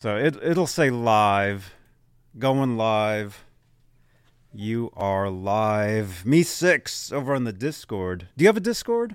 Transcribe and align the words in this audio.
So 0.00 0.16
it 0.16 0.36
it'll 0.42 0.66
say 0.66 0.88
live, 0.88 1.74
going 2.38 2.78
live. 2.78 3.44
You 4.54 4.90
are 4.96 5.28
live. 5.28 6.24
Me 6.24 6.42
six 6.42 7.12
over 7.12 7.34
on 7.34 7.44
the 7.44 7.52
Discord. 7.52 8.28
Do 8.36 8.42
you 8.42 8.48
have 8.48 8.56
a 8.56 8.60
Discord? 8.60 9.14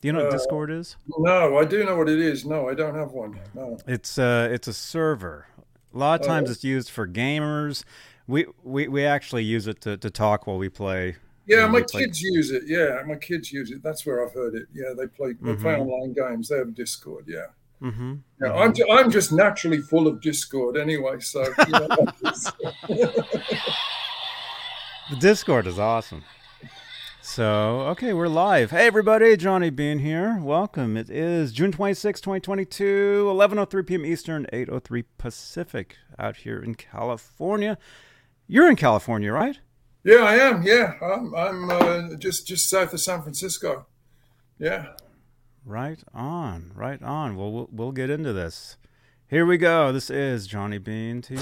Do 0.00 0.06
you 0.08 0.12
know 0.12 0.20
what 0.24 0.28
Uh, 0.34 0.36
Discord 0.38 0.70
is? 0.70 0.96
No, 1.18 1.58
I 1.58 1.64
do 1.64 1.84
know 1.84 1.96
what 1.96 2.08
it 2.08 2.20
is. 2.20 2.44
No, 2.46 2.68
I 2.68 2.74
don't 2.74 2.94
have 2.94 3.10
one. 3.10 3.40
No. 3.54 3.76
It's 3.88 4.18
uh 4.18 4.48
it's 4.52 4.68
a 4.68 4.72
server. 4.72 5.46
A 5.92 5.98
lot 5.98 6.20
of 6.20 6.26
times 6.28 6.48
Oh. 6.48 6.52
it's 6.52 6.62
used 6.62 6.88
for 6.88 7.08
gamers. 7.08 7.82
We 8.28 8.46
we, 8.62 8.86
we 8.86 9.04
actually 9.04 9.42
use 9.42 9.66
it 9.66 9.80
to, 9.80 9.96
to 9.96 10.10
talk 10.10 10.46
while 10.46 10.58
we 10.58 10.68
play. 10.68 11.16
Yeah, 11.46 11.66
my 11.66 11.82
play- 11.82 12.04
kids 12.04 12.22
use 12.22 12.52
it. 12.52 12.62
Yeah, 12.66 13.02
my 13.04 13.16
kids 13.16 13.52
use 13.52 13.72
it. 13.72 13.82
That's 13.82 14.06
where 14.06 14.24
I've 14.24 14.32
heard 14.32 14.54
it. 14.54 14.68
Yeah, 14.72 14.94
they 14.96 15.08
play 15.08 15.32
they 15.42 15.56
play 15.56 15.74
Mhm. 15.74 15.80
online 15.80 16.12
games. 16.12 16.48
They 16.50 16.58
have 16.58 16.72
Discord. 16.72 17.24
Yeah. 17.26 17.46
Mm-hmm. 17.82 18.14
Yeah, 18.40 18.52
I'm, 18.52 18.72
I'm 18.90 19.10
just 19.10 19.32
naturally 19.32 19.78
full 19.78 20.06
of 20.06 20.20
Discord 20.20 20.76
anyway. 20.76 21.18
So 21.20 21.42
you 21.66 21.72
know, 21.72 21.88
The 25.10 25.16
Discord 25.18 25.66
is 25.66 25.78
awesome. 25.78 26.22
So, 27.20 27.82
okay, 27.90 28.12
we're 28.12 28.28
live. 28.28 28.70
Hey, 28.70 28.86
everybody, 28.86 29.36
Johnny 29.36 29.70
Bean 29.70 29.98
here. 29.98 30.38
Welcome. 30.40 30.96
It 30.96 31.10
is 31.10 31.52
June 31.52 31.70
26, 31.70 32.20
2022, 32.20 33.26
11.03 33.28 33.86
p.m. 33.86 34.06
Eastern, 34.06 34.46
8.03 34.52 35.04
Pacific 35.18 35.96
out 36.18 36.38
here 36.38 36.62
in 36.62 36.74
California. 36.74 37.78
You're 38.46 38.68
in 38.68 38.76
California, 38.76 39.32
right? 39.32 39.58
yeah, 40.04 40.16
I 40.16 40.34
am. 40.36 40.62
Yeah, 40.62 40.94
I'm, 41.02 41.34
I'm 41.34 41.70
uh, 41.70 42.14
just 42.16 42.46
just 42.46 42.68
south 42.68 42.92
of 42.92 43.00
San 43.00 43.22
Francisco. 43.22 43.86
Yeah. 44.58 44.94
Right 45.64 46.02
on, 46.12 46.72
right 46.74 47.00
on. 47.00 47.36
Well, 47.36 47.52
we'll, 47.52 47.68
we'll 47.70 47.92
get 47.92 48.10
into 48.10 48.32
this. 48.32 48.76
Here 49.28 49.46
we 49.46 49.58
go. 49.58 49.92
This 49.92 50.10
is 50.10 50.48
Johnny 50.48 50.78
Bean 50.78 51.22
TV. 51.22 51.38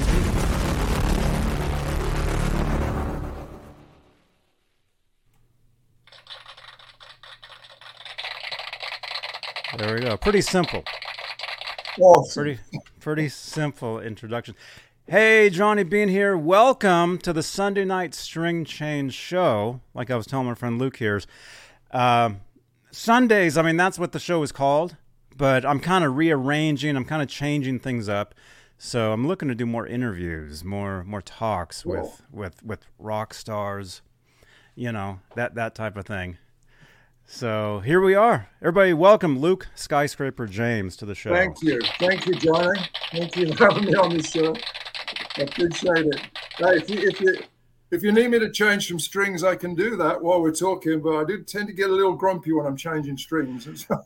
There 9.79 9.95
we 9.95 10.01
go. 10.03 10.19
Pretty 10.19 10.43
simple. 10.43 10.85
Awesome. 11.99 12.43
Pretty, 12.43 12.61
pretty 13.01 13.29
simple 13.31 14.01
introduction. 14.01 14.55
Hey, 15.07 15.49
Johnny 15.49 15.83
Bean 15.83 16.11
here. 16.11 16.37
Welcome 16.37 17.17
to 17.19 17.33
the 17.33 17.43
Sunday 17.43 17.87
Night 17.87 18.15
String 18.15 18.67
Change 18.67 19.15
Show. 19.15 19.81
Like 19.95 20.11
I 20.11 20.17
was 20.17 20.27
telling 20.27 20.47
my 20.47 20.55
friend 20.55 20.79
Luke 20.79 20.99
here, 20.99 21.23
um, 21.93 22.43
Sundays. 22.91 23.57
I 23.57 23.63
mean, 23.63 23.77
that's 23.77 23.99
what 23.99 24.13
the 24.13 24.19
show 24.19 24.43
is 24.43 24.53
called. 24.53 24.97
But 25.37 25.65
I'm 25.65 25.81
kind 25.81 26.05
of 26.05 26.17
rearranging. 26.17 26.97
I'm 26.97 27.05
kind 27.05 27.23
of 27.23 27.29
changing 27.29 27.79
things 27.79 28.09
up. 28.09 28.35
So 28.77 29.13
I'm 29.13 29.27
looking 29.27 29.49
to 29.49 29.55
do 29.55 29.67
more 29.67 29.87
interviews, 29.87 30.65
more 30.65 31.05
more 31.05 31.21
talks 31.23 31.83
Cool. 31.83 31.93
with 31.93 32.23
with 32.33 32.63
with 32.63 32.87
rock 32.99 33.33
stars. 33.35 34.03
You 34.75 34.93
know 34.93 35.21
that 35.35 35.55
that 35.55 35.75
type 35.75 35.97
of 35.97 36.07
thing. 36.07 36.39
So 37.27 37.81
here 37.81 38.01
we 38.01 38.15
are. 38.15 38.49
Everybody, 38.61 38.93
welcome 38.93 39.39
Luke 39.39 39.69
Skyscraper 39.75 40.47
James 40.47 40.97
to 40.97 41.07
the 41.07 41.15
show. 41.15 41.33
Thank 41.33 41.63
you. 41.63 41.79
Thank 41.99 42.27
you, 42.27 42.35
Johnny. 42.35 42.81
Thank 43.13 43.37
you 43.37 43.53
for 43.55 43.69
having 43.71 43.85
me 43.85 43.95
on 43.95 44.17
the 44.17 44.23
show. 44.23 44.55
I 45.37 45.43
appreciate 45.43 46.07
it. 46.07 46.21
Hey, 46.57 46.77
if 46.77 46.91
you 46.91 46.99
if 47.09 47.21
you 47.21 47.37
if 47.91 48.03
you 48.03 48.13
need 48.13 48.29
me 48.31 48.39
to 48.39 48.51
change 48.51 48.89
some 48.89 48.99
strings, 48.99 49.43
I 49.45 49.57
can 49.57 49.75
do 49.75 49.97
that 49.97 50.23
while 50.23 50.41
we're 50.41 50.53
talking. 50.53 51.01
But 51.01 51.17
I 51.17 51.25
do 51.25 51.43
tend 51.43 51.69
to 51.69 51.73
get 51.75 51.91
a 51.91 51.95
little 51.95 52.15
grumpy 52.15 52.53
when 52.53 52.67
I'm 52.67 52.77
changing 52.77 53.17
strings. 53.19 53.87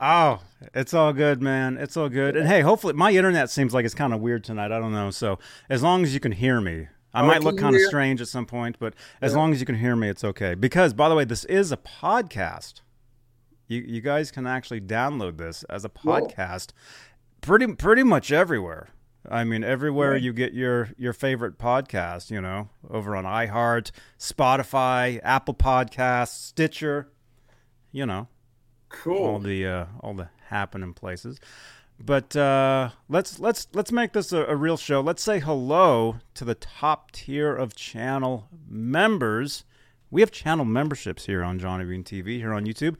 Oh, 0.00 0.40
it's 0.74 0.92
all 0.92 1.12
good, 1.12 1.40
man. 1.40 1.78
It's 1.78 1.96
all 1.96 2.08
good. 2.08 2.36
And 2.36 2.48
hey, 2.48 2.62
hopefully 2.62 2.94
my 2.94 3.12
internet 3.12 3.48
seems 3.48 3.72
like 3.72 3.84
it's 3.84 3.94
kind 3.94 4.12
of 4.12 4.20
weird 4.20 4.42
tonight. 4.42 4.72
I 4.72 4.80
don't 4.80 4.92
know. 4.92 5.10
So 5.10 5.38
as 5.70 5.82
long 5.84 6.02
as 6.02 6.12
you 6.12 6.18
can 6.20 6.32
hear 6.32 6.60
me, 6.60 6.88
I 7.14 7.22
Oh, 7.22 7.26
might 7.26 7.44
look 7.44 7.56
kind 7.58 7.76
of 7.76 7.80
strange 7.82 8.20
at 8.20 8.26
some 8.26 8.44
point, 8.44 8.76
but 8.80 8.94
as 9.22 9.32
Yeah. 9.32 9.38
long 9.38 9.52
as 9.52 9.60
you 9.60 9.66
can 9.66 9.76
hear 9.76 9.94
me, 9.94 10.08
it's 10.08 10.24
okay. 10.24 10.54
Because 10.56 10.92
by 10.92 11.08
the 11.08 11.14
way, 11.14 11.24
this 11.24 11.44
is 11.44 11.70
a 11.70 11.76
podcast. 11.76 12.80
You 13.68 13.82
you 13.86 14.00
guys 14.00 14.32
can 14.32 14.46
actually 14.48 14.80
download 14.80 15.38
this 15.38 15.62
as 15.70 15.84
a 15.84 15.88
Cool. 15.88 16.12
podcast, 16.12 16.72
pretty 17.40 17.68
pretty 17.68 18.02
much 18.02 18.32
everywhere. 18.32 18.88
I 19.30 19.44
mean, 19.44 19.64
everywhere 19.64 20.12
Right. 20.12 20.22
you 20.22 20.32
get 20.32 20.52
your 20.52 20.90
your 20.98 21.12
favorite 21.12 21.58
podcast, 21.58 22.30
you 22.30 22.40
know, 22.40 22.68
over 22.90 23.16
on 23.16 23.24
iHeart, 23.24 23.90
Spotify, 24.18 25.20
Apple 25.22 25.54
Podcasts, 25.54 26.28
Stitcher, 26.48 27.08
you 27.92 28.04
know 28.06 28.28
cool, 28.90 29.24
all 29.26 29.38
the 29.38 29.66
uh, 29.66 29.86
all 30.00 30.14
the 30.14 30.28
happening 30.48 30.92
places. 30.94 31.38
But 31.98 32.34
uh, 32.36 32.90
let's 33.08 33.38
let's 33.38 33.68
let's 33.72 33.92
make 33.92 34.12
this 34.12 34.32
a, 34.32 34.44
a 34.46 34.56
real 34.56 34.76
show. 34.76 35.00
Let's 35.00 35.22
say 35.22 35.38
hello 35.38 36.16
to 36.34 36.44
the 36.44 36.54
top 36.56 37.12
tier 37.12 37.54
of 37.54 37.74
channel 37.74 38.48
members. 38.68 39.64
We 40.10 40.20
have 40.20 40.30
channel 40.30 40.64
memberships 40.64 41.26
here 41.26 41.42
on 41.42 41.58
Johnny 41.58 41.84
Bean 41.84 42.04
TV 42.04 42.36
here 42.38 42.52
on 42.52 42.66
YouTube. 42.66 42.96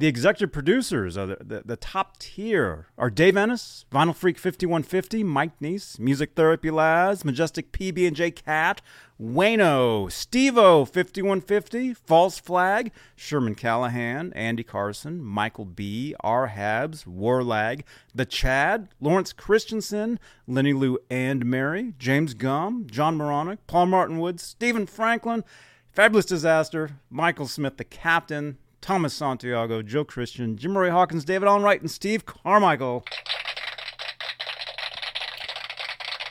The 0.00 0.06
executive 0.06 0.50
producers 0.50 1.18
are 1.18 1.26
the, 1.26 1.36
the, 1.42 1.62
the 1.62 1.76
top 1.76 2.18
tier 2.18 2.86
are 2.96 3.10
Dave 3.10 3.36
Ennis, 3.36 3.84
Vinyl 3.92 4.16
Freak 4.16 4.38
5150, 4.38 5.22
Mike 5.24 5.60
Neese, 5.60 5.98
Music 5.98 6.30
Therapy 6.34 6.70
Labs, 6.70 7.22
Majestic 7.22 7.70
PB&J 7.70 8.30
Cat, 8.30 8.80
Wayno, 9.20 10.06
Stevo 10.06 10.88
5150, 10.88 11.92
False 11.92 12.38
Flag, 12.38 12.92
Sherman 13.14 13.54
Callahan, 13.54 14.32
Andy 14.32 14.62
Carson, 14.62 15.22
Michael 15.22 15.66
B, 15.66 16.14
R 16.20 16.48
Habs, 16.48 17.04
Warlag, 17.04 17.82
The 18.14 18.24
Chad, 18.24 18.88
Lawrence 19.02 19.34
Christensen, 19.34 20.18
Lenny 20.46 20.72
Lou 20.72 20.96
and 21.10 21.44
Mary, 21.44 21.92
James 21.98 22.32
Gum, 22.32 22.86
John 22.90 23.18
Moronic, 23.18 23.66
Paul 23.66 23.84
Martin 23.84 24.18
Woods, 24.18 24.42
Stephen 24.42 24.86
Franklin, 24.86 25.44
Fabulous 25.92 26.24
Disaster, 26.24 26.92
Michael 27.10 27.46
Smith, 27.46 27.76
the 27.76 27.84
captain, 27.84 28.56
Thomas 28.80 29.14
Santiago, 29.14 29.82
Joe 29.82 30.04
Christian, 30.04 30.56
Jim 30.56 30.76
Ray 30.76 30.90
Hawkins, 30.90 31.24
David 31.24 31.46
Allen 31.46 31.62
Wright, 31.62 31.80
and 31.80 31.90
Steve 31.90 32.24
Carmichael. 32.24 33.04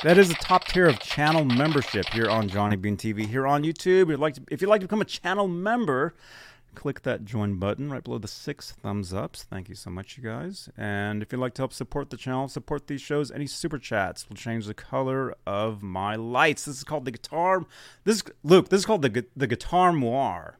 That 0.03 0.17
is 0.17 0.29
the 0.29 0.35
top 0.35 0.65
tier 0.65 0.87
of 0.87 0.99
channel 0.99 1.43
membership 1.43 2.07
here 2.13 2.29
on 2.29 2.47
Johnny 2.47 2.77
Bean 2.77 2.95
TV. 2.95 3.25
Here 3.25 3.45
on 3.45 3.63
YouTube, 3.63 4.03
if 4.03 4.09
you'd 4.09 4.19
like 4.19 4.33
to, 4.35 4.41
if 4.49 4.61
you'd 4.61 4.69
like 4.69 4.79
to 4.81 4.87
become 4.87 5.01
a 5.01 5.05
channel 5.05 5.47
member, 5.47 6.15
click 6.73 7.01
that 7.01 7.25
join 7.25 7.55
button 7.55 7.91
right 7.91 8.03
below 8.03 8.17
the 8.17 8.27
six 8.27 8.71
thumbs 8.71 9.13
ups. 9.13 9.43
Thank 9.43 9.67
you 9.67 9.75
so 9.75 9.89
much, 9.89 10.17
you 10.17 10.23
guys. 10.23 10.69
And 10.77 11.21
if 11.21 11.33
you'd 11.33 11.39
like 11.39 11.53
to 11.55 11.63
help 11.63 11.73
support 11.73 12.09
the 12.11 12.17
channel, 12.17 12.47
support 12.47 12.87
these 12.87 13.01
shows, 13.01 13.29
any 13.29 13.45
super 13.45 13.77
chats 13.77 14.29
will 14.29 14.37
change 14.37 14.67
the 14.67 14.73
color 14.73 15.35
of 15.45 15.83
my 15.83 16.15
lights. 16.15 16.63
This 16.63 16.77
is 16.77 16.83
called 16.85 17.03
the 17.03 17.11
guitar. 17.11 17.65
This 18.05 18.17
is 18.17 18.23
Luke. 18.41 18.69
This 18.69 18.79
is 18.79 18.85
called 18.85 19.01
the 19.01 19.25
the 19.35 19.47
guitar 19.47 19.91
noir. 19.91 20.57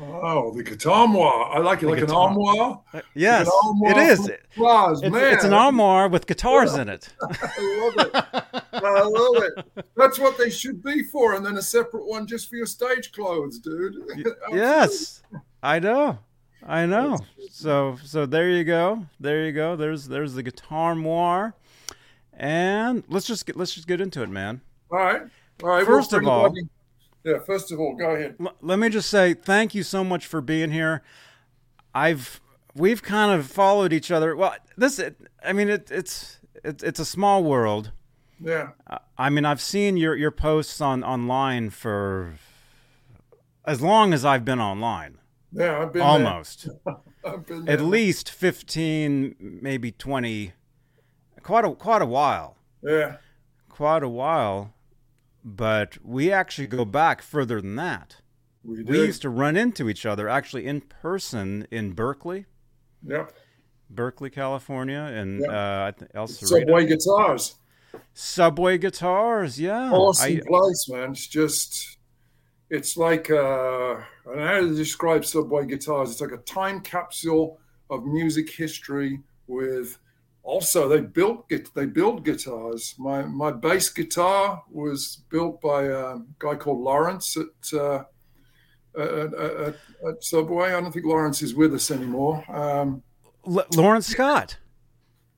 Oh, 0.00 0.52
the 0.54 0.62
guitar. 0.62 1.06
I 1.06 1.58
like 1.58 1.82
it 1.82 1.88
like 1.88 2.00
guitar- 2.00 2.30
an 2.30 2.36
armoire. 2.36 2.80
Uh, 2.94 3.00
yes, 3.14 3.46
An 3.46 3.52
armoire 3.64 3.90
it 3.92 3.96
is. 4.10 4.30
Flowers, 4.54 5.02
It's, 5.02 5.12
man. 5.12 5.34
it's 5.34 5.44
an 5.44 5.52
armoire 5.52 6.08
with 6.08 6.26
guitars 6.26 6.74
in 6.74 6.88
it. 6.88 7.08
I 7.22 7.80
love 7.80 8.06
it. 8.06 8.64
I 8.72 9.02
love 9.02 9.42
it. 9.76 9.84
That's 9.96 10.18
what 10.18 10.38
they 10.38 10.50
should 10.50 10.82
be 10.82 11.02
for, 11.04 11.34
and 11.34 11.44
then 11.44 11.56
a 11.56 11.62
separate 11.62 12.06
one 12.06 12.26
just 12.26 12.48
for 12.48 12.56
your 12.56 12.66
stage 12.66 13.12
clothes, 13.12 13.58
dude. 13.58 13.96
yes, 14.52 15.22
I 15.62 15.78
know, 15.78 16.18
I 16.66 16.86
know. 16.86 17.18
So, 17.50 17.98
so 18.02 18.24
there 18.26 18.48
you 18.50 18.64
go. 18.64 19.06
There 19.20 19.44
you 19.44 19.52
go. 19.52 19.76
There's 19.76 20.08
there's 20.08 20.34
the 20.34 20.42
guitar 20.42 20.94
noir, 20.94 21.54
and 22.32 23.04
let's 23.08 23.26
just 23.26 23.46
get 23.46 23.56
let's 23.56 23.74
just 23.74 23.86
get 23.86 24.00
into 24.00 24.22
it, 24.22 24.30
man. 24.30 24.60
All 24.90 24.98
right. 24.98 25.22
All 25.62 25.68
right. 25.68 25.84
First 25.86 26.12
of 26.12 26.26
all- 26.26 26.52
yeah. 27.24 27.38
First 27.46 27.72
of 27.72 27.78
all, 27.80 27.94
go 27.96 28.10
ahead. 28.10 28.36
L- 28.40 28.54
let 28.60 28.78
me 28.78 28.88
just 28.88 29.08
say 29.10 29.34
thank 29.34 29.74
you 29.74 29.82
so 29.82 30.02
much 30.04 30.26
for 30.26 30.40
being 30.40 30.70
here. 30.70 31.02
I've 31.94 32.40
we've 32.74 33.02
kind 33.02 33.38
of 33.38 33.46
followed 33.46 33.92
each 33.92 34.10
other. 34.10 34.34
Well, 34.36 34.54
this 34.76 35.00
I 35.44 35.52
mean 35.52 35.68
it, 35.68 35.90
it's 35.90 36.38
it, 36.64 36.82
it's 36.82 37.00
a 37.00 37.04
small 37.04 37.42
world. 37.44 37.92
Yeah. 38.40 38.70
I- 39.18 39.30
mean, 39.30 39.44
I've 39.44 39.60
seen 39.60 39.96
your 39.96 40.16
your 40.16 40.30
posts 40.32 40.80
on 40.80 41.04
online 41.04 41.70
for 41.70 42.34
as 43.64 43.80
long 43.80 44.12
as 44.12 44.24
I've 44.24 44.44
been 44.44 44.60
online, 44.60 45.18
Yeah. 45.52 45.78
I've 45.80 45.92
been 45.92 46.00
there. 46.00 46.08
almost 46.08 46.68
I've 47.24 47.46
been 47.46 47.68
at 47.68 47.80
least 47.80 48.30
fifteen, 48.30 49.36
maybe 49.38 49.92
twenty, 49.92 50.54
quite 51.42 51.64
a 51.64 51.72
quite 51.72 52.02
a 52.02 52.06
while, 52.06 52.56
Yeah. 52.82 53.16
quite 53.68 54.02
a 54.02 54.08
while. 54.08 54.74
But 55.44 55.98
we 56.04 56.30
actually 56.32 56.68
go 56.68 56.84
back 56.84 57.20
further 57.22 57.60
than 57.60 57.76
that. 57.76 58.16
We 58.64 58.82
We 58.84 58.98
used 58.98 59.22
to 59.22 59.28
run 59.30 59.56
into 59.56 59.88
each 59.88 60.06
other 60.06 60.28
actually 60.28 60.66
in 60.66 60.82
person 60.82 61.66
in 61.70 61.92
Berkeley, 61.94 62.46
Yep. 63.04 63.32
Berkeley, 63.90 64.30
California, 64.30 65.00
and 65.00 65.40
Yeah. 65.40 65.48
uh, 65.48 65.86
I 65.88 65.90
think 65.98 66.10
El 66.14 66.28
Cerrito. 66.28 66.46
Subway 66.60 66.86
guitars. 66.86 67.54
Subway 68.14 68.78
guitars, 68.78 69.58
yeah. 69.60 69.90
Awesome 69.90 70.36
I- 70.36 70.40
place, 70.46 70.88
man. 70.88 71.10
It's 71.10 71.26
just, 71.26 71.98
it's 72.70 72.96
like, 72.96 73.30
uh, 73.30 73.34
I 73.96 74.04
don't 74.24 74.36
know 74.36 74.46
how 74.46 74.60
to 74.60 74.74
describe 74.76 75.24
Subway 75.24 75.66
guitars. 75.66 76.12
It's 76.12 76.20
like 76.20 76.32
a 76.32 76.38
time 76.38 76.80
capsule 76.80 77.58
of 77.90 78.04
music 78.06 78.48
history 78.48 79.20
with 79.48 79.98
also 80.42 80.88
they 80.88 81.00
built 81.00 81.50
they 81.74 81.86
build 81.86 82.24
guitars. 82.24 82.94
My 82.98 83.22
my 83.22 83.52
bass 83.52 83.88
guitar 83.88 84.62
was 84.70 85.22
built 85.30 85.60
by 85.60 85.84
a 85.84 86.18
guy 86.38 86.56
called 86.56 86.80
Lawrence 86.80 87.36
at, 87.36 87.78
uh, 87.78 88.04
at, 88.98 89.34
at, 89.34 89.76
at, 90.06 90.24
Subway. 90.24 90.72
I 90.72 90.80
don't 90.80 90.92
think 90.92 91.06
Lawrence 91.06 91.42
is 91.42 91.54
with 91.54 91.74
us 91.74 91.90
anymore. 91.90 92.44
Um, 92.54 93.02
L- 93.46 93.66
Lawrence 93.74 94.06
Scott. 94.06 94.58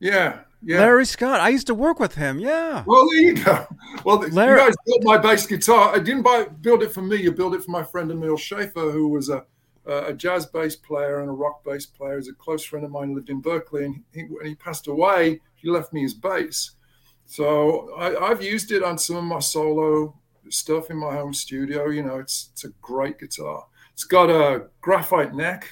Yeah, 0.00 0.40
yeah. 0.62 0.78
Larry 0.78 1.06
Scott. 1.06 1.40
I 1.40 1.50
used 1.50 1.66
to 1.68 1.74
work 1.74 2.00
with 2.00 2.14
him. 2.14 2.38
Yeah. 2.38 2.82
Well, 2.86 3.08
there 3.10 3.20
you 3.20 3.44
go. 3.44 3.66
Well, 4.04 4.18
Larry- 4.30 4.60
you 4.60 4.66
guys 4.66 4.74
built 4.86 5.04
my 5.04 5.18
bass 5.18 5.46
guitar. 5.46 5.94
I 5.94 5.98
didn't 5.98 6.22
buy 6.22 6.44
build 6.44 6.82
it 6.82 6.92
for 6.92 7.02
me. 7.02 7.16
You 7.16 7.32
built 7.32 7.54
it 7.54 7.62
for 7.62 7.70
my 7.70 7.82
friend 7.82 8.10
Emil 8.10 8.36
Schaefer, 8.36 8.90
who 8.90 9.08
was 9.08 9.28
a 9.28 9.44
a 9.86 10.12
jazz 10.12 10.46
bass 10.46 10.76
player 10.76 11.20
and 11.20 11.28
a 11.28 11.32
rock 11.32 11.62
bass 11.64 11.86
player. 11.86 12.16
He's 12.16 12.28
a 12.28 12.34
close 12.34 12.64
friend 12.64 12.84
of 12.84 12.90
mine. 12.90 13.14
Lived 13.14 13.30
in 13.30 13.40
Berkeley, 13.40 13.84
and 13.84 14.02
he, 14.12 14.22
when 14.22 14.46
he 14.46 14.54
passed 14.54 14.86
away, 14.86 15.40
he 15.54 15.68
left 15.70 15.92
me 15.92 16.02
his 16.02 16.14
bass. 16.14 16.72
So 17.26 17.94
I, 17.94 18.30
I've 18.30 18.42
used 18.42 18.72
it 18.72 18.82
on 18.82 18.98
some 18.98 19.16
of 19.16 19.24
my 19.24 19.40
solo 19.40 20.14
stuff 20.48 20.90
in 20.90 20.96
my 20.96 21.14
home 21.14 21.34
studio. 21.34 21.88
You 21.88 22.02
know, 22.02 22.18
it's 22.18 22.50
it's 22.52 22.64
a 22.64 22.70
great 22.80 23.18
guitar. 23.18 23.66
It's 23.92 24.04
got 24.04 24.30
a 24.30 24.66
graphite 24.80 25.34
neck. 25.34 25.68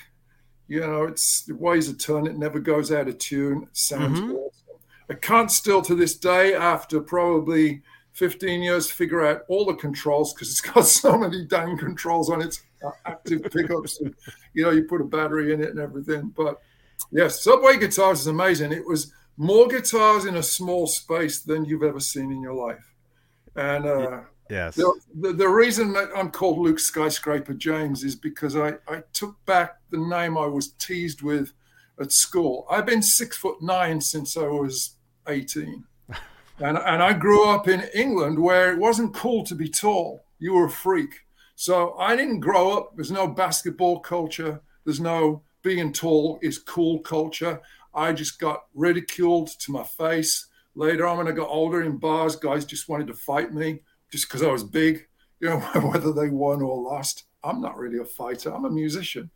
You 0.68 0.80
know, 0.80 1.04
it's 1.04 1.42
the 1.42 1.54
ways 1.54 1.88
to 1.88 1.96
turn 1.96 2.26
it 2.26 2.38
never 2.38 2.58
goes 2.58 2.92
out 2.92 3.08
of 3.08 3.18
tune. 3.18 3.64
It 3.64 3.76
sounds 3.76 4.20
mm-hmm. 4.20 4.32
awesome. 4.32 4.62
I 5.10 5.14
can't 5.14 5.50
still 5.50 5.82
to 5.82 5.94
this 5.94 6.16
day, 6.16 6.54
after 6.54 7.00
probably 7.00 7.82
15 8.12 8.62
years, 8.62 8.90
figure 8.90 9.26
out 9.26 9.42
all 9.48 9.66
the 9.66 9.74
controls 9.74 10.32
because 10.32 10.50
it's 10.50 10.60
got 10.60 10.86
so 10.86 11.18
many 11.18 11.44
dang 11.44 11.76
controls 11.76 12.30
on 12.30 12.40
its 12.40 12.62
active 13.06 13.42
pickups. 13.50 14.00
And, 14.00 14.14
you 14.54 14.64
know, 14.64 14.70
you 14.70 14.84
put 14.84 15.00
a 15.00 15.04
battery 15.04 15.52
in 15.52 15.62
it 15.62 15.70
and 15.70 15.78
everything. 15.78 16.32
But 16.36 16.60
yes, 17.10 17.42
Subway 17.42 17.78
Guitars 17.78 18.20
is 18.20 18.26
amazing. 18.26 18.72
It 18.72 18.86
was 18.86 19.12
more 19.36 19.66
guitars 19.68 20.24
in 20.24 20.36
a 20.36 20.42
small 20.42 20.86
space 20.86 21.40
than 21.40 21.64
you've 21.64 21.82
ever 21.82 22.00
seen 22.00 22.30
in 22.30 22.42
your 22.42 22.54
life. 22.54 22.94
And 23.56 23.86
uh, 23.86 24.20
yes, 24.50 24.76
the, 24.76 25.00
the, 25.14 25.32
the, 25.32 25.48
reason 25.48 25.92
that 25.92 26.10
I'm 26.16 26.30
called 26.30 26.58
Luke 26.58 26.78
Skyscraper 26.78 27.54
James 27.54 28.02
is 28.02 28.14
because 28.14 28.56
I, 28.56 28.74
I 28.88 29.02
took 29.12 29.44
back 29.44 29.76
the 29.90 29.98
name 29.98 30.38
I 30.38 30.46
was 30.46 30.72
teased 30.72 31.22
with 31.22 31.52
at 32.00 32.12
school. 32.12 32.66
I've 32.70 32.86
been 32.86 33.02
six 33.02 33.36
foot 33.36 33.60
nine 33.60 34.00
since 34.00 34.36
I 34.36 34.46
was 34.46 34.96
18. 35.28 35.84
And, 36.58 36.78
and 36.78 37.02
I 37.02 37.12
grew 37.14 37.48
up 37.48 37.66
in 37.66 37.88
England 37.92 38.38
where 38.38 38.72
it 38.72 38.78
wasn't 38.78 39.14
cool 39.14 39.42
to 39.44 39.54
be 39.54 39.68
tall. 39.68 40.26
You 40.38 40.52
were 40.52 40.66
a 40.66 40.70
freak. 40.70 41.21
So 41.62 41.94
I 41.96 42.16
didn't 42.16 42.40
grow 42.40 42.76
up. 42.76 42.96
There's 42.96 43.12
no 43.12 43.28
basketball 43.28 44.00
culture. 44.00 44.60
There's 44.84 44.98
no 44.98 45.42
being 45.62 45.92
tall 45.92 46.40
is 46.42 46.58
cool 46.58 46.98
culture. 46.98 47.60
I 47.94 48.12
just 48.14 48.40
got 48.40 48.64
ridiculed 48.74 49.46
to 49.60 49.70
my 49.70 49.84
face. 49.84 50.48
Later 50.74 51.06
on, 51.06 51.18
when 51.18 51.28
I 51.28 51.30
got 51.30 51.48
older 51.48 51.82
in 51.82 51.98
bars, 51.98 52.34
guys 52.34 52.64
just 52.64 52.88
wanted 52.88 53.06
to 53.06 53.14
fight 53.14 53.54
me 53.54 53.78
just 54.10 54.26
because 54.26 54.42
I 54.42 54.50
was 54.50 54.64
big. 54.64 55.06
You 55.38 55.50
know, 55.50 55.58
whether 55.92 56.12
they 56.12 56.30
won 56.30 56.62
or 56.62 56.82
lost. 56.82 57.26
I'm 57.44 57.60
not 57.60 57.78
really 57.78 57.98
a 57.98 58.04
fighter. 58.04 58.52
I'm 58.52 58.64
a 58.64 58.70
musician. 58.70 59.30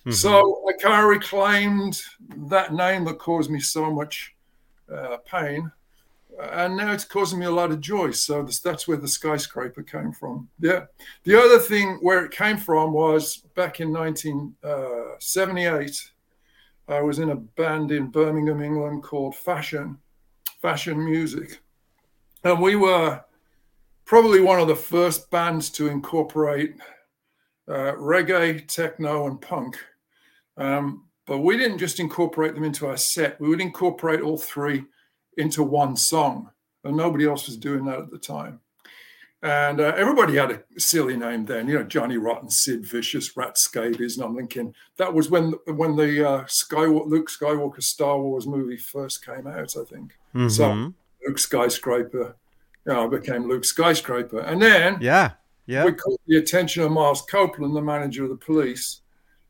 Mm-hmm. 0.00 0.10
So 0.10 0.62
I 0.68 0.72
kind 0.82 1.00
of 1.02 1.08
reclaimed 1.08 2.02
that 2.50 2.74
name 2.74 3.06
that 3.06 3.18
caused 3.18 3.50
me 3.50 3.58
so 3.58 3.90
much 3.90 4.34
uh, 4.94 5.16
pain, 5.24 5.72
and 6.52 6.76
now 6.76 6.92
it's 6.92 7.04
causing 7.04 7.38
me 7.38 7.46
a 7.46 7.50
lot 7.50 7.70
of 7.70 7.80
joy. 7.80 8.10
So 8.12 8.42
that's 8.42 8.88
where 8.88 8.96
the 8.96 9.08
skyscraper 9.08 9.82
came 9.82 10.12
from. 10.12 10.48
Yeah. 10.58 10.84
The 11.24 11.38
other 11.38 11.58
thing 11.58 11.98
where 12.00 12.24
it 12.24 12.32
came 12.32 12.56
from 12.56 12.92
was 12.92 13.36
back 13.54 13.80
in 13.80 13.92
1978. 13.92 16.10
Uh, 16.88 16.92
I 16.92 17.02
was 17.02 17.18
in 17.18 17.30
a 17.30 17.36
band 17.36 17.92
in 17.92 18.10
Birmingham, 18.10 18.62
England 18.62 19.02
called 19.02 19.36
Fashion, 19.36 19.98
Fashion 20.60 21.04
Music, 21.04 21.60
and 22.42 22.60
we 22.60 22.74
were 22.74 23.22
probably 24.04 24.40
one 24.40 24.58
of 24.58 24.66
the 24.66 24.74
first 24.74 25.30
bands 25.30 25.70
to 25.70 25.86
incorporate 25.86 26.74
uh, 27.68 27.92
reggae, 27.92 28.66
techno, 28.66 29.28
and 29.28 29.40
punk. 29.40 29.78
Um, 30.56 31.04
but 31.26 31.38
we 31.38 31.56
didn't 31.56 31.78
just 31.78 32.00
incorporate 32.00 32.54
them 32.54 32.64
into 32.64 32.88
our 32.88 32.96
set, 32.96 33.40
we 33.40 33.48
would 33.48 33.60
incorporate 33.60 34.20
all 34.20 34.36
three 34.36 34.84
into 35.36 35.62
one 35.62 35.96
song. 35.96 36.50
And 36.84 36.96
nobody 36.96 37.26
else 37.26 37.46
was 37.46 37.56
doing 37.56 37.84
that 37.86 37.98
at 37.98 38.10
the 38.10 38.18
time. 38.18 38.60
And 39.42 39.80
uh, 39.80 39.94
everybody 39.96 40.36
had 40.36 40.50
a 40.50 40.62
silly 40.78 41.16
name 41.16 41.46
then, 41.46 41.66
you 41.66 41.74
know, 41.74 41.82
Johnny 41.82 42.18
Rotten, 42.18 42.50
Sid 42.50 42.84
Vicious, 42.84 43.36
Rat 43.38 43.56
Scabies. 43.56 44.18
And 44.18 44.26
I'm 44.26 44.36
thinking 44.36 44.74
that 44.98 45.12
was 45.12 45.30
when 45.30 45.52
when 45.66 45.96
the 45.96 46.28
uh, 46.28 46.44
Skywalker, 46.44 47.06
Luke 47.06 47.30
Skywalker 47.30 47.82
Star 47.82 48.20
Wars 48.20 48.46
movie 48.46 48.76
first 48.76 49.24
came 49.24 49.46
out, 49.46 49.76
I 49.78 49.84
think. 49.84 50.12
Mm-hmm. 50.34 50.48
So 50.48 50.92
Luke 51.26 51.38
Skyscraper, 51.38 52.36
you 52.86 52.92
know, 52.92 53.06
I 53.06 53.08
became 53.08 53.48
Luke 53.48 53.64
Skyscraper. 53.64 54.40
And 54.40 54.60
then 54.60 54.98
yeah, 55.00 55.32
yeah, 55.64 55.86
we 55.86 55.92
caught 55.92 56.20
the 56.26 56.36
attention 56.36 56.82
of 56.82 56.92
Miles 56.92 57.22
Copeland, 57.22 57.74
the 57.74 57.80
manager 57.80 58.24
of 58.24 58.30
the 58.30 58.36
police. 58.36 59.00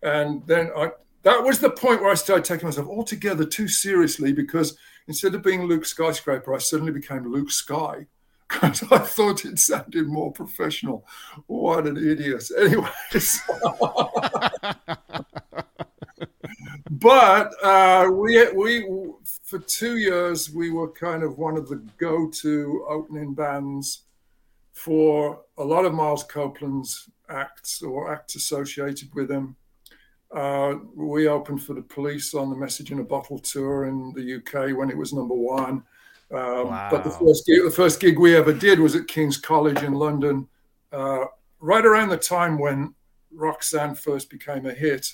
And 0.05 0.47
then 0.47 0.71
I, 0.77 0.91
that 1.23 1.43
was 1.43 1.59
the 1.59 1.71
point 1.71 2.01
where 2.01 2.13
I 2.13 2.15
started 2.15 2.45
taking 2.45 2.69
myself 2.69 2.87
altogether 2.87 3.45
too 3.45 3.67
seriously 3.67 4.33
because 4.33 4.79
instead 5.11 5.35
of 5.35 5.43
being 5.43 5.65
Luke 5.65 5.85
Skyscraper, 5.85 6.55
I 6.55 6.59
suddenly 6.59 6.93
became 6.93 7.27
Luke 7.27 7.51
Sky 7.51 8.07
because 8.49 8.81
I 8.93 8.99
thought 8.99 9.45
it 9.45 9.59
sounded 9.59 10.07
more 10.07 10.31
professional. 10.31 11.05
What 11.49 11.89
an 11.89 11.97
idiot. 11.97 12.49
Anyways. 12.57 13.41
but 16.93 17.53
uh, 17.61 18.09
we, 18.13 18.53
we, 18.53 18.87
for 19.43 19.59
two 19.59 19.97
years, 19.97 20.49
we 20.49 20.71
were 20.71 20.93
kind 20.93 21.25
of 21.25 21.39
one 21.39 21.57
of 21.57 21.69
the 21.69 21.83
go 21.99 22.31
to 22.43 22.87
opening 22.89 23.35
bands 23.35 24.03
for 24.73 25.41
a 25.59 25.65
lot 25.65 25.85
of 25.85 25.93
Miles 25.93 26.23
Copeland's 26.23 27.11
acts 27.29 27.83
or 27.83 28.13
acts 28.13 28.37
associated 28.37 29.13
with 29.13 29.29
him. 29.29 29.57
Uh, 30.35 30.77
we 30.95 31.27
opened 31.27 31.63
for 31.63 31.75
the 31.75 31.83
police 31.83 32.35
on 32.35 32.51
the 32.51 32.57
Message 32.57 32.93
in 32.93 33.01
a 33.01 33.05
Bottle 33.05 33.39
tour 33.39 33.87
in 33.87 34.13
the 34.15 34.37
UK 34.37 34.77
when 34.77 34.89
it 34.89 34.97
was 34.97 35.13
number 35.13 35.35
one. 35.35 35.83
Um, 36.33 36.69
wow. 36.69 36.89
But 36.91 37.03
the 37.03 37.11
first, 37.11 37.47
gig, 37.47 37.65
the 37.65 37.71
first 37.71 37.99
gig 37.99 38.19
we 38.19 38.37
ever 38.37 38.53
did 38.53 38.79
was 38.79 38.95
at 38.95 39.09
King's 39.09 39.37
College 39.37 39.83
in 39.83 39.95
London, 39.95 40.47
uh, 40.93 41.25
right 41.59 41.85
around 41.85 42.11
the 42.11 42.17
time 42.17 42.59
when 42.59 42.95
Roxanne 43.33 43.97
first 43.97 44.31
became 44.31 44.67
a 44.67 44.73
hit. 44.73 45.13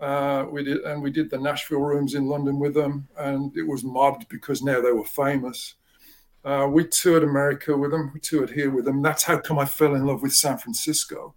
Uh, 0.00 0.46
we 0.50 0.64
did, 0.64 0.78
and 0.78 1.02
we 1.02 1.10
did 1.10 1.28
the 1.28 1.38
Nashville 1.38 1.80
rooms 1.80 2.14
in 2.14 2.26
London 2.26 2.58
with 2.58 2.72
them, 2.72 3.06
and 3.18 3.54
it 3.54 3.66
was 3.66 3.84
mobbed 3.84 4.26
because 4.30 4.62
now 4.62 4.80
they 4.80 4.92
were 4.92 5.04
famous. 5.04 5.74
Uh, 6.44 6.66
we 6.70 6.86
toured 6.86 7.24
America 7.24 7.76
with 7.76 7.90
them, 7.90 8.10
we 8.14 8.20
toured 8.20 8.48
here 8.48 8.70
with 8.70 8.86
them. 8.86 9.02
That's 9.02 9.24
how 9.24 9.38
come 9.38 9.58
I 9.58 9.66
fell 9.66 9.94
in 9.94 10.06
love 10.06 10.22
with 10.22 10.32
San 10.32 10.56
Francisco 10.56 11.34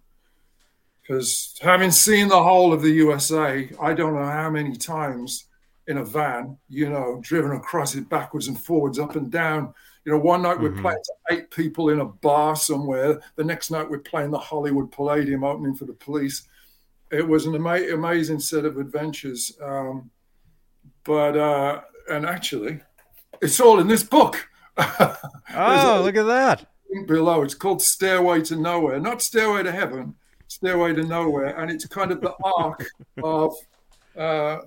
because 1.02 1.58
having 1.60 1.90
seen 1.90 2.28
the 2.28 2.42
whole 2.42 2.72
of 2.72 2.82
the 2.82 2.90
USA, 2.90 3.68
I 3.80 3.92
don't 3.92 4.14
know 4.14 4.24
how 4.24 4.50
many 4.50 4.76
times 4.76 5.46
in 5.88 5.98
a 5.98 6.04
van, 6.04 6.56
you 6.68 6.88
know, 6.88 7.18
driven 7.22 7.52
across 7.52 7.94
it 7.96 8.08
backwards 8.08 8.46
and 8.46 8.58
forwards, 8.58 8.98
up 8.98 9.16
and 9.16 9.30
down. 9.30 9.74
You 10.04 10.12
know, 10.12 10.18
one 10.18 10.42
night 10.42 10.58
mm-hmm. 10.58 10.76
we're 10.76 10.82
playing 10.82 11.02
to 11.04 11.34
eight 11.34 11.50
people 11.50 11.90
in 11.90 12.00
a 12.00 12.04
bar 12.04 12.54
somewhere. 12.54 13.20
The 13.36 13.44
next 13.44 13.70
night 13.70 13.88
we're 13.88 13.98
playing 13.98 14.30
the 14.30 14.38
Hollywood 14.38 14.92
Palladium 14.92 15.42
opening 15.42 15.74
for 15.74 15.86
the 15.86 15.92
police. 15.92 16.46
It 17.10 17.26
was 17.26 17.46
an 17.46 17.54
ama- 17.56 17.92
amazing 17.92 18.40
set 18.40 18.64
of 18.64 18.78
adventures. 18.78 19.52
Um, 19.60 20.10
but, 21.04 21.36
uh, 21.36 21.80
and 22.10 22.26
actually, 22.26 22.80
it's 23.40 23.60
all 23.60 23.80
in 23.80 23.88
this 23.88 24.04
book. 24.04 24.48
oh, 24.76 26.00
look 26.04 26.16
at 26.16 26.26
that. 26.26 26.66
Below, 27.06 27.42
it's 27.42 27.54
called 27.54 27.82
Stairway 27.82 28.42
to 28.42 28.56
Nowhere, 28.56 29.00
not 29.00 29.20
Stairway 29.20 29.64
to 29.64 29.72
Heaven 29.72 30.14
Stairway 30.52 30.92
to 30.94 31.02
Nowhere, 31.02 31.58
and 31.58 31.70
it's 31.70 31.86
kind 31.86 32.10
of 32.12 32.20
the 32.20 32.34
arc 32.44 32.86
of. 33.22 33.54
Uh, 34.16 34.58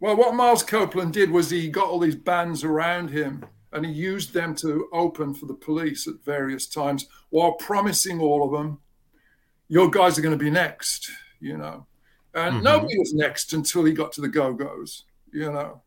well, 0.00 0.16
what 0.16 0.34
Miles 0.34 0.62
Copeland 0.62 1.12
did 1.12 1.30
was 1.30 1.50
he 1.50 1.68
got 1.68 1.88
all 1.88 1.98
these 1.98 2.14
bands 2.14 2.62
around 2.62 3.10
him 3.10 3.44
and 3.72 3.84
he 3.84 3.92
used 3.92 4.32
them 4.32 4.54
to 4.54 4.88
open 4.92 5.34
for 5.34 5.46
the 5.46 5.54
police 5.54 6.06
at 6.06 6.24
various 6.24 6.66
times 6.66 7.06
while 7.30 7.52
promising 7.52 8.20
all 8.20 8.44
of 8.44 8.52
them, 8.52 8.78
your 9.68 9.90
guys 9.90 10.18
are 10.18 10.22
going 10.22 10.38
to 10.38 10.42
be 10.42 10.50
next, 10.50 11.10
you 11.40 11.56
know. 11.56 11.86
And 12.34 12.56
mm-hmm. 12.56 12.64
nobody 12.64 12.98
was 12.98 13.12
next 13.12 13.52
until 13.52 13.84
he 13.84 13.92
got 13.92 14.12
to 14.12 14.20
the 14.20 14.28
Go 14.28 14.52
Go's, 14.52 15.04
you 15.32 15.52
know. 15.52 15.82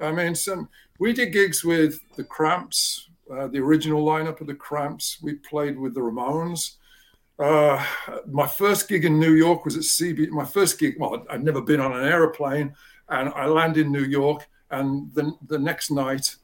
I 0.00 0.12
mean, 0.12 0.34
some 0.34 0.68
we 0.98 1.12
did 1.12 1.32
gigs 1.32 1.64
with 1.64 2.00
the 2.16 2.24
Cramps, 2.24 3.08
uh, 3.30 3.48
the 3.48 3.58
original 3.58 4.04
lineup 4.04 4.40
of 4.40 4.46
the 4.46 4.54
Cramps. 4.54 5.18
We 5.22 5.34
played 5.34 5.78
with 5.78 5.94
the 5.94 6.00
Ramones. 6.00 6.76
Uh, 7.38 7.84
my 8.26 8.46
first 8.46 8.88
gig 8.88 9.04
in 9.04 9.20
New 9.20 9.34
York 9.34 9.64
was 9.64 9.76
at 9.76 9.82
CB. 9.82 10.30
My 10.30 10.44
first 10.44 10.78
gig, 10.78 10.96
well, 10.98 11.24
I'd 11.30 11.44
never 11.44 11.60
been 11.60 11.80
on 11.80 11.92
an 11.92 12.06
aeroplane, 12.06 12.74
and 13.08 13.28
I 13.30 13.46
landed 13.46 13.86
in 13.86 13.92
New 13.92 14.04
York. 14.04 14.48
And 14.70 15.12
the, 15.14 15.36
the 15.46 15.58
next 15.58 15.90
night, 15.90 16.34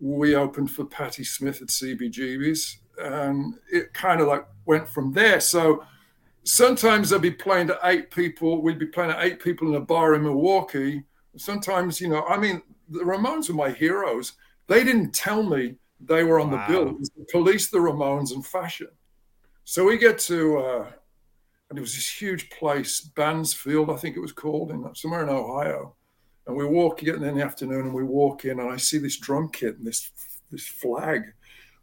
we 0.00 0.34
opened 0.34 0.70
for 0.70 0.84
Patti 0.84 1.24
Smith 1.24 1.60
at 1.60 1.68
CBGB's, 1.68 2.78
and 2.98 3.54
it 3.70 3.92
kind 3.92 4.20
of 4.20 4.28
like 4.28 4.46
went 4.64 4.88
from 4.88 5.12
there. 5.12 5.40
So 5.40 5.84
sometimes 6.44 7.12
I'd 7.12 7.20
be 7.20 7.30
playing 7.30 7.66
to 7.68 7.78
eight 7.84 8.10
people. 8.10 8.62
We'd 8.62 8.78
be 8.78 8.86
playing 8.86 9.12
to 9.12 9.22
eight 9.22 9.40
people 9.40 9.68
in 9.68 9.74
a 9.74 9.80
bar 9.80 10.14
in 10.14 10.22
Milwaukee, 10.22 11.04
Sometimes, 11.38 12.00
you 12.00 12.08
know, 12.08 12.24
I 12.26 12.36
mean, 12.36 12.62
the 12.88 13.00
Ramones 13.00 13.48
were 13.48 13.54
my 13.54 13.70
heroes. 13.70 14.32
They 14.66 14.84
didn't 14.84 15.12
tell 15.12 15.42
me 15.42 15.76
they 16.00 16.24
were 16.24 16.40
on 16.40 16.50
wow. 16.50 16.66
the 16.66 16.72
bill. 16.72 16.88
It 16.88 16.98
was 16.98 17.10
the 17.10 17.26
police, 17.30 17.70
the 17.70 17.78
Ramones, 17.78 18.32
and 18.32 18.44
fashion. 18.44 18.88
So 19.70 19.84
we 19.84 19.98
get 19.98 20.18
to, 20.20 20.58
uh, 20.60 20.86
and 21.68 21.78
it 21.78 21.82
was 21.82 21.94
this 21.94 22.08
huge 22.08 22.48
place, 22.48 23.02
Bandsfield, 23.02 23.90
I 23.90 23.96
think 23.96 24.16
it 24.16 24.20
was 24.20 24.32
called, 24.32 24.70
in 24.70 24.82
somewhere 24.94 25.22
in 25.22 25.28
Ohio. 25.28 25.94
And 26.46 26.56
we 26.56 26.64
walk 26.64 27.02
in 27.02 27.22
in 27.22 27.36
the 27.36 27.44
afternoon, 27.44 27.82
and 27.82 27.92
we 27.92 28.02
walk 28.02 28.46
in, 28.46 28.60
and 28.60 28.72
I 28.72 28.78
see 28.78 28.96
this 28.96 29.18
drum 29.18 29.50
kit 29.50 29.76
and 29.76 29.86
this 29.86 30.10
this 30.50 30.66
flag 30.66 31.20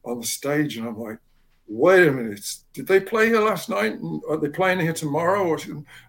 on 0.04 0.20
the 0.20 0.26
stage, 0.26 0.78
and 0.78 0.88
I'm 0.88 1.00
like, 1.00 1.20
wait 1.68 2.08
a 2.08 2.12
minute, 2.12 2.56
did 2.74 2.88
they 2.88 3.00
play 3.00 3.28
here 3.28 3.42
last 3.42 3.70
night? 3.70 3.92
And 3.92 4.20
are 4.28 4.38
they 4.38 4.50
playing 4.50 4.80
here 4.80 4.92
tomorrow? 4.92 5.44
Or 5.44 5.60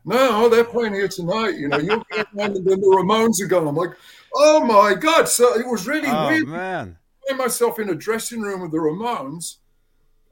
no, 0.07 0.49
they're 0.49 0.65
playing 0.65 0.95
here 0.95 1.09
tonight. 1.09 1.59
You 1.59 1.69
know, 1.69 1.77
you're 1.77 2.03
and 2.11 2.27
then 2.57 2.65
the 2.65 2.77
Ramones 2.77 3.43
are 3.43 3.49
gone. 3.49 3.69
I'm 3.69 3.77
like, 3.77 3.95
oh 4.35 4.65
my 4.65 4.95
god! 4.95 5.29
So 5.29 5.59
it 5.59 5.67
was 5.67 5.87
really 5.87 6.09
oh, 6.09 6.29
weird. 6.29 6.49
man, 6.49 6.97
I 7.23 7.33
find 7.33 7.39
myself 7.39 7.79
in 7.79 7.91
a 7.91 7.95
dressing 7.95 8.41
room 8.41 8.63
with 8.63 8.71
the 8.71 8.79
Ramones, 8.79 9.57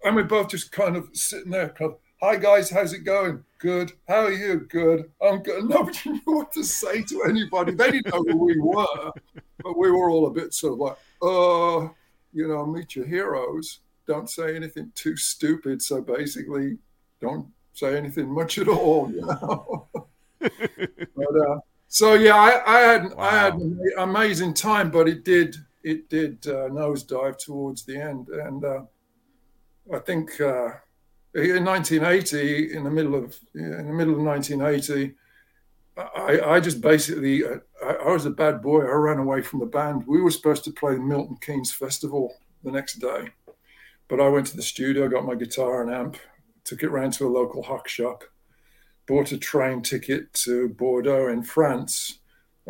and 0.04 0.16
we're 0.16 0.24
both 0.24 0.48
just 0.48 0.70
kind 0.72 0.96
of 0.96 1.08
sitting 1.12 1.50
there, 1.50 1.70
kind 1.70 1.92
of, 1.92 1.98
hi 2.20 2.36
guys, 2.36 2.70
how's 2.70 2.92
it 2.92 3.00
going? 3.00 3.42
Good. 3.58 3.92
How 4.06 4.24
are 4.24 4.32
you? 4.32 4.60
Good. 4.68 5.10
I'm 5.22 5.42
good. 5.42 5.64
Nobody 5.68 5.98
knew 6.10 6.20
what 6.26 6.52
to 6.52 6.62
say 6.62 7.02
to 7.02 7.24
anybody. 7.28 7.72
They 7.74 7.90
didn't 7.90 8.12
know 8.12 8.22
who 8.22 8.44
we 8.44 8.58
were, 8.58 9.12
but 9.62 9.78
we 9.78 9.90
were 9.90 10.10
all 10.10 10.26
a 10.26 10.30
bit 10.30 10.52
sort 10.52 10.74
of 10.74 10.78
like, 10.80 10.98
uh, 11.22 11.88
you 12.32 12.48
know, 12.48 12.66
meet 12.66 12.94
your 12.94 13.06
heroes 13.06 13.80
don't 14.06 14.28
say 14.28 14.54
anything 14.54 14.92
too 14.94 15.16
stupid. 15.16 15.82
So 15.82 16.00
basically, 16.00 16.78
don't 17.20 17.46
say 17.72 17.96
anything 17.96 18.30
much 18.30 18.58
at 18.58 18.68
all. 18.68 19.10
You 19.10 19.22
know. 19.22 19.88
but 20.40 21.48
uh, 21.48 21.58
so 21.88 22.14
yeah, 22.14 22.36
I, 22.36 22.62
I 22.66 22.80
had 22.80 23.04
wow. 23.14 23.18
I 23.18 23.30
had 23.30 23.54
an 23.54 23.80
amazing 23.98 24.54
time, 24.54 24.90
but 24.90 25.08
it 25.08 25.24
did 25.24 25.56
it 25.82 26.08
did 26.08 26.46
uh, 26.46 26.68
nosedive 26.68 27.38
towards 27.38 27.84
the 27.84 28.00
end, 28.00 28.28
and 28.28 28.64
uh, 28.64 28.82
I 29.92 29.98
think 29.98 30.40
uh, 30.40 30.70
in 31.34 31.64
1980, 31.64 32.74
in 32.74 32.84
the 32.84 32.90
middle 32.90 33.14
of 33.14 33.36
in 33.54 33.86
the 33.86 33.92
middle 33.92 34.14
of 34.14 34.20
1980. 34.20 35.14
I, 35.96 36.40
I 36.40 36.58
just 36.58 36.80
basically, 36.80 37.44
uh, 37.44 37.58
I, 37.80 37.92
I 37.92 38.10
was 38.10 38.26
a 38.26 38.30
bad 38.30 38.60
boy. 38.60 38.80
I 38.80 38.90
ran 38.94 39.18
away 39.18 39.42
from 39.42 39.60
the 39.60 39.66
band. 39.66 40.04
We 40.08 40.20
were 40.20 40.32
supposed 40.32 40.64
to 40.64 40.72
play 40.72 40.94
the 40.94 41.00
Milton 41.00 41.36
Keynes 41.40 41.70
Festival 41.70 42.34
the 42.64 42.72
next 42.72 42.94
day 42.94 43.28
but 44.08 44.20
I 44.20 44.28
went 44.28 44.46
to 44.48 44.56
the 44.56 44.62
studio, 44.62 45.08
got 45.08 45.24
my 45.24 45.34
guitar 45.34 45.82
and 45.82 45.92
amp, 45.92 46.16
took 46.64 46.82
it 46.82 46.90
round 46.90 47.12
to 47.14 47.26
a 47.26 47.28
local 47.28 47.62
hock 47.62 47.88
shop, 47.88 48.24
bought 49.06 49.32
a 49.32 49.38
train 49.38 49.82
ticket 49.82 50.32
to 50.34 50.68
Bordeaux 50.68 51.28
in 51.28 51.42
France, 51.42 52.18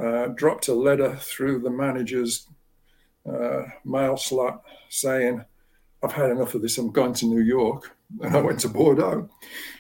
uh, 0.01 0.29
dropped 0.29 0.69
a 0.69 0.75
letter 0.75 1.17
through 1.17 1.61
the 1.61 1.71
manager's 1.71 2.49
uh, 3.29 3.63
mail 3.85 4.17
slot 4.17 4.63
saying, 4.89 5.45
I've 6.05 6.13
had 6.13 6.31
enough 6.31 6.55
of 6.55 6.63
this, 6.63 6.79
I'm 6.79 6.93
going 6.93 7.15
to 7.15 7.27
New 7.27 7.41
York. 7.43 7.97
And 8.21 8.37
I 8.37 8.41
went 8.41 8.61
to 8.61 8.69
Bordeaux. 8.69 9.29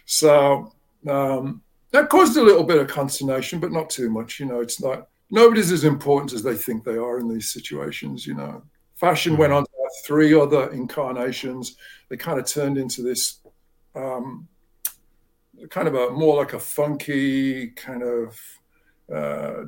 So 0.07 0.73
um, 1.09 1.63
that 1.93 2.09
caused 2.09 2.37
a 2.37 2.43
little 2.43 2.65
bit 2.65 2.79
of 2.79 2.89
consternation, 2.89 3.61
but 3.61 3.71
not 3.71 3.91
too 3.91 4.11
much. 4.11 4.41
You 4.41 4.47
know, 4.47 4.61
it's 4.61 4.83
not, 4.83 5.09
nobody's 5.31 5.71
as 5.71 5.85
important 5.85 6.33
as 6.33 6.43
they 6.43 6.57
think 6.57 6.83
they 6.83 6.97
are 6.97 7.21
in 7.21 7.29
these 7.29 7.53
situations, 7.53 8.27
you 8.27 8.35
know. 8.35 8.63
Fashion 8.97 9.37
went 9.37 9.51
mm-hmm. 9.51 9.59
on 9.59 9.65
to 9.65 9.71
have 9.83 10.07
three 10.07 10.35
other 10.35 10.71
incarnations. 10.73 11.77
They 12.09 12.17
kind 12.17 12.41
of 12.41 12.47
turned 12.47 12.79
into 12.79 13.03
this 13.03 13.41
um, 13.95 14.49
kind 15.71 15.87
of 15.87 15.95
a 15.95 16.11
more 16.11 16.37
like 16.37 16.55
a 16.55 16.59
funky 16.59 17.69
kind 17.69 18.03
of 18.03 18.41
uh, 19.15 19.65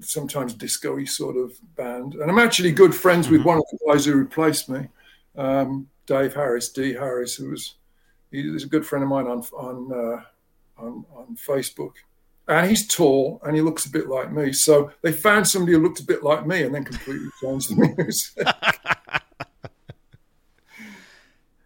sometimes 0.00 0.54
disco-y 0.54 1.04
sort 1.04 1.36
of 1.36 1.52
band. 1.76 2.14
And 2.14 2.30
I'm 2.30 2.38
actually 2.38 2.72
good 2.72 2.94
friends 2.94 3.28
with 3.28 3.40
mm-hmm. 3.40 3.48
one 3.50 3.58
of 3.58 3.64
the 3.70 3.78
guys 3.86 4.06
who 4.06 4.14
replaced 4.14 4.68
me, 4.68 4.88
um, 5.36 5.88
Dave 6.06 6.34
Harris, 6.34 6.70
D 6.70 6.92
Harris, 6.92 7.34
who 7.34 7.50
was 7.50 7.74
he's 8.30 8.64
a 8.64 8.68
good 8.68 8.86
friend 8.86 9.02
of 9.02 9.08
mine 9.08 9.26
on 9.26 9.42
on 9.54 9.92
uh, 9.92 10.82
on, 10.82 11.04
on 11.14 11.36
Facebook 11.36 11.92
and 12.48 12.68
he's 12.68 12.86
tall 12.86 13.40
and 13.44 13.56
he 13.56 13.62
looks 13.62 13.86
a 13.86 13.90
bit 13.90 14.08
like 14.08 14.32
me. 14.32 14.52
So 14.52 14.92
they 15.02 15.12
found 15.12 15.48
somebody 15.48 15.72
who 15.72 15.82
looked 15.82 16.00
a 16.00 16.04
bit 16.04 16.22
like 16.22 16.46
me 16.46 16.62
and 16.62 16.74
then 16.74 16.84
completely 16.84 17.28
changed 17.40 17.70
the 17.70 17.94
music. 17.96 18.36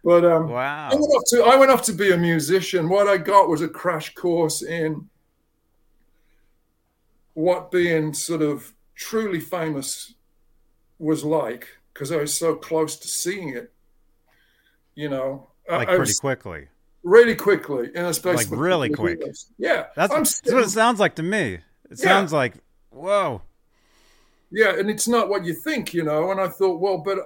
but 0.03 0.25
um, 0.25 0.49
wow, 0.49 0.89
I 0.91 0.95
went, 0.95 1.11
off 1.11 1.23
to, 1.29 1.43
I 1.43 1.55
went 1.57 1.71
off 1.71 1.83
to 1.83 1.93
be 1.93 2.11
a 2.11 2.17
musician. 2.17 2.87
What 2.87 3.07
I 3.07 3.17
got 3.17 3.49
was 3.49 3.61
a 3.61 3.67
crash 3.67 4.13
course 4.13 4.61
in 4.61 5.09
what 7.33 7.71
being 7.71 8.13
sort 8.13 8.41
of 8.41 8.73
truly 8.95 9.39
famous 9.39 10.13
was 10.97 11.23
like 11.23 11.67
because 11.99 12.13
I 12.13 12.15
was 12.15 12.33
so 12.33 12.55
close 12.55 12.95
to 12.95 13.09
seeing 13.09 13.49
it. 13.49 13.73
You 14.95 15.09
know, 15.09 15.49
like 15.69 15.89
I, 15.89 15.97
pretty 15.97 16.11
was, 16.11 16.19
quickly 16.19 16.67
really 17.03 17.35
quickly 17.35 17.87
and 17.95 18.07
especially 18.07 18.45
like 18.45 18.59
really 18.59 18.89
quick. 18.89 19.21
Yeah, 19.57 19.87
that's, 19.95 20.13
that's, 20.41 20.53
what 20.53 20.63
it 20.63 20.69
sounds 20.69 20.99
like 20.99 21.15
to 21.15 21.23
me. 21.23 21.53
It 21.53 21.63
yeah. 21.91 21.95
sounds 21.95 22.33
like 22.33 22.55
whoa. 22.91 23.41
Yeah, 24.51 24.77
and 24.77 24.89
it's 24.89 25.07
not 25.07 25.29
what 25.29 25.45
you 25.45 25.53
think, 25.53 25.93
you 25.93 26.03
know. 26.03 26.31
And 26.31 26.41
I 26.41 26.47
thought, 26.47 26.79
well, 26.79 26.97
but 26.97 27.19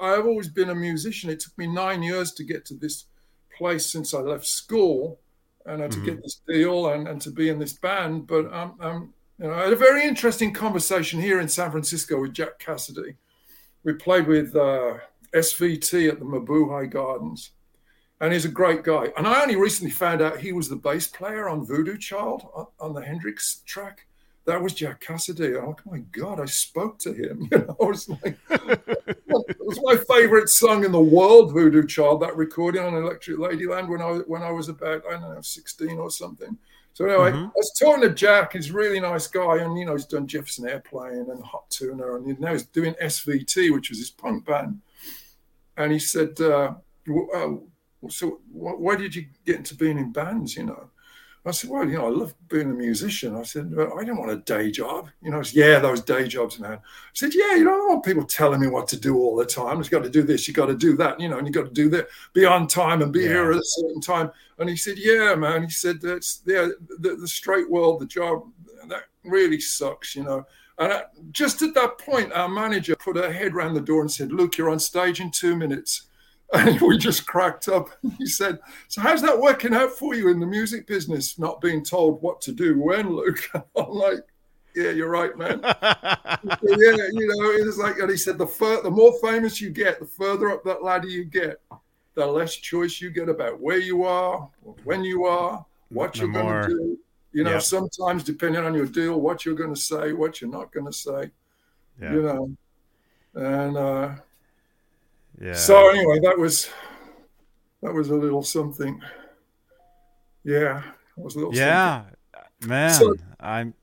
I've 0.00 0.26
always 0.26 0.48
been 0.48 0.70
a 0.70 0.74
musician. 0.74 1.28
It 1.28 1.40
took 1.40 1.56
me 1.58 1.66
nine 1.66 2.02
years 2.02 2.32
to 2.32 2.44
get 2.44 2.64
to 2.66 2.74
this 2.74 3.04
place 3.56 3.84
since 3.86 4.14
I 4.14 4.20
left 4.20 4.46
school, 4.46 5.20
and 5.66 5.82
uh, 5.82 5.88
to 5.88 5.96
mm-hmm. 5.96 6.06
get 6.06 6.22
this 6.22 6.40
deal 6.48 6.88
and, 6.88 7.06
and 7.06 7.20
to 7.20 7.30
be 7.30 7.50
in 7.50 7.58
this 7.58 7.74
band. 7.74 8.26
But 8.26 8.52
um, 8.52 8.74
um, 8.80 9.14
you 9.38 9.46
know, 9.46 9.52
I 9.52 9.64
had 9.64 9.72
a 9.72 9.76
very 9.76 10.04
interesting 10.04 10.52
conversation 10.52 11.20
here 11.20 11.38
in 11.38 11.48
San 11.48 11.70
Francisco 11.70 12.20
with 12.20 12.32
Jack 12.32 12.58
Casady. 12.58 13.16
We 13.84 13.92
played 13.92 14.26
with 14.26 14.56
uh, 14.56 14.94
SVT 15.34 16.08
at 16.08 16.18
the 16.18 16.24
Mabuhay 16.24 16.90
Gardens 16.90 17.52
and 18.20 18.32
he's 18.32 18.44
a 18.44 18.48
great 18.48 18.84
guy. 18.84 19.08
And 19.16 19.26
I 19.26 19.42
only 19.42 19.56
recently 19.56 19.90
found 19.90 20.22
out 20.22 20.38
he 20.38 20.52
was 20.52 20.68
the 20.68 20.76
bass 20.76 21.06
player 21.06 21.48
on 21.48 21.66
Voodoo 21.66 21.98
Child 21.98 22.46
on, 22.80 22.94
the 22.94 23.02
Hendrix 23.02 23.62
track. 23.66 24.06
That 24.46 24.62
was 24.62 24.74
Jack 24.74 25.02
Casady. 25.02 25.56
Oh 25.56 25.76
my 25.90 25.98
God, 25.98 26.40
I 26.40 26.46
spoke 26.46 26.98
to 27.00 27.12
him. 27.12 27.48
You 27.52 27.58
know, 27.58 27.76
I 27.80 27.84
was 27.84 28.08
like, 28.08 28.38
it 28.50 29.58
was 29.60 29.80
my 29.82 29.96
favorite 30.14 30.48
song 30.48 30.84
in 30.84 30.92
the 30.92 31.00
world, 31.00 31.52
Voodoo 31.52 31.86
Child, 31.86 32.22
that 32.22 32.36
recording 32.36 32.82
on 32.82 32.94
Electric 32.94 33.38
Ladyland 33.38 33.88
when 33.88 34.00
I 34.00 34.18
when 34.26 34.42
I 34.42 34.50
was 34.50 34.68
about, 34.68 35.02
I 35.06 35.12
don't 35.12 35.34
know, 35.34 35.40
16 35.40 35.98
or 35.98 36.10
something. 36.10 36.56
So 36.94 37.06
anyway, 37.06 37.32
mm-hmm. 37.32 37.46
I 37.46 37.52
was 37.56 37.76
talking 37.78 38.02
to 38.02 38.14
Jack. 38.14 38.52
He's 38.52 38.70
a 38.70 38.72
really 38.72 39.00
nice 39.00 39.26
guy, 39.26 39.58
and 39.58 39.76
you 39.76 39.84
know 39.84 39.94
he's 39.94 40.06
done 40.06 40.28
Jefferson 40.28 40.68
Airplane 40.68 41.26
and 41.28 41.44
Hot 41.44 41.68
Tuna, 41.68 42.14
and 42.14 42.38
now 42.38 42.52
he's 42.52 42.66
doing 42.66 42.94
SVT, 43.02 43.72
which 43.72 43.90
was 43.90 43.98
his 43.98 44.10
punk 44.10 44.46
band. 44.46 44.80
And 45.76 45.90
he 45.90 45.98
said, 45.98 46.40
uh, 46.40 46.74
so 48.08 48.40
why 48.52 48.94
did 48.94 49.12
you 49.12 49.26
get 49.44 49.56
into 49.56 49.74
being 49.74 49.98
in 49.98 50.12
bands, 50.12 50.56
you 50.56 50.66
know? 50.66 50.88
I 51.46 51.50
said, 51.50 51.68
well, 51.68 51.86
you 51.86 51.98
know, 51.98 52.06
I 52.06 52.10
love 52.10 52.34
being 52.48 52.70
a 52.70 52.74
musician. 52.74 53.36
I 53.36 53.42
said, 53.42 53.70
I 53.78 54.02
don't 54.02 54.16
want 54.16 54.30
a 54.30 54.36
day 54.36 54.70
job. 54.70 55.10
You 55.20 55.30
know, 55.30 55.42
said, 55.42 55.56
yeah, 55.56 55.78
those 55.78 56.00
day 56.00 56.26
jobs, 56.26 56.58
man. 56.58 56.78
I 56.78 56.78
said, 57.12 57.34
yeah, 57.34 57.54
you 57.56 57.64
know, 57.64 57.74
I 57.74 57.76
don't 57.76 57.88
want 57.88 58.04
people 58.04 58.24
telling 58.24 58.60
me 58.60 58.68
what 58.68 58.88
to 58.88 58.96
do 58.98 59.16
all 59.16 59.36
the 59.36 59.44
time. 59.44 59.76
You've 59.76 59.90
got 59.90 60.04
to 60.04 60.10
do 60.10 60.22
this, 60.22 60.48
you've 60.48 60.56
got 60.56 60.66
to 60.66 60.76
do 60.76 60.96
that, 60.96 61.20
you 61.20 61.28
know, 61.28 61.36
and 61.36 61.46
you 61.46 61.52
got 61.52 61.66
to 61.66 61.70
do 61.70 61.90
that, 61.90 62.08
be 62.32 62.46
on 62.46 62.66
time 62.66 63.02
and 63.02 63.12
be 63.12 63.20
yeah. 63.20 63.28
here 63.28 63.50
at 63.52 63.58
a 63.58 63.62
certain 63.62 64.00
time. 64.00 64.30
And 64.58 64.70
he 64.70 64.76
said, 64.76 64.96
yeah, 64.96 65.34
man. 65.34 65.64
He 65.64 65.70
said, 65.70 66.00
that's 66.00 66.40
yeah, 66.46 66.68
the, 66.98 67.16
the 67.16 67.28
straight 67.28 67.70
world, 67.70 68.00
the 68.00 68.06
job, 68.06 68.44
that 68.88 69.04
really 69.22 69.60
sucks, 69.60 70.16
you 70.16 70.22
know. 70.22 70.46
And 70.78 71.02
just 71.30 71.62
at 71.62 71.74
that 71.74 71.98
point, 71.98 72.32
our 72.32 72.48
manager 72.48 72.96
put 72.96 73.16
her 73.16 73.32
head 73.32 73.54
around 73.54 73.74
the 73.74 73.80
door 73.80 74.00
and 74.00 74.10
said, 74.10 74.32
Luke, 74.32 74.56
you're 74.56 74.70
on 74.70 74.80
stage 74.80 75.20
in 75.20 75.30
two 75.30 75.56
minutes. 75.56 76.06
And 76.52 76.80
we 76.80 76.98
just 76.98 77.26
cracked 77.26 77.68
up. 77.68 77.88
He 78.18 78.26
said, 78.26 78.58
So, 78.88 79.00
how's 79.00 79.22
that 79.22 79.40
working 79.40 79.74
out 79.74 79.92
for 79.92 80.14
you 80.14 80.28
in 80.28 80.40
the 80.40 80.46
music 80.46 80.86
business, 80.86 81.38
not 81.38 81.60
being 81.60 81.84
told 81.84 82.22
what 82.22 82.40
to 82.42 82.52
do 82.52 82.78
when, 82.78 83.10
Luke? 83.10 83.40
I'm 83.54 83.90
like, 83.90 84.20
Yeah, 84.74 84.90
you're 84.90 85.10
right, 85.10 85.36
man. 85.36 85.60
yeah, 85.62 86.56
you 86.62 87.26
know, 87.26 87.66
it's 87.66 87.78
like, 87.78 87.98
and 87.98 88.10
he 88.10 88.16
said, 88.16 88.38
the, 88.38 88.46
fur- 88.46 88.82
the 88.82 88.90
more 88.90 89.12
famous 89.20 89.60
you 89.60 89.70
get, 89.70 90.00
the 90.00 90.06
further 90.06 90.50
up 90.50 90.64
that 90.64 90.84
ladder 90.84 91.08
you 91.08 91.24
get, 91.24 91.60
the 92.14 92.26
less 92.26 92.54
choice 92.54 93.00
you 93.00 93.10
get 93.10 93.28
about 93.28 93.60
where 93.60 93.78
you 93.78 94.04
are, 94.04 94.48
when 94.84 95.02
you 95.02 95.24
are, 95.24 95.64
what 95.88 96.16
you're 96.18 96.28
going 96.28 96.62
to 96.62 96.68
do. 96.68 96.98
You 97.32 97.42
know, 97.42 97.54
yep. 97.54 97.62
sometimes 97.62 98.22
depending 98.22 98.64
on 98.64 98.74
your 98.74 98.86
deal, 98.86 99.20
what 99.20 99.44
you're 99.44 99.56
going 99.56 99.74
to 99.74 99.80
say, 99.80 100.12
what 100.12 100.40
you're 100.40 100.50
not 100.50 100.72
going 100.72 100.86
to 100.86 100.92
say. 100.92 101.30
Yeah. 102.00 102.12
You 102.12 102.22
know, 102.22 102.56
and 103.34 103.76
uh, 103.76 104.14
yeah. 105.40 105.54
So 105.54 105.88
anyway, 105.90 106.20
that 106.20 106.38
was 106.38 106.70
that 107.82 107.92
was 107.92 108.10
a 108.10 108.14
little 108.14 108.42
something. 108.42 109.00
Yeah, 110.44 110.82
it 111.16 111.22
was 111.22 111.34
a 111.34 111.38
little. 111.38 111.54
Yeah, 111.54 112.04
something. 112.04 112.68
man, 112.68 112.94
so, 112.94 113.14
I'm. 113.40 113.74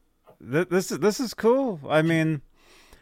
Th- 0.52 0.70
this 0.70 0.92
is 0.92 1.00
this 1.00 1.20
is 1.20 1.34
cool. 1.34 1.80
I 1.88 2.02
mean, 2.02 2.42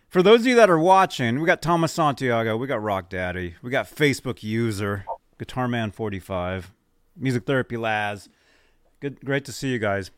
for 0.10 0.22
those 0.22 0.42
of 0.42 0.48
you 0.48 0.56
that 0.56 0.70
are 0.70 0.80
watching, 0.80 1.40
we 1.40 1.46
got 1.46 1.62
Thomas 1.62 1.94
Santiago, 1.94 2.58
we 2.58 2.68
got 2.68 2.82
Rock 2.82 3.10
Daddy, 3.10 3.56
we 3.62 3.70
got 3.70 3.86
Facebook 3.86 4.44
user, 4.44 5.06
Guitar 5.38 5.68
Man 5.68 5.92
forty 5.92 6.20
five, 6.20 6.72
Music 7.16 7.46
Therapy 7.46 7.78
Labs. 7.78 8.30
Good, 9.00 9.24
great 9.24 9.46
to 9.46 9.54
see 9.54 9.70
you 9.70 9.80
guys. 9.80 10.12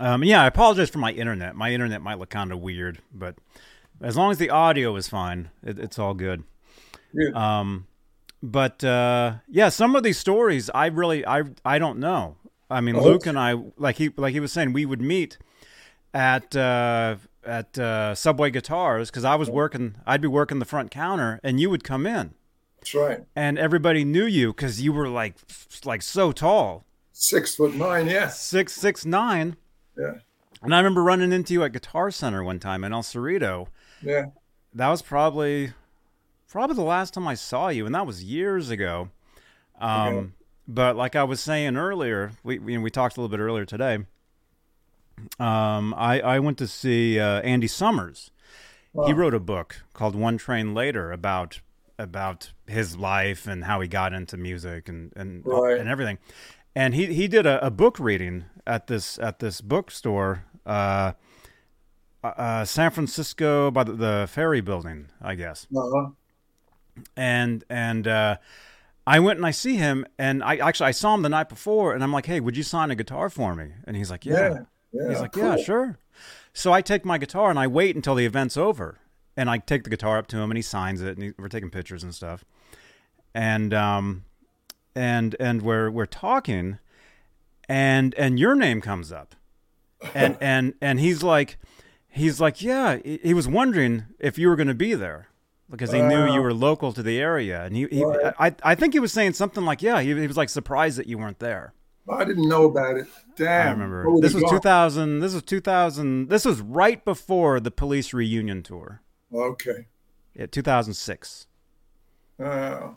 Um, 0.00 0.22
yeah, 0.22 0.42
I 0.42 0.46
apologize 0.46 0.90
for 0.90 0.98
my 0.98 1.12
internet. 1.12 1.54
My 1.54 1.72
internet 1.72 2.02
might 2.02 2.18
look 2.18 2.30
kind 2.30 2.52
of 2.52 2.60
weird, 2.60 3.00
but 3.12 3.36
as 4.00 4.16
long 4.16 4.30
as 4.30 4.38
the 4.38 4.50
audio 4.50 4.94
is 4.96 5.08
fine, 5.08 5.50
it, 5.62 5.78
it's 5.78 5.98
all 5.98 6.14
good. 6.14 6.44
Yeah. 7.12 7.30
Um, 7.60 7.86
but 8.42 8.82
uh, 8.84 9.34
yeah, 9.48 9.68
some 9.68 9.96
of 9.96 10.02
these 10.02 10.18
stories 10.18 10.70
I 10.74 10.86
really 10.86 11.26
I 11.26 11.42
I 11.64 11.78
don't 11.78 11.98
know. 11.98 12.36
I 12.70 12.80
mean, 12.80 12.96
Oh. 12.96 13.02
Luke 13.02 13.26
and 13.26 13.38
I, 13.38 13.54
like 13.76 13.96
he 13.96 14.10
like 14.16 14.32
he 14.34 14.40
was 14.40 14.52
saying, 14.52 14.72
we 14.74 14.84
would 14.84 15.00
meet 15.00 15.38
at 16.12 16.54
uh, 16.54 17.16
at 17.44 17.78
uh, 17.78 18.14
Subway 18.14 18.50
Guitars 18.50 19.10
because 19.10 19.24
I 19.24 19.34
was 19.36 19.48
working. 19.50 19.96
I'd 20.06 20.20
be 20.20 20.28
working 20.28 20.58
the 20.58 20.64
front 20.66 20.90
counter, 20.90 21.40
and 21.42 21.58
you 21.58 21.70
would 21.70 21.82
come 21.82 22.06
in, 22.06 22.34
That's 22.78 22.94
right. 22.94 23.20
and 23.34 23.58
everybody 23.58 24.04
knew 24.04 24.26
you 24.26 24.48
because 24.52 24.82
you 24.82 24.92
were 24.92 25.08
like 25.08 25.34
like 25.84 26.02
so 26.02 26.30
tall, 26.30 26.84
Six 27.12 27.54
foot 27.56 27.74
nine, 27.74 28.06
yeah. 28.06 28.28
six 28.28 28.74
six 28.74 29.04
nine. 29.06 29.56
Yeah. 29.96 30.14
And 30.62 30.74
I 30.74 30.78
remember 30.78 31.02
running 31.02 31.32
into 31.32 31.54
you 31.54 31.64
at 31.64 31.72
Guitar 31.72 32.10
Center 32.10 32.42
one 32.44 32.58
time 32.58 32.84
in 32.84 32.92
El 32.92 33.02
Cerrito. 33.02 33.68
Yeah. 34.02 34.26
That 34.74 34.88
was 34.88 35.02
probably 35.02 35.72
probably 36.48 36.76
the 36.76 36.82
last 36.82 37.14
time 37.14 37.28
I 37.28 37.34
saw 37.34 37.68
you, 37.68 37.86
and 37.86 37.94
that 37.94 38.06
was 38.06 38.22
years 38.24 38.70
ago. 38.70 39.10
Um, 39.80 39.90
Okay. 40.16 40.26
But 40.70 40.96
like 40.96 41.16
I 41.16 41.24
was 41.24 41.40
saying 41.40 41.76
earlier, 41.78 42.32
we 42.44 42.58
we, 42.58 42.76
we 42.76 42.90
talked 42.90 43.16
a 43.16 43.20
little 43.20 43.34
bit 43.34 43.42
earlier 43.42 43.64
today. 43.64 44.04
Um, 45.40 45.94
I 45.96 46.20
I 46.20 46.38
went 46.40 46.58
to 46.58 46.66
see 46.66 47.18
uh, 47.18 47.40
Andy 47.40 47.66
Summers. 47.66 48.30
He 49.06 49.12
wrote 49.12 49.32
a 49.34 49.38
book 49.40 49.76
called 49.92 50.14
One 50.16 50.38
Train 50.38 50.74
Later 50.74 51.12
about 51.12 51.60
about 51.98 52.52
his 52.66 52.96
life 52.96 53.46
and 53.46 53.64
how 53.64 53.80
he 53.80 53.88
got 53.88 54.12
into 54.12 54.36
music 54.36 54.88
and 54.88 55.12
and 55.16 55.42
Right. 55.46 55.78
and 55.78 55.88
everything. 55.88 56.18
And 56.74 56.94
he 56.94 57.06
he 57.14 57.28
did 57.28 57.46
a, 57.46 57.64
a 57.64 57.70
book 57.70 57.98
reading 57.98 58.44
at 58.66 58.88
this 58.88 59.18
at 59.18 59.38
this 59.38 59.60
bookstore. 59.60 60.44
Uh, 60.66 61.12
uh, 62.22 62.64
San 62.64 62.90
Francisco 62.90 63.70
by 63.70 63.84
the, 63.84 63.92
the 63.92 64.28
ferry 64.30 64.60
building, 64.60 65.06
I 65.22 65.34
guess 65.36 65.66
Uh-huh. 65.74 66.10
And 67.16 67.64
and 67.68 68.06
uh, 68.06 68.36
I 69.06 69.20
went 69.20 69.38
and 69.38 69.46
I 69.46 69.52
see 69.52 69.76
him, 69.76 70.06
and 70.18 70.42
I 70.44 70.56
actually 70.56 70.88
I 70.88 70.90
saw 70.90 71.14
him 71.14 71.22
the 71.22 71.30
night 71.30 71.48
before, 71.48 71.94
and 71.94 72.04
I'm 72.04 72.12
like, 72.12 72.26
hey, 72.26 72.40
would 72.40 72.56
you 72.56 72.62
sign 72.62 72.90
a 72.90 72.94
guitar 72.94 73.30
for 73.30 73.54
me? 73.54 73.72
And 73.84 73.96
he's 73.96 74.10
like, 74.10 74.26
yeah. 74.26 74.34
Yeah. 74.34 74.58
Yeah. 74.92 75.08
He's 75.08 75.20
like, 75.20 75.32
cool. 75.32 75.56
yeah, 75.56 75.56
sure. 75.56 75.98
So 76.52 76.72
I 76.72 76.82
take 76.82 77.04
my 77.04 77.18
guitar 77.18 77.50
and 77.50 77.58
I 77.58 77.66
wait 77.66 77.96
until 77.96 78.14
the 78.14 78.26
event's 78.26 78.56
over, 78.56 78.98
and 79.36 79.48
I 79.48 79.58
take 79.58 79.84
the 79.84 79.90
guitar 79.90 80.18
up 80.18 80.26
to 80.28 80.38
him, 80.38 80.50
and 80.50 80.58
he 80.58 80.62
signs 80.62 81.00
it, 81.00 81.16
and 81.16 81.22
he, 81.22 81.32
we're 81.38 81.48
taking 81.48 81.70
pictures 81.70 82.02
and 82.02 82.14
stuff, 82.14 82.44
and 83.34 83.72
um, 83.72 84.24
and 84.94 85.36
and 85.40 85.62
we're 85.62 85.90
we're 85.90 86.06
talking, 86.06 86.78
and 87.68 88.14
and 88.16 88.38
your 88.38 88.54
name 88.54 88.80
comes 88.80 89.12
up, 89.12 89.34
and 90.14 90.36
and 90.40 90.74
and 90.80 91.00
he's 91.00 91.22
like, 91.22 91.58
he's 92.08 92.40
like, 92.40 92.60
yeah, 92.60 92.98
he 93.04 93.20
he 93.22 93.34
was 93.34 93.48
wondering 93.48 94.04
if 94.18 94.38
you 94.38 94.48
were 94.48 94.56
going 94.56 94.68
to 94.68 94.74
be 94.74 94.94
there 94.94 95.27
because 95.70 95.92
he 95.92 96.00
knew 96.00 96.32
you 96.32 96.40
were 96.42 96.54
local 96.54 96.92
to 96.92 97.02
the 97.02 97.18
area, 97.20 97.64
and 97.64 97.76
he, 97.76 97.86
he 97.90 98.04
Right. 98.04 98.34
I 98.38 98.54
I 98.62 98.74
think 98.74 98.94
he 98.94 99.00
was 99.00 99.12
saying 99.12 99.34
something 99.34 99.64
like, 99.64 99.82
yeah, 99.82 100.00
he, 100.00 100.14
he 100.14 100.26
was 100.26 100.36
like 100.36 100.48
surprised 100.48 100.98
that 100.98 101.06
you 101.06 101.18
weren't 101.18 101.38
there. 101.38 101.74
I 102.10 102.24
didn't 102.24 102.48
know 102.48 102.64
about 102.64 102.96
it. 102.96 103.06
Damn. 103.36 103.66
I 103.68 103.70
remember 103.72 104.10
would 104.10 104.22
this 104.22 104.32
was 104.32 104.42
go? 104.44 104.50
2000. 104.50 105.20
This 105.20 105.34
was 105.34 105.42
2000. 105.42 106.28
This 106.30 106.46
was 106.46 106.60
right 106.62 107.04
before 107.04 107.60
the 107.60 107.70
police 107.70 108.14
reunion 108.14 108.62
tour. 108.62 109.02
Okay. 109.34 109.88
Yeah, 110.34 110.46
2006. 110.46 111.46
Uh, 112.42 112.92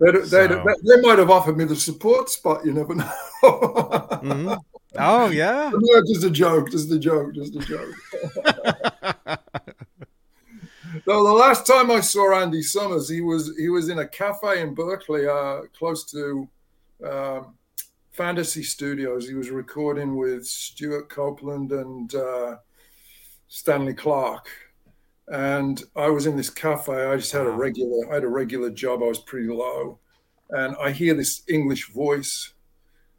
they'd, 0.00 0.26
So- 0.26 0.46
they, 0.48 0.96
they 0.96 1.00
might 1.00 1.18
have 1.18 1.30
offered 1.30 1.56
me 1.56 1.64
the 1.64 1.76
support 1.76 2.28
spot. 2.28 2.66
You 2.66 2.74
never 2.74 2.94
know. 2.94 3.10
Mhm. 3.42 4.58
Oh 4.98 5.30
yeah. 5.30 5.70
No, 5.72 6.02
just 6.06 6.24
a 6.24 6.30
joke. 6.30 6.70
Just 6.70 6.90
a 6.92 6.98
joke. 6.98 7.34
Just 7.34 7.56
a 7.56 7.60
joke. 7.60 7.94
no, 11.06 11.24
the 11.24 11.32
last 11.32 11.66
time 11.66 11.90
I 11.90 12.00
saw 12.00 12.34
Andy 12.34 12.62
Summers, 12.62 13.08
he 13.08 13.20
was 13.20 13.56
he 13.56 13.68
was 13.68 13.88
in 13.88 13.98
a 13.98 14.08
cafe 14.08 14.60
in 14.60 14.74
Berkeley, 14.74 15.26
uh, 15.26 15.62
close 15.76 16.04
to 16.12 16.48
um, 17.06 17.54
Fantasy 18.12 18.62
Studios. 18.62 19.28
He 19.28 19.34
was 19.34 19.50
recording 19.50 20.16
with 20.16 20.46
Stewart 20.46 21.08
Copeland 21.08 21.72
and 21.72 22.14
uh, 22.14 22.56
Stanley 23.48 23.94
Clarke. 23.94 24.48
And 25.28 25.82
I 25.96 26.08
was 26.08 26.26
in 26.26 26.36
this 26.36 26.50
cafe. 26.50 27.06
I 27.06 27.16
just 27.16 27.32
had 27.32 27.46
a 27.46 27.50
regular. 27.50 28.10
I 28.10 28.14
had 28.14 28.24
a 28.24 28.28
regular 28.28 28.70
job. 28.70 29.02
I 29.02 29.06
was 29.06 29.20
pretty 29.20 29.48
low, 29.48 29.98
and 30.50 30.76
I 30.80 30.90
hear 30.90 31.14
this 31.14 31.42
English 31.48 31.90
voice, 31.92 32.52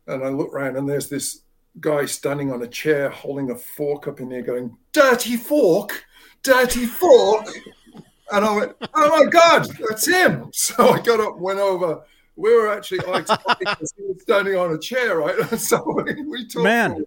and 0.07 0.23
I 0.23 0.29
look 0.29 0.53
around, 0.53 0.77
and 0.77 0.87
there's 0.87 1.09
this 1.09 1.41
guy 1.79 2.05
standing 2.05 2.51
on 2.51 2.61
a 2.61 2.67
chair 2.67 3.09
holding 3.09 3.51
a 3.51 3.55
fork 3.55 4.07
up 4.07 4.19
in 4.19 4.29
the 4.29 4.35
air 4.35 4.41
going, 4.41 4.77
Dirty 4.91 5.37
fork, 5.37 6.05
dirty 6.43 6.85
fork. 6.85 7.47
And 8.31 8.45
I 8.45 8.55
went, 8.55 8.73
Oh 8.93 9.23
my 9.23 9.29
God, 9.29 9.67
that's 9.89 10.07
him. 10.07 10.49
So 10.53 10.89
I 10.89 11.01
got 11.01 11.19
up, 11.19 11.37
went 11.37 11.59
over. 11.59 12.01
We 12.35 12.53
were 12.55 12.71
actually 12.71 13.01
eye 13.01 13.21
to 13.21 13.39
eye 13.47 13.55
because 13.59 13.93
he 13.95 14.03
was 14.03 14.21
standing 14.21 14.55
on 14.55 14.71
a 14.73 14.77
chair, 14.79 15.17
right? 15.17 15.35
So 15.59 15.83
we, 16.03 16.21
we 16.23 16.47
talked. 16.47 16.63
Man, 16.63 17.05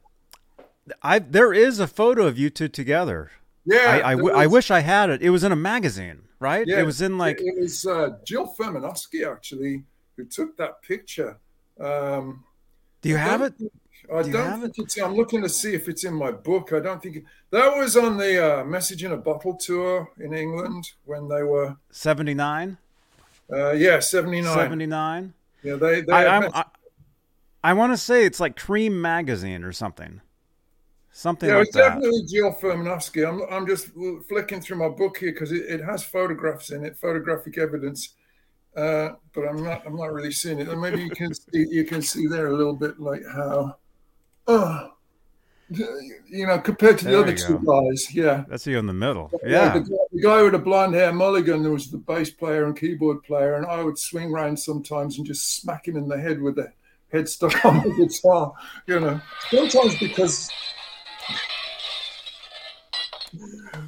I 1.03 1.19
there 1.19 1.53
is 1.53 1.81
a 1.81 1.87
photo 1.89 2.27
of 2.27 2.39
you 2.39 2.49
two 2.51 2.69
together. 2.69 3.33
yeah. 3.65 4.01
I 4.05 4.11
I, 4.11 4.15
w- 4.15 4.35
I 4.35 4.47
wish 4.47 4.71
I 4.71 4.81
had 4.81 5.11
it. 5.11 5.23
It 5.23 5.31
was 5.31 5.43
in 5.43 5.51
a 5.53 5.57
magazine, 5.57 6.23
right? 6.39 6.65
Yeah, 6.67 6.79
it 6.81 6.87
was 6.87 7.01
in 7.01 7.19
like 7.19 7.41
it, 7.41 7.47
it 7.47 7.61
was 7.61 7.85
uh, 7.87 8.11
Jill 8.25 8.55
Furmanovsky 8.57 9.27
actually 9.31 9.83
who 10.17 10.25
took 10.27 10.57
that 10.59 10.81
picture. 10.83 11.39
Um, 11.81 12.45
Do 13.03 13.09
you 13.09 13.17
have 13.17 13.43
it? 13.43 13.55
I 14.13 14.23
Do 14.23 14.37
have 14.37 14.61
think 14.61 14.79
it's. 14.79 14.99
I'm 14.99 15.15
looking 15.15 15.43
to 15.43 15.49
see 15.49 15.75
if 15.75 15.89
it's 15.89 16.05
in 16.05 16.15
my 16.15 16.31
book. 16.31 16.73
I 16.73 16.81
don't 16.81 17.03
think 17.03 17.17
it, 17.17 17.25
that 17.51 17.77
was 17.77 17.97
on 17.97 18.17
the 18.17 18.61
uh, 18.61 18.65
Message 18.65 19.05
in 19.05 19.13
a 19.13 19.17
Bottle 19.17 19.55
tour 19.55 20.11
in 20.19 20.35
England 20.35 20.93
when 21.05 21.29
they 21.29 21.43
were. 21.43 21.77
79? 21.91 22.79
Uh, 23.53 23.73
yeah, 23.73 24.01
79. 24.01 24.55
79? 24.55 25.33
Yeah, 25.63 25.75
they. 25.77 26.01
they 26.01 26.13
I 26.13 26.39
I, 26.39 26.65
I 27.65 27.73
want 27.73 27.93
to 27.93 27.97
say 27.97 28.25
it's 28.25 28.41
like 28.41 28.57
Cream 28.57 29.01
magazine 29.01 29.65
or 29.65 29.73
something. 29.73 30.21
Something 31.11 31.49
yeah, 31.49 31.57
like 31.57 31.69
it's 31.69 31.77
that. 31.77 31.95
definitely 31.95 32.25
Jill 32.27 32.53
Furmanovsky. 32.53 33.27
I'm, 33.27 33.43
I'm 33.51 33.67
just 33.67 33.89
flicking 34.29 34.61
through 34.61 34.77
my 34.77 34.89
book 34.89 35.17
here 35.17 35.33
because 35.33 35.51
it, 35.51 35.65
it 35.67 35.83
has 35.83 36.05
photographs 36.05 36.71
in 36.71 36.85
it, 36.85 36.97
photographic 36.99 37.57
evidence. 37.57 38.11
Uh, 38.77 39.15
but 39.33 39.49
I'm 39.49 39.65
not. 39.65 39.83
I'm 39.87 39.97
not 39.97 40.13
really 40.13 40.31
seeing 40.31 40.59
it. 40.61 40.69
And 40.69 40.79
maybe 40.79 41.03
you 41.03 41.09
can 41.09 41.33
see. 41.33 41.67
You 41.71 41.85
can 41.85 42.03
see 42.03 42.27
there 42.27 42.49
a 42.49 42.55
little 42.55 42.75
bit 42.75 43.01
like 43.01 43.23
how. 43.35 43.77
Oh, 44.49 44.93
you 45.69 46.47
know, 46.47 46.59
compared 46.61 46.99
to 46.99 47.05
the 47.07 47.11
There 47.11 47.21
other 47.23 47.35
two 47.35 47.59
go. 47.59 47.83
guys, 47.91 48.15
yeah. 48.15 48.45
That's 48.49 48.67
you 48.69 48.79
in 48.79 48.87
the 48.87 48.93
middle. 48.93 49.31
Yeah, 49.45 49.73
the, 49.73 49.81
guy- 49.81 49.97
the 50.13 50.23
guy 50.23 50.43
with 50.43 50.53
the 50.53 50.59
blonde 50.61 50.95
hair, 50.95 51.13
Mulligan, 51.13 51.65
who 51.65 51.73
was 51.73 51.91
the 51.91 51.99
bass 51.99 52.31
player 52.31 52.65
and 52.67 52.77
keyboard 52.79 53.25
player, 53.25 53.55
and 53.55 53.67
I 53.67 53.83
would 53.83 53.99
swing 53.99 54.31
round 54.31 54.59
sometimes 54.61 55.19
and 55.19 55.27
just 55.27 55.57
smack 55.57 55.89
him 55.89 55.97
in 55.97 56.07
the 56.09 56.21
head 56.21 56.41
with 56.41 56.55
the 56.57 56.73
headstock 57.13 57.65
on 57.65 57.83
the 57.83 57.95
guitar. 58.07 58.53
You 58.87 59.01
know, 59.01 59.21
sometimes 59.51 59.99
because, 59.99 60.49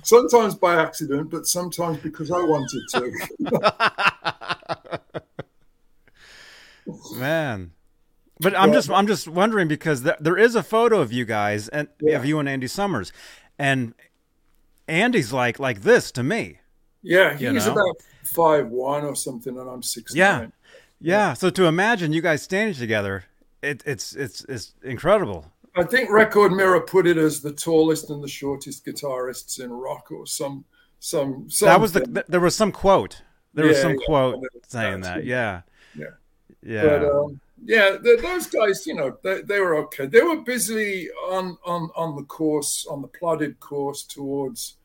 sometimes 0.02 0.56
by 0.56 0.82
accident, 0.82 1.30
but 1.30 1.46
sometimes 1.46 1.98
because 1.98 2.32
I 2.32 2.38
wanted 2.42 2.82
to. 2.90 3.12
Man. 7.16 7.72
But 8.40 8.56
I'm 8.56 8.68
Yeah. 8.68 8.74
just 8.74 8.90
I'm 8.90 9.06
just 9.06 9.28
wondering 9.28 9.68
because 9.68 10.02
there, 10.02 10.16
there 10.20 10.36
is 10.38 10.54
a 10.54 10.62
photo 10.62 11.00
of 11.00 11.12
you 11.12 11.24
guys 11.24 11.68
and 11.68 11.88
Yeah. 12.00 12.16
of 12.16 12.24
you 12.24 12.38
and 12.38 12.48
Andy 12.48 12.68
Summers, 12.68 13.12
and 13.58 13.94
Andy's 14.86 15.32
like 15.32 15.58
like 15.58 15.82
this 15.82 16.10
to 16.12 16.22
me. 16.22 16.60
Yeah, 17.02 17.36
he's 17.36 17.66
about 17.66 17.96
five 18.24 18.68
one 18.68 19.04
or 19.04 19.14
something, 19.14 19.58
and 19.58 19.68
I'm 19.68 19.82
six. 19.82 20.14
Yeah. 20.14 20.46
Yeah. 21.00 21.34
So 21.34 21.50
to 21.50 21.66
imagine 21.66 22.12
you 22.12 22.20
guys 22.20 22.42
standing 22.42 22.74
together, 22.74 23.24
it, 23.62 23.82
it's 23.86 24.14
it's 24.14 24.44
it's 24.44 24.74
incredible. 24.82 25.52
I 25.76 25.84
think 25.84 26.10
Record 26.10 26.52
Mirror 26.52 26.80
put 26.82 27.06
it 27.06 27.16
as 27.16 27.40
the 27.40 27.52
tallest 27.52 28.10
and 28.10 28.22
the 28.22 28.28
shortest 28.28 28.84
guitarists 28.84 29.60
in 29.60 29.70
rock, 29.70 30.10
or 30.10 30.26
some 30.26 30.64
some. 30.98 31.48
some 31.48 31.66
That 31.68 31.80
was 31.80 31.92
the 31.92 32.24
there 32.28 32.40
was 32.40 32.56
some 32.56 32.72
quote. 32.72 33.22
There 33.54 33.66
was 33.66 33.80
some 33.80 33.92
yeah. 33.92 34.06
quote 34.06 34.44
saying 34.66 35.00
that. 35.02 35.24
Yeah. 35.24 35.62
Yeah. 35.94 36.06
Yeah. 36.62 36.82
But 36.82 37.04
um, 37.04 37.40
yeah, 37.64 37.96
th 38.02 38.20
those 38.22 38.46
guys, 38.46 38.86
you 38.86 38.94
know, 38.94 39.16
they, 39.22 39.42
they 39.42 39.60
were 39.60 39.76
okay. 39.84 40.06
They 40.06 40.22
were 40.22 40.42
busy 40.42 41.08
on 41.30 41.58
on 41.64 41.90
on 41.96 42.16
the 42.16 42.24
course, 42.24 42.86
on 42.90 43.02
the 43.02 43.08
plotted 43.08 43.58
course 43.60 44.04
towards, 44.04 44.76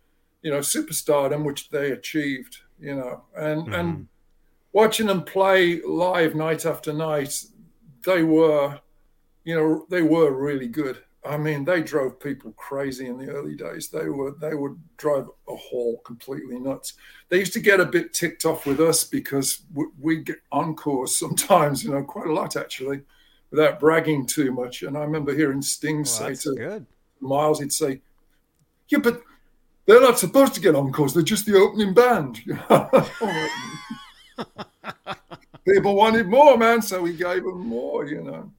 you 0.42 0.52
know, 0.52 0.60
superstardom, 0.60 1.44
which 1.46 1.70
they 1.70 1.92
achieved. 1.92 2.58
You 2.80 2.96
know, 2.96 3.24
and 3.36 3.62
Mm-hmm. 3.64 3.74
and 3.74 4.08
watching 4.74 5.08
them 5.08 5.24
play 5.24 5.82
live 5.82 6.36
night 6.36 6.66
after 6.66 6.92
night, 6.92 7.46
they 8.06 8.24
were, 8.24 8.80
you 9.46 9.56
know, 9.56 9.86
they 9.90 10.02
were 10.02 10.32
really 10.32 10.68
good. 10.68 10.98
I 11.26 11.38
mean, 11.38 11.64
they 11.64 11.82
drove 11.82 12.20
people 12.20 12.52
crazy 12.54 13.08
in 13.08 13.18
the 13.18 13.30
early 13.30 13.56
days. 13.56 13.90
They 13.90 14.10
were 14.10 14.32
they 14.42 14.56
would 14.56 14.78
drive 14.98 15.28
a 15.48 15.56
hall 15.56 16.02
completely 16.06 16.60
nuts. 16.60 16.94
They 17.30 17.40
used 17.40 17.54
to 17.54 17.60
get 17.60 17.80
a 17.80 17.86
bit 17.86 18.14
ticked 18.14 18.46
off 18.46 18.66
with 18.66 18.80
us 18.80 19.04
because 19.04 19.62
we, 20.00 20.18
get 20.18 20.42
encores 20.52 21.18
sometimes, 21.20 21.84
you 21.84 21.92
know, 21.92 22.04
quite 22.04 22.28
a 22.28 22.34
lot 22.34 22.56
actually. 22.56 23.02
without 23.52 23.80
bragging 23.80 24.26
too 24.26 24.52
much. 24.52 24.84
And 24.84 24.98
I 24.98 25.02
remember 25.02 25.34
hearing 25.34 25.62
Sting 25.62 25.98
Well, 25.98 26.06
say 26.06 26.36
to 26.36 26.56
good. 26.56 26.86
Miles, 27.20 27.60
he'd 27.60 27.72
say, 27.72 28.02
"Yeah, 28.90 29.00
but 29.00 29.22
they're 29.86 30.02
not 30.02 30.20
supposed 30.20 30.54
to 30.56 30.62
get 30.62 30.76
encores. 30.76 31.14
They're 31.14 31.24
just 31.24 31.46
the 31.46 31.56
opening 31.56 31.94
band." 31.94 32.42
People 35.66 35.96
wanted 35.96 36.28
more, 36.28 36.58
man, 36.58 36.82
so 36.82 37.02
we 37.02 37.14
gave 37.14 37.44
them 37.44 37.66
more, 37.66 38.06
you 38.06 38.22
know. 38.22 38.52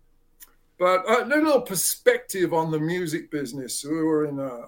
But 0.85 1.09
uh, 1.09 1.25
a 1.25 1.27
little 1.27 1.63
perspective 1.63 2.53
on 2.53 2.71
the 2.71 2.79
music 2.79 3.31
business. 3.31 3.87
We 3.89 4.03
were 4.03 4.27
in 4.27 4.39
uh, 4.39 4.67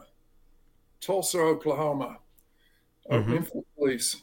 Tulsa, 0.99 1.39
Oklahoma, 1.39 2.17
opening 3.11 3.43
for 3.43 3.63
police, 3.77 4.23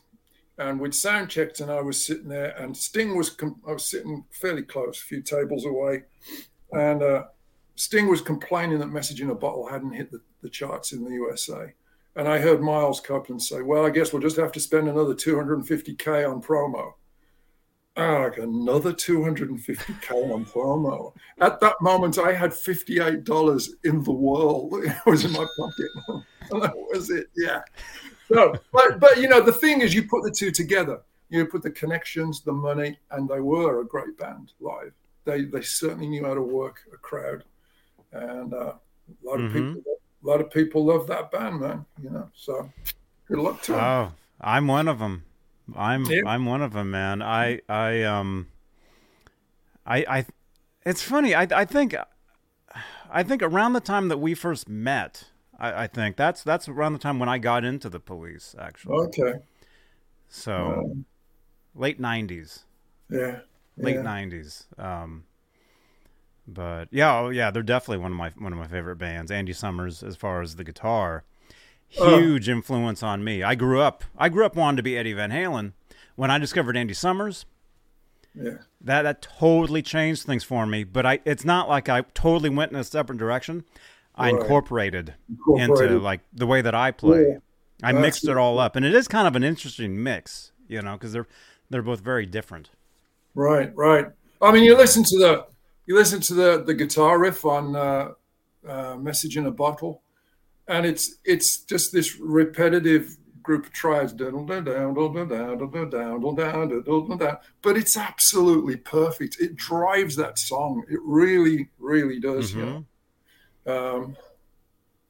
and 0.57 0.79
we'd 0.79 0.95
sound 0.95 1.29
checked, 1.29 1.59
and 1.59 1.69
I 1.69 1.81
was 1.81 2.03
sitting 2.03 2.29
there, 2.29 2.57
and 2.57 2.75
Sting 2.75 3.15
was. 3.15 3.29
Com- 3.29 3.61
I 3.67 3.73
was 3.73 3.85
sitting 3.85 4.25
fairly 4.31 4.63
close, 4.63 4.99
a 4.99 5.05
few 5.05 5.21
tables 5.21 5.65
away, 5.65 6.05
and 6.71 7.03
uh, 7.03 7.25
Sting 7.75 8.07
was 8.07 8.21
complaining 8.21 8.79
that 8.79 8.87
"Message 8.87 9.21
in 9.21 9.29
a 9.29 9.35
Bottle" 9.35 9.67
hadn't 9.67 9.91
hit 9.91 10.09
the, 10.09 10.19
the 10.41 10.49
charts 10.49 10.93
in 10.93 11.03
the 11.03 11.11
USA. 11.11 11.75
And 12.15 12.27
I 12.27 12.39
heard 12.39 12.59
Miles 12.59 13.01
Copeland 13.01 13.43
say, 13.43 13.61
"Well, 13.61 13.85
I 13.85 13.91
guess 13.91 14.11
we'll 14.11 14.23
just 14.23 14.37
have 14.37 14.51
to 14.53 14.59
spend 14.59 14.89
another 14.89 15.13
250k 15.13 16.27
on 16.27 16.41
promo." 16.41 16.93
Ah, 17.95 18.23
like 18.23 18.37
another 18.39 18.91
250k 18.91 20.33
on 20.33 20.45
promo. 20.45 21.13
At 21.39 21.59
that 21.59 21.75
moment, 21.79 22.17
I 22.17 22.33
had 22.33 22.51
$58 22.51 23.69
in 23.83 24.03
the 24.03 24.11
world. 24.11 24.73
It 24.83 24.95
was 25.05 25.25
in 25.25 25.31
my 25.31 25.45
pocket. 25.57 26.23
that 26.61 26.73
was 26.75 27.11
it. 27.11 27.27
Yeah. 27.35 27.61
So, 28.33 28.55
but 28.71 28.99
but 28.99 29.17
you 29.17 29.27
know, 29.27 29.41
the 29.41 29.53
thing 29.53 29.81
is, 29.81 29.93
you 29.93 30.03
put 30.07 30.23
the 30.23 30.31
two 30.31 30.49
together. 30.49 31.01
You 31.29 31.45
put 31.45 31.61
the 31.61 31.71
connections, 31.71 32.41
the 32.41 32.51
money, 32.53 32.97
and 33.11 33.27
they 33.29 33.39
were 33.41 33.81
a 33.81 33.85
great 33.85 34.17
band 34.17 34.53
live. 34.59 34.93
They 35.25 35.43
they 35.45 35.61
certainly 35.61 36.07
knew 36.07 36.25
how 36.25 36.33
to 36.33 36.41
work 36.41 36.77
a 36.93 36.97
crowd, 36.97 37.43
and 38.11 38.53
uh, 38.53 38.73
a 38.73 39.23
lot 39.23 39.39
of 39.39 39.51
Mhm. 39.51 39.53
people 39.75 39.83
a 40.23 40.27
lot 40.27 40.41
of 40.41 40.49
people 40.49 40.85
love 40.85 41.05
that 41.07 41.31
band, 41.31 41.59
man. 41.59 41.85
You 42.01 42.09
know, 42.11 42.29
so 42.33 42.69
good 43.27 43.39
luck 43.39 43.61
to 43.63 43.71
them. 43.73 43.81
Oh, 43.83 44.11
I'm 44.41 44.67
one 44.67 44.87
of 44.87 44.99
them. 44.99 45.23
I'm. 45.75 46.05
I'm 46.25 46.45
one 46.45 46.61
of 46.61 46.73
them, 46.73 46.91
man. 46.91 47.21
I 47.21 47.61
I 47.69 48.03
um 48.03 48.47
I 49.85 49.97
I 50.07 50.25
it's 50.85 51.01
funny. 51.01 51.33
I 51.35 51.43
I 51.51 51.65
think 51.65 51.95
I 53.11 53.23
think 53.23 53.41
around 53.41 53.73
the 53.73 53.79
time 53.79 54.07
that 54.07 54.17
we 54.17 54.33
first 54.33 54.67
met, 54.69 55.25
I, 55.59 55.83
I 55.83 55.87
think 55.87 56.15
that's 56.15 56.43
that's 56.43 56.67
around 56.67 56.93
the 56.93 56.99
time 56.99 57.19
when 57.19 57.29
I 57.29 57.37
got 57.37 57.63
into 57.63 57.89
the 57.89 57.99
police 57.99 58.55
actually. 58.59 58.95
okay. 59.07 59.33
So 60.29 60.83
Um, 60.85 61.05
late 61.75 62.01
90s. 62.01 62.63
yeah. 63.09 63.39
late 63.77 63.95
yeah. 63.95 64.01
'90s. 64.01 64.65
Um, 64.79 65.25
but 66.47 66.87
yeah, 66.91 67.19
oh, 67.19 67.29
yeah, 67.29 67.51
they're 67.51 67.63
definitely 67.63 67.99
one 68.01 68.11
of 68.11 68.17
my 68.17 68.31
one 68.37 68.51
of 68.51 68.59
my 68.59 68.67
favorite 68.67 68.97
bands. 68.97 69.31
Andy 69.31 69.53
Summers, 69.53 70.03
as 70.03 70.15
far 70.15 70.41
as 70.41 70.55
the 70.55 70.63
guitar, 70.63 71.23
Huge 71.95 72.49
influence 72.49 73.03
on 73.03 73.23
me. 73.23 73.43
I 73.43 73.55
grew 73.55 73.79
up, 73.79 74.03
I 74.17 74.29
grew 74.29 74.45
up 74.45 74.55
wanting 74.55 74.77
to 74.77 74.83
be 74.83 74.97
Eddie 74.97 75.13
Van 75.13 75.31
Halen. 75.31 75.73
When 76.15 76.29
I 76.31 76.37
discovered 76.37 76.75
Andy 76.77 76.93
Summers, 76.93 77.45
Yeah. 78.35 78.57
that 78.81 79.03
that 79.03 79.21
totally 79.21 79.81
changed 79.81 80.23
things 80.23 80.43
for 80.43 80.65
me. 80.65 80.83
But 80.83 81.05
I, 81.05 81.19
it's 81.25 81.45
not 81.45 81.69
like 81.69 81.89
I 81.89 82.01
totally 82.13 82.49
went 82.49 82.71
in 82.71 82.77
a 82.77 82.83
separate 82.83 83.17
direction. 83.17 83.63
I 84.15 84.31
Right. 84.31 84.41
incorporated, 84.41 85.15
Incorporated. 85.29 85.91
into 85.91 85.99
like 86.03 86.21
the 86.33 86.45
way 86.45 86.61
that 86.61 86.75
I 86.75 86.91
play. 86.91 87.27
Yeah. 87.29 87.37
I 87.81 87.91
That's 87.93 88.01
mixed 88.01 88.27
it 88.27 88.37
all 88.37 88.59
up, 88.59 88.75
and 88.75 88.85
it 88.85 88.93
is 88.93 89.07
kind 89.07 89.27
of 89.27 89.35
an 89.35 89.43
interesting 89.43 90.01
mix, 90.01 90.51
you 90.67 90.81
know, 90.81 90.93
because 90.93 91.13
they're 91.13 91.27
they're 91.69 91.81
both 91.81 92.01
very 92.01 92.25
different. 92.27 92.69
Right, 93.33 93.75
right. 93.75 94.05
I 94.41 94.51
mean, 94.51 94.63
you 94.63 94.77
listen 94.77 95.03
to 95.03 95.17
the 95.17 95.45
you 95.87 95.95
listen 95.95 96.21
to 96.21 96.33
the 96.35 96.63
the 96.63 96.75
guitar 96.75 97.17
riff 97.19 97.43
on 97.43 97.75
uh, 97.75 98.09
uh, 98.67 98.95
"Message 98.97 99.35
in 99.35 99.47
a 99.47 99.51
Bottle," 99.51 100.02
and 100.67 100.85
it's 100.85 101.17
it's 101.25 101.59
just 101.59 101.91
this 101.91 102.17
repetitive 102.19 103.17
group 103.41 103.65
of 103.65 103.73
tries. 103.73 104.13
But 104.13 104.33
it's 107.77 107.97
absolutely 107.97 108.77
perfect. 108.77 109.37
It 109.39 109.55
drives 109.55 110.15
that 110.15 110.39
song. 110.39 110.83
It 110.89 110.99
really, 111.03 111.69
really 111.77 112.19
does. 112.19 112.53
Mm-hmm. 112.53 113.69
Um, 113.69 114.17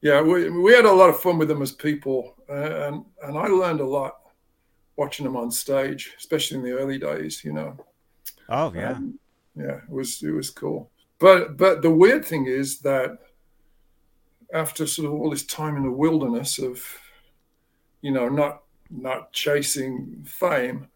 yeah, 0.01 0.21
we, 0.21 0.49
we 0.49 0.73
had 0.73 0.85
a 0.85 0.91
lot 0.91 1.09
of 1.09 1.21
fun 1.21 1.37
with 1.37 1.47
them 1.47 1.61
as 1.61 1.71
people, 1.71 2.35
uh, 2.49 2.87
and 2.87 3.05
and 3.23 3.37
I 3.37 3.47
learned 3.47 3.79
a 3.79 3.87
lot 3.87 4.19
watching 4.97 5.23
them 5.23 5.37
on 5.37 5.49
stage, 5.49 6.13
especially 6.17 6.57
in 6.57 6.63
the 6.63 6.73
early 6.73 6.97
days. 6.97 7.43
You 7.43 7.53
know. 7.53 7.77
Oh 8.49 8.73
yeah. 8.75 8.91
Um, 8.91 9.17
yeah, 9.55 9.77
it 9.77 9.89
was 9.89 10.21
it 10.21 10.31
was 10.31 10.49
cool. 10.49 10.91
But 11.19 11.57
but 11.57 11.81
the 11.81 11.91
weird 11.91 12.25
thing 12.25 12.47
is 12.47 12.79
that 12.79 13.17
after 14.53 14.85
sort 14.85 15.07
of 15.07 15.13
all 15.13 15.31
this 15.31 15.45
time 15.45 15.75
in 15.75 15.83
the 15.83 15.91
wilderness 15.91 16.59
of, 16.59 16.81
you 18.01 18.11
know, 18.11 18.29
not 18.29 18.63
not 18.89 19.33
chasing 19.33 20.23
fame, 20.25 20.87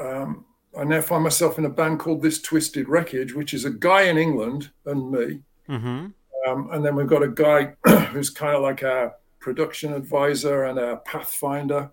um, 0.00 0.44
I 0.76 0.84
now 0.84 1.00
find 1.00 1.22
myself 1.22 1.58
in 1.58 1.64
a 1.64 1.70
band 1.70 2.00
called 2.00 2.22
This 2.22 2.40
Twisted 2.40 2.88
Wreckage, 2.88 3.34
which 3.34 3.54
is 3.54 3.64
a 3.64 3.70
guy 3.70 4.02
in 4.02 4.18
England 4.18 4.70
and 4.86 5.10
me, 5.10 5.40
mm-hmm. 5.68 6.06
um, 6.48 6.68
and 6.72 6.84
then 6.84 6.96
we've 6.96 7.06
got 7.06 7.22
a 7.22 7.28
guy 7.28 7.74
who's 8.10 8.30
kind 8.30 8.56
of 8.56 8.62
like 8.62 8.82
our 8.82 9.14
production 9.38 9.92
advisor 9.92 10.64
and 10.64 10.78
our 10.78 10.96
pathfinder, 10.98 11.90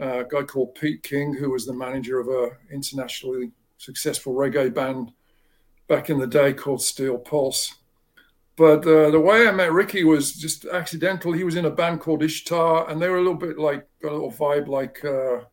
uh, 0.00 0.18
a 0.20 0.24
guy 0.24 0.42
called 0.42 0.74
Pete 0.74 1.02
King, 1.02 1.34
who 1.34 1.50
was 1.50 1.64
the 1.64 1.72
manager 1.72 2.20
of 2.20 2.28
a 2.28 2.50
internationally 2.70 3.52
successful 3.78 4.34
reggae 4.34 4.72
band 4.72 5.12
back 5.88 6.10
in 6.10 6.18
the 6.18 6.26
day 6.26 6.52
called 6.52 6.82
Steel 6.82 7.16
Pulse. 7.16 7.77
But 8.58 8.84
uh, 8.84 9.10
the 9.10 9.20
way 9.20 9.46
I 9.46 9.52
met 9.52 9.72
Ricky 9.72 10.02
was 10.02 10.32
just 10.32 10.64
accidental. 10.66 11.32
He 11.32 11.44
was 11.44 11.54
in 11.54 11.64
a 11.66 11.70
band 11.70 12.00
called 12.00 12.24
Ishtar, 12.24 12.90
and 12.90 13.00
they 13.00 13.08
were 13.08 13.18
a 13.18 13.22
little 13.22 13.34
bit 13.34 13.56
like 13.56 13.86
a 14.02 14.06
little 14.10 14.32
vibe 14.32 14.66
like 14.66 15.04
uh, 15.04 15.44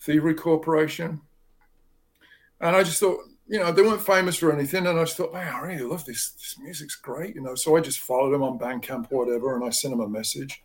Thievery 0.00 0.34
Corporation. 0.34 1.20
And 2.60 2.74
I 2.74 2.82
just 2.82 2.98
thought, 2.98 3.20
you 3.46 3.60
know, 3.60 3.70
they 3.70 3.82
weren't 3.82 4.02
famous 4.02 4.36
for 4.36 4.52
anything, 4.52 4.86
and 4.88 4.98
I 4.98 5.04
just 5.04 5.16
thought, 5.16 5.32
man, 5.32 5.54
I 5.54 5.60
really 5.60 5.84
love 5.84 6.04
this. 6.04 6.30
This 6.32 6.56
music's 6.60 6.96
great, 6.96 7.36
you 7.36 7.40
know. 7.40 7.54
So 7.54 7.76
I 7.76 7.80
just 7.80 8.00
followed 8.00 8.32
them 8.32 8.42
on 8.42 8.58
Bandcamp 8.58 9.06
or 9.12 9.24
whatever, 9.24 9.54
and 9.54 9.64
I 9.64 9.70
sent 9.70 9.94
him 9.94 10.00
a 10.00 10.08
message. 10.08 10.60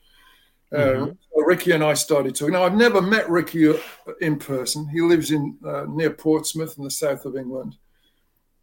Uh, 0.74 0.78
Mhm. 0.78 1.18
so 1.34 1.46
Ricky 1.46 1.72
and 1.72 1.84
I 1.84 1.94
started 1.94 2.36
talking. 2.36 2.54
Now 2.54 2.64
I've 2.64 2.74
never 2.74 3.00
met 3.00 3.30
Ricky 3.30 3.70
uh, 3.70 3.78
in 4.22 4.40
person. 4.40 4.88
He 4.90 5.02
lives 5.02 5.30
in 5.30 5.60
uh, 5.64 5.86
near 5.88 6.10
Portsmouth 6.10 6.80
in 6.80 6.84
the 6.84 6.90
south 6.90 7.26
of 7.26 7.38
England. 7.38 7.78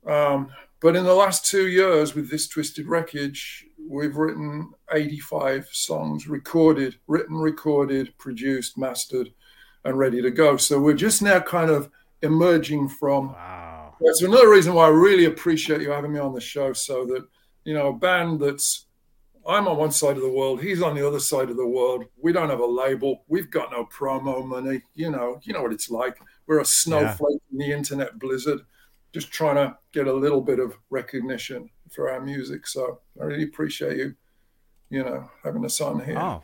Um, 0.05 0.51
but 0.83 0.97
in 0.97 1.05
the 1.05 1.15
last 1.15 1.47
two 1.47 1.69
years, 1.69 2.15
with 2.15 2.31
this 2.31 2.49
Twisted 2.49 2.87
Wreckage, 2.87 3.67
we've 3.89 4.17
written 4.17 4.73
85 4.93 5.69
songs, 5.71 6.27
recorded, 6.29 6.97
written, 7.07 7.37
recorded, 7.37 8.13
produced, 8.19 8.77
mastered, 8.77 9.33
and 9.85 9.97
ready 9.97 10.21
to 10.21 10.31
go. 10.31 10.57
So 10.57 10.81
we're 10.81 10.95
just 10.95 11.23
now 11.23 11.41
kind 11.41 11.71
of 11.71 11.89
emerging 12.23 12.89
from 12.89 13.29
Wow. 13.29 13.95
that's 14.01 14.23
another 14.23 14.51
reason 14.51 14.75
why 14.75 14.87
I 14.87 14.91
really 14.91 15.27
appreciate 15.27 15.81
you 15.81 15.91
having 15.91 16.13
me 16.13 16.21
on 16.21 16.33
the 16.35 16.41
show, 16.41 16.73
so 16.73 17.05
that 17.07 17.27
you 17.65 17.75
know 17.75 17.89
a 17.89 17.93
band 17.93 18.41
that's 18.41 18.87
I'm 19.47 19.67
on 19.67 19.77
one 19.77 19.91
side 19.91 20.17
of 20.17 20.23
the 20.23 20.31
world, 20.31 20.63
he's 20.63 20.83
on 20.83 20.95
the 20.95 21.07
other 21.07 21.19
side 21.19 21.51
of 21.51 21.57
the 21.57 21.67
world. 21.67 22.05
We 22.21 22.33
don't 22.33 22.51
have 22.51 22.61
a 22.61 22.67
label, 22.67 23.25
we've 23.27 23.51
got 23.51 23.73
no 23.73 23.87
promo 23.87 24.47
money. 24.47 24.83
You 24.95 25.11
know, 25.11 25.41
you 25.43 25.53
know 25.53 25.63
what 25.63 25.73
it's 25.73 25.91
like. 25.91 26.17
We're 26.47 26.61
a 26.61 26.65
snowflake 26.65 27.41
in 27.51 27.59
the 27.59 27.73
internet 27.73 28.19
blizzard, 28.21 28.61
just 29.13 29.31
trying 29.31 29.57
to 29.57 29.77
get 29.93 30.07
a 30.07 30.13
little 30.13 30.41
bit 30.41 30.59
of 30.59 30.77
recognition 30.91 31.69
for 31.91 32.11
our 32.11 32.21
music. 32.21 32.67
So 32.67 33.01
I 33.21 33.25
really 33.25 33.45
appreciate 33.45 33.97
you, 33.99 34.15
you 34.91 35.03
know, 35.05 35.29
having 35.45 35.65
us 35.65 35.81
on 35.81 36.05
here. 36.05 36.19
Oh, 36.19 36.43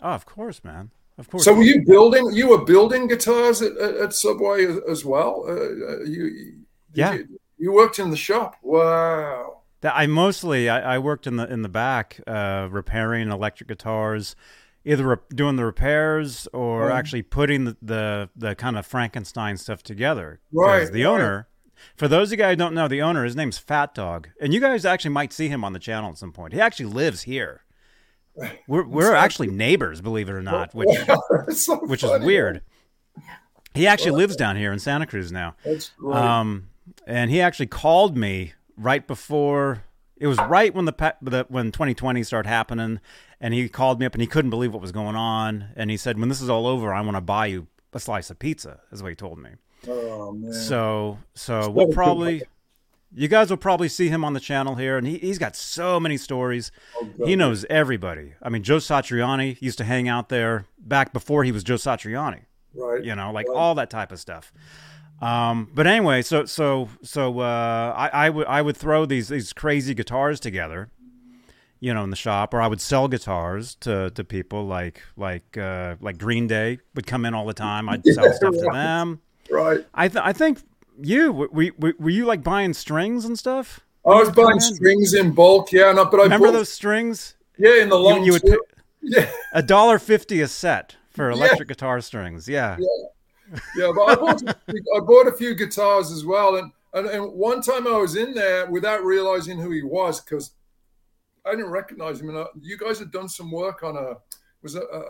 oh, 0.00 0.10
of 0.10 0.24
course, 0.26 0.62
man. 0.62 0.90
Of 1.18 1.28
course. 1.30 1.44
So 1.44 1.54
were 1.54 1.62
you 1.62 1.84
building? 1.86 2.30
You 2.32 2.48
were 2.48 2.64
building 2.64 3.06
guitars 3.08 3.62
at, 3.62 3.76
at, 3.76 3.96
at 3.96 4.12
Subway 4.14 4.66
as, 4.90 5.04
well. 5.04 5.44
Uh, 5.46 5.52
uh, 5.52 6.04
you, 6.04 6.54
Yeah. 6.92 7.14
You, 7.14 7.40
you 7.58 7.72
worked 7.72 7.98
in 7.98 8.10
the 8.10 8.16
shop. 8.16 8.56
Wow. 8.62 9.62
That 9.80 9.94
I 9.94 10.06
mostly 10.06 10.68
I, 10.68 10.94
I 10.96 10.98
worked 10.98 11.26
in 11.26 11.36
the 11.36 11.46
in 11.52 11.62
the 11.62 11.68
back, 11.68 12.18
uh, 12.26 12.68
repairing 12.70 13.30
electric 13.30 13.68
guitars, 13.68 14.34
either 14.84 15.06
re- 15.06 15.16
doing 15.34 15.56
the 15.56 15.64
repairs 15.64 16.48
or 16.52 16.86
Right. 16.88 16.98
actually 16.98 17.22
putting 17.22 17.64
the, 17.64 17.76
the 17.82 18.30
the 18.34 18.54
kind 18.56 18.76
of 18.76 18.86
Frankenstein 18.86 19.56
stuff 19.56 19.82
together. 19.82 20.40
Right, 20.52 20.90
The 20.90 21.04
right. 21.04 21.10
owner, 21.10 21.48
for 21.96 22.08
those 22.08 22.28
of 22.28 22.32
you 22.32 22.38
guys 22.38 22.52
who 22.52 22.56
don't 22.56 22.74
know, 22.74 22.88
the 22.88 23.02
owner, 23.02 23.24
his 23.24 23.36
name's 23.36 23.58
Fat 23.58 23.94
Dog, 23.94 24.28
and 24.40 24.52
you 24.52 24.60
guys 24.60 24.84
actually 24.84 25.12
might 25.12 25.32
see 25.32 25.48
him 25.48 25.64
on 25.64 25.72
the 25.72 25.78
channel 25.78 26.10
at 26.10 26.18
some 26.18 26.32
point. 26.32 26.52
He 26.52 26.60
actually 26.60 26.86
lives 26.86 27.22
here. 27.22 27.62
We're 28.66 28.84
we're 28.86 29.14
actually 29.14 29.48
neighbors, 29.48 30.00
believe 30.00 30.28
it 30.28 30.32
or 30.32 30.42
not, 30.42 30.74
which 30.74 30.88
so 31.50 31.76
which 31.76 32.02
is 32.02 32.10
weird. 32.22 32.62
He 33.74 33.86
actually 33.86 34.12
lives 34.12 34.36
down 34.36 34.56
here 34.56 34.72
in 34.72 34.78
Santa 34.78 35.06
Cruz 35.06 35.32
now. 35.32 35.56
Um, 36.12 36.68
and 37.06 37.30
he 37.30 37.40
actually 37.40 37.66
called 37.66 38.16
me 38.16 38.54
right 38.76 39.06
before 39.06 39.84
it 40.16 40.26
was 40.26 40.38
right 40.38 40.74
when 40.74 40.84
the, 40.84 41.14
the 41.20 41.44
when 41.48 41.72
2020 41.72 42.22
started 42.22 42.48
happening, 42.48 43.00
and 43.40 43.52
he 43.52 43.68
called 43.68 44.00
me 44.00 44.06
up 44.06 44.14
and 44.14 44.22
he 44.22 44.26
couldn't 44.26 44.50
believe 44.50 44.72
what 44.72 44.80
was 44.80 44.92
going 44.92 45.16
on, 45.16 45.70
and 45.76 45.90
he 45.90 45.96
said, 45.96 46.18
"When 46.18 46.28
this 46.28 46.40
is 46.40 46.48
all 46.48 46.66
over, 46.66 46.94
I 46.94 47.00
want 47.00 47.16
to 47.16 47.20
buy 47.20 47.46
you 47.46 47.66
a 47.92 48.00
slice 48.00 48.30
of 48.30 48.38
pizza," 48.38 48.80
is 48.92 49.02
what 49.02 49.10
he 49.10 49.16
told 49.16 49.38
me. 49.38 49.50
Oh 49.88 50.32
man. 50.32 50.52
So 50.52 51.18
so 51.34 51.58
It's 51.58 51.68
we'll 51.68 51.74
not 51.76 51.82
a 51.82 51.86
good 51.86 51.94
probably 51.94 52.42
You 53.16 53.28
guys 53.28 53.48
will 53.50 53.56
probably 53.56 53.88
see 53.88 54.08
him 54.08 54.24
on 54.24 54.32
the 54.32 54.40
channel 54.40 54.74
here, 54.74 54.98
and 54.98 55.06
he, 55.06 55.18
he's 55.18 55.38
got 55.38 55.54
so 55.54 56.00
many 56.00 56.16
stories. 56.16 56.72
Oh, 57.00 57.08
he 57.24 57.36
knows 57.36 57.64
everybody. 57.70 58.32
I 58.42 58.48
mean, 58.48 58.62
Joe 58.64 58.78
Satriani 58.78 59.56
used 59.62 59.78
to 59.78 59.84
hang 59.84 60.08
out 60.08 60.28
there 60.30 60.66
back 60.78 61.12
before 61.12 61.44
he 61.44 61.52
was 61.52 61.62
Joe 61.62 61.76
Satriani. 61.76 62.40
Right. 62.74 63.04
You 63.04 63.14
know, 63.14 63.30
like 63.30 63.46
Right. 63.48 63.56
all 63.56 63.74
that 63.76 63.88
type 63.90 64.10
of 64.10 64.18
stuff. 64.18 64.52
Um, 65.22 65.70
but 65.72 65.86
anyway, 65.86 66.22
so 66.22 66.44
so 66.44 66.88
so 67.02 67.38
uh, 67.38 67.94
I, 67.96 68.26
I 68.26 68.30
would 68.30 68.46
I 68.48 68.60
would 68.62 68.76
throw 68.76 69.06
these 69.06 69.28
these 69.28 69.52
crazy 69.52 69.94
guitars 69.94 70.40
together, 70.40 70.90
you 71.78 71.94
know, 71.94 72.02
in 72.02 72.10
the 72.10 72.16
shop, 72.16 72.52
or 72.52 72.60
I 72.60 72.66
would 72.66 72.80
sell 72.80 73.06
guitars 73.06 73.76
to, 73.76 74.10
to 74.10 74.24
people 74.24 74.66
like 74.66 75.02
like 75.16 75.56
uh, 75.56 75.94
like 76.00 76.18
Green 76.18 76.48
Day 76.48 76.78
would 76.96 77.06
come 77.06 77.24
in 77.24 77.32
all 77.32 77.46
the 77.46 77.54
time. 77.54 77.88
I'd 77.88 78.04
sell 78.04 78.24
Yeah, 78.26 78.32
stuff 78.32 78.54
to 78.54 78.68
them. 78.72 79.20
Right. 79.50 79.86
I 79.94 80.08
th- 80.08 80.24
I 80.24 80.32
think 80.32 80.60
you 81.00 81.32
were, 81.32 81.48
were 81.52 81.94
were 81.98 82.10
you 82.10 82.24
like 82.24 82.42
buying 82.42 82.72
strings 82.72 83.24
and 83.24 83.38
stuff? 83.38 83.80
I 84.06 84.10
was 84.10 84.30
buying 84.30 84.56
in. 84.56 84.60
strings 84.60 85.14
in 85.14 85.32
bulk, 85.32 85.72
yeah, 85.72 85.92
no, 85.92 86.04
but 86.04 86.20
I 86.20 86.24
Remember 86.24 86.48
bought, 86.48 86.52
those 86.52 86.72
strings? 86.72 87.36
yeah, 87.58 87.82
in 87.82 87.88
the 87.88 87.98
long 87.98 88.22
you 88.24 88.32
would 88.32 88.42
pay 88.42 88.58
yeah, 89.00 89.30
a 89.52 89.62
dollar 89.62 89.98
fifty 89.98 90.40
a 90.40 90.48
set 90.48 90.96
for 91.10 91.30
Yeah. 91.30 91.36
electric 91.36 91.68
guitar 91.68 92.00
strings. 92.00 92.48
Yeah. 92.48 92.76
yeah, 93.76 93.92
but 93.94 94.02
I 94.08 94.14
bought, 94.14 94.42
I 94.68 95.00
bought 95.00 95.26
a 95.28 95.32
few 95.32 95.54
guitars 95.54 96.10
as 96.10 96.24
well, 96.24 96.56
and, 96.56 96.72
and 96.94 97.06
and 97.06 97.32
one 97.32 97.60
time 97.60 97.86
I 97.86 97.96
was 97.98 98.16
in 98.16 98.34
there 98.34 98.70
without 98.70 99.04
realizing 99.04 99.58
who 99.58 99.70
he 99.70 99.82
was 99.82 100.20
because 100.20 100.52
I 101.46 101.50
didn't 101.50 101.70
recognize 101.70 102.20
him. 102.20 102.30
And 102.30 102.38
I, 102.38 102.46
you 102.60 102.78
guys 102.78 102.98
had 102.98 103.10
done 103.10 103.28
some 103.28 103.50
work 103.50 103.82
on 103.82 103.96
a 103.96 104.16
was 104.62 104.74
a, 104.74 104.80
a, 104.80 105.02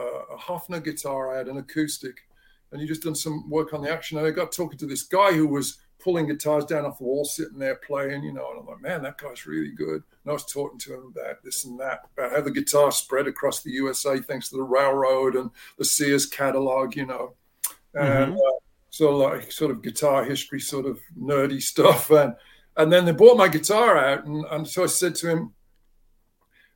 a, 0.00 0.02
a 0.34 0.38
Hofner 0.38 0.82
guitar 0.82 1.34
I 1.34 1.38
had, 1.38 1.48
an 1.48 1.58
acoustic, 1.58 2.26
and 2.72 2.80
you 2.80 2.86
just 2.86 3.02
done 3.02 3.14
some 3.14 3.48
work 3.48 3.72
on 3.72 3.82
the 3.82 3.90
action. 3.90 4.18
And 4.18 4.26
I 4.26 4.30
got 4.30 4.52
talking 4.52 4.78
to 4.78 4.86
this 4.86 5.02
guy 5.02 5.32
who 5.32 5.46
was 5.46 5.78
pulling 5.98 6.26
guitars 6.26 6.64
down 6.64 6.84
off 6.84 6.98
the 6.98 7.04
wall, 7.04 7.24
sitting 7.24 7.58
there 7.58 7.76
playing, 7.76 8.22
you 8.22 8.32
know. 8.32 8.50
And 8.50 8.60
I'm 8.60 8.66
like, 8.66 8.80
man, 8.80 9.02
that 9.02 9.18
guy's 9.18 9.46
really 9.46 9.72
good. 9.72 10.02
And 10.24 10.30
I 10.30 10.32
was 10.32 10.44
talking 10.44 10.78
to 10.80 10.94
him 10.94 11.14
about 11.16 11.42
this 11.42 11.64
and 11.64 11.78
that, 11.80 12.04
about 12.16 12.32
how 12.32 12.40
the 12.40 12.50
guitar 12.50 12.92
spread 12.92 13.26
across 13.26 13.62
the 13.62 13.72
USA 13.72 14.18
thanks 14.18 14.48
to 14.50 14.56
the 14.56 14.62
railroad 14.62 15.34
and 15.34 15.50
the 15.76 15.84
Sears 15.84 16.26
catalog, 16.26 16.94
you 16.94 17.06
know 17.06 17.34
and 17.94 18.34
uh, 18.34 18.58
so 18.90 19.16
like 19.16 19.50
sort 19.52 19.70
of 19.70 19.82
guitar 19.82 20.24
history, 20.24 20.60
sort 20.60 20.86
of 20.86 20.98
nerdy 21.18 21.62
stuff. 21.72 22.10
And 22.10 22.34
and 22.76 22.92
then 22.92 23.04
they 23.04 23.12
bought 23.12 23.36
my 23.36 23.48
guitar 23.48 23.96
out, 23.98 24.24
and, 24.24 24.44
and 24.50 24.66
so 24.66 24.84
I 24.84 24.86
said 24.86 25.16
to 25.16 25.28
him, 25.28 25.54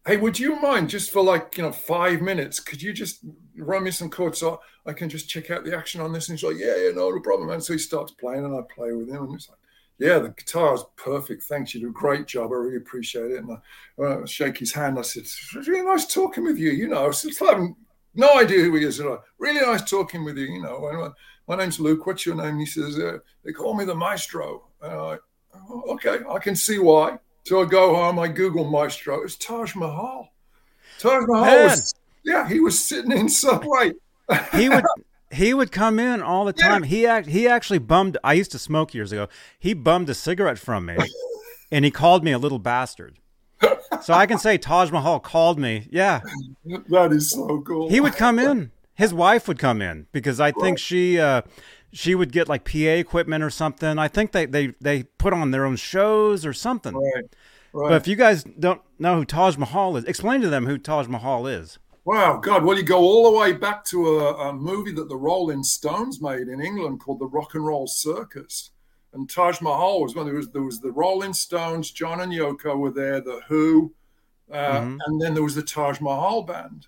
"Hey, 0.07 0.17
would 0.17 0.39
you 0.39 0.61
mind 0.61 0.91
just 0.91 1.11
for 1.11 1.23
like 1.23 1.57
you 1.57 1.63
know 1.63 1.73
five 1.73 2.21
minutes? 2.21 2.61
Could 2.61 2.83
you 2.83 2.93
just 2.93 3.25
run 3.57 3.85
me 3.85 3.91
some 3.91 4.11
chords 4.11 4.39
so 4.39 4.61
I 4.87 4.93
can 4.93 5.09
just 5.09 5.29
check 5.29 5.51
out 5.51 5.65
the 5.65 5.77
action 5.77 6.01
on 6.01 6.13
this?" 6.13 6.29
And 6.29 6.39
he's 6.39 6.45
like, 6.45 6.59
"Yeah, 6.59 6.77
yeah, 6.77 6.91
no, 6.91 7.11
no 7.11 7.21
problem." 7.21 7.51
And 7.51 7.63
so 7.63 7.73
he 7.73 7.79
starts 7.79 8.13
playing, 8.13 8.45
and 8.45 8.55
I 8.55 8.63
play 8.75 8.93
with 8.93 9.09
him, 9.09 9.25
and 9.25 9.35
it's 9.35 9.49
like. 9.49 9.59
Yeah, 9.99 10.19
the 10.19 10.31
guitar 10.31 10.75
is 10.75 10.83
perfect. 10.97 11.45
Thanks. 11.45 11.75
You 11.75 11.81
do 11.81 11.89
a 11.91 11.93
great 11.93 12.27
job. 12.27 12.51
I 12.51 12.57
really 12.57 12.79
appreciate 12.79 13.31
it. 13.31 13.45
And 13.45 13.57
I, 14.01 14.03
uh, 14.03 14.27
shake 14.27 14.59
his 14.59 14.73
hand. 14.73 14.99
I 14.99 15.03
said, 15.03 15.23
It's 15.23 15.55
really 15.69 15.83
nice 15.83 16.13
talking 16.13 16.43
with 16.43 16.59
you. 16.59 16.73
You 16.73 16.89
know, 16.89 17.09
I 17.09 17.45
haven't 17.45 17.77
no 18.15 18.29
idea 18.37 18.65
who 18.65 18.75
he 18.75 18.85
is. 18.85 19.01
I, 19.01 19.19
really 19.39 19.61
nice 19.61 19.89
talking 19.89 20.25
with 20.25 20.39
you. 20.39 20.47
You 20.47 20.63
know, 20.63 20.89
and, 20.89 21.03
uh, 21.03 21.11
my 21.47 21.57
name's 21.57 21.79
Luke. 21.79 22.05
What's 22.07 22.27
your 22.27 22.35
name? 22.35 22.59
He 22.59 22.67
says, 22.67 22.99
uh, 22.99 23.19
they 23.45 23.53
call 23.53 23.75
me 23.75 23.85
the 23.85 23.95
maestro. 23.95 24.65
And 24.81 24.93
I'm 24.93 25.19
oh, 25.69 25.83
okay, 25.95 26.19
I 26.29 26.39
can 26.39 26.57
see 26.57 26.79
why. 26.79 27.19
So 27.45 27.63
I 27.63 27.65
go 27.65 27.95
home, 27.95 28.19
I 28.19 28.29
Google 28.29 28.65
maestro. 28.71 29.23
It's 29.23 29.37
Taj 29.37 29.75
Mahal. 29.75 30.29
Taj 30.99 31.25
Mahal 31.27 31.45
Man. 31.45 31.63
was, 31.65 31.95
yeah, 32.25 32.49
he 32.49 32.61
was 32.61 32.79
sitting 32.79 33.13
in 33.13 33.29
Subway. 33.29 33.93
he 34.53 34.69
would 34.69 34.85
he 35.33 35.53
would 35.55 35.73
come 35.73 35.99
in 35.99 36.23
all 36.23 36.45
the 36.45 36.55
Yeah. 36.57 36.69
time. 36.69 36.83
He 36.85 37.07
act, 37.07 37.27
he 37.29 37.49
actually 37.49 37.79
bummed. 37.81 38.17
I 38.23 38.35
used 38.35 38.53
to 38.53 38.59
smoke 38.59 38.95
years 38.95 39.11
ago. 39.13 39.29
He 39.59 39.75
bummed 39.75 40.09
a 40.09 40.15
cigarette 40.15 40.59
from 40.59 40.87
me, 40.87 40.99
and 41.73 41.85
he 41.85 41.91
called 41.91 42.23
me 42.23 42.31
a 42.33 42.39
little 42.39 42.59
bastard. 42.61 43.17
So 44.03 44.15
I 44.15 44.27
can 44.27 44.39
say 44.39 44.59
Taj 44.59 44.91
Mahal 44.91 45.21
called 45.21 45.59
me. 45.59 45.89
Yeah, 45.91 46.21
that 46.89 47.13
is 47.13 47.31
so 47.31 47.61
cool. 47.63 47.89
he 47.91 48.01
would 48.01 48.15
come 48.17 48.39
in. 48.39 48.71
His 48.95 49.13
wife 49.15 49.49
would 49.49 49.59
come 49.59 49.81
in 49.83 50.07
because 50.13 50.39
I 50.39 50.53
think 50.53 50.79
she 50.79 51.19
uh, 51.19 51.43
she 51.93 52.15
would 52.15 52.33
get 52.33 52.49
like 52.49 52.65
PA 52.65 52.79
equipment 52.79 53.45
or 53.45 53.51
something. 53.51 53.99
I 53.99 54.09
think 54.09 54.33
they 54.33 54.47
they 54.47 54.75
they 54.81 55.05
put 55.05 55.33
on 55.33 55.51
their 55.51 55.65
own 55.65 55.77
shows 55.77 56.45
or 56.47 56.53
something. 56.53 56.95
Right, 56.95 57.25
right. 57.73 57.89
But 57.91 57.93
if 57.95 58.09
you 58.09 58.17
guys 58.17 58.45
don't 58.45 58.81
know 58.99 59.17
who 59.17 59.25
Taj 59.25 59.57
Mahal 59.57 59.97
is, 59.97 60.05
explain 60.05 60.41
to 60.41 60.49
them 60.49 60.67
who 60.67 60.79
Taj 60.79 61.07
Mahal 61.09 61.47
is. 61.47 61.79
Wow, 62.05 62.39
God. 62.39 62.65
Well, 62.65 62.77
you 62.77 62.83
go 62.83 62.99
all 62.99 63.31
the 63.31 63.39
way 63.39 63.53
back 63.53 63.85
to 63.87 64.19
a, 64.19 64.49
a 64.49 64.53
movie 64.53 64.91
that 64.93 65.09
the 65.09 65.17
Rolling 65.17 65.63
Stones 65.63 66.21
made 66.21 66.49
in 66.49 66.61
England 66.61 66.99
called 67.01 67.21
The 67.21 67.27
Rock 67.27 67.55
and 67.55 67.65
Roll 67.65 67.87
Circus. 67.87 68.71
And 69.13 69.31
Taj 69.31 69.61
Mahal 69.61 70.03
was 70.03 70.15
one. 70.17 70.27
there 70.27 70.35
was 70.35 70.51
there 70.51 70.63
was 70.63 70.81
the 70.81 70.91
Rolling 70.91 71.35
Stones, 71.35 71.91
John 71.91 72.21
and 72.21 72.33
Yoko 72.33 72.77
were 72.77 72.91
there, 72.91 73.21
the 73.21 73.43
Who, 73.49 73.93
uh, 74.51 74.81
Mhm. 74.81 74.99
and 75.07 75.21
then 75.21 75.35
there 75.35 75.43
was 75.45 75.55
the 75.55 75.63
Taj 75.63 76.01
Mahal 76.01 76.43
band. 76.43 76.87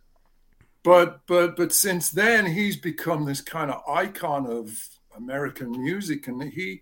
But 0.83 1.21
but 1.27 1.55
but 1.57 1.73
since 1.73 2.11
then 2.11 2.47
he's 2.47 2.77
become 2.77 3.25
this 3.25 3.41
kind 3.41 3.71
of 3.71 3.83
icon 3.89 4.47
of 4.47 4.89
American 5.17 5.71
music, 5.71 6.29
and 6.29 6.43
he 6.43 6.81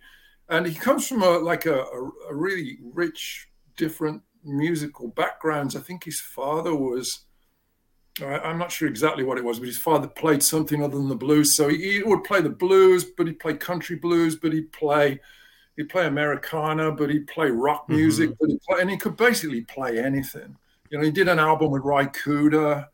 and 0.48 0.66
he 0.66 0.74
comes 0.74 1.06
from 1.06 1.22
a 1.22 1.38
like 1.38 1.66
a, 1.66 1.80
a, 1.80 2.10
a 2.30 2.34
really 2.34 2.78
rich, 2.82 3.48
different 3.76 4.22
musical 4.44 5.08
backgrounds. 5.08 5.76
I 5.76 5.80
think 5.80 6.04
his 6.04 6.20
father 6.20 6.74
was 6.74 7.24
I'm 8.20 8.58
not 8.58 8.70
sure 8.70 8.88
exactly 8.88 9.24
what 9.24 9.38
it 9.38 9.44
was, 9.44 9.58
but 9.58 9.66
his 9.66 9.78
father 9.78 10.06
played 10.06 10.42
something 10.42 10.82
other 10.82 10.96
than 10.96 11.08
the 11.08 11.16
blues. 11.16 11.54
So 11.54 11.68
he, 11.68 11.92
he 11.92 12.02
would 12.02 12.24
play 12.24 12.42
the 12.42 12.50
blues, 12.50 13.04
but 13.04 13.26
he'd 13.26 13.40
play 13.40 13.54
country 13.54 13.96
blues, 13.96 14.36
but 14.36 14.52
he'd 14.52 14.70
play 14.72 15.18
he'd 15.76 15.88
play 15.88 16.06
Americana, 16.06 16.92
but 16.92 17.08
he'd 17.08 17.26
play 17.26 17.50
rock 17.50 17.88
music, 17.88 18.30
but 18.38 18.50
he'd 18.50 18.60
play, 18.62 18.80
and 18.80 18.90
he 18.90 18.98
could 18.98 19.16
basically 19.16 19.62
play 19.62 19.98
anything. 19.98 20.56
You 20.90 20.98
know, 20.98 21.04
he 21.04 21.10
did 21.10 21.28
an 21.28 21.38
album 21.38 21.70
with 21.70 21.82
Ry 21.84 22.06
Cooder. 22.06 22.88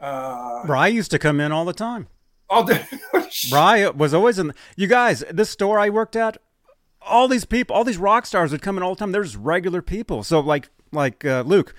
Uh, 0.00 0.62
Ry 0.64 0.88
used 0.88 1.12
to 1.12 1.20
come 1.20 1.38
in 1.40 1.52
all 1.52 1.64
the 1.64 1.72
time. 1.72 2.08
Oh, 2.50 2.66
Ry 3.52 3.88
was 3.88 4.14
always 4.14 4.38
in. 4.38 4.52
You 4.76 4.86
guys, 4.86 5.24
this 5.30 5.50
store 5.50 5.78
I 5.78 5.90
worked 5.90 6.16
at, 6.16 6.36
all 7.00 7.28
these 7.28 7.44
people, 7.44 7.74
all 7.74 7.84
these 7.84 7.98
rock 7.98 8.26
stars 8.26 8.52
would 8.52 8.62
come 8.62 8.76
in 8.76 8.82
all 8.82 8.94
the 8.94 8.98
time. 8.98 9.12
There's 9.12 9.36
regular 9.36 9.82
people. 9.82 10.22
So 10.22 10.40
like 10.40 10.68
like 10.92 11.24
uh, 11.24 11.42
Luke, 11.46 11.74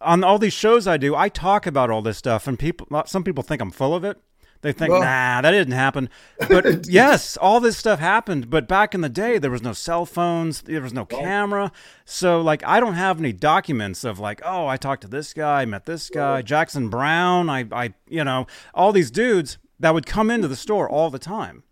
on 0.00 0.24
all 0.24 0.38
these 0.38 0.52
shows 0.52 0.86
I 0.86 0.96
do, 0.96 1.14
I 1.14 1.28
talk 1.28 1.66
about 1.66 1.90
all 1.90 2.02
this 2.02 2.18
stuff, 2.18 2.46
and 2.46 2.58
people, 2.58 2.86
some 3.06 3.24
people 3.24 3.42
think 3.42 3.60
I'm 3.60 3.70
full 3.70 3.94
of 3.94 4.04
it. 4.04 4.20
They 4.60 4.72
think, 4.72 4.90
Well- 4.90 5.02
nah, 5.02 5.40
that 5.40 5.50
didn't 5.52 5.74
happen. 5.74 6.08
But 6.48 6.88
yes, 6.88 7.36
all 7.36 7.60
this 7.60 7.76
stuff 7.78 8.00
happened. 8.00 8.50
But 8.50 8.66
back 8.66 8.92
in 8.94 9.02
the 9.02 9.08
day, 9.08 9.38
there 9.38 9.52
was 9.52 9.62
no 9.62 9.72
cell 9.72 10.04
phones, 10.04 10.62
there 10.62 10.80
was 10.82 10.92
no 10.92 11.04
camera. 11.04 11.70
So, 12.04 12.40
like, 12.40 12.64
I 12.64 12.80
don't 12.80 12.94
have 12.94 13.20
any 13.20 13.32
documents 13.32 14.02
of, 14.02 14.18
like, 14.18 14.40
oh, 14.44 14.66
I 14.66 14.76
talked 14.76 15.02
to 15.02 15.08
this 15.08 15.32
guy, 15.32 15.64
met 15.64 15.86
this 15.86 16.10
guy, 16.10 16.42
Jackson 16.42 16.88
Browne. 16.88 17.48
I, 17.48 17.66
I, 17.70 17.94
you 18.08 18.24
know, 18.24 18.46
all 18.74 18.90
these 18.92 19.12
dudes 19.12 19.58
that 19.80 19.94
would 19.94 20.06
come 20.06 20.30
into 20.30 20.48
the 20.48 20.56
store 20.56 20.88
all 20.88 21.10
the 21.10 21.18
time. 21.18 21.62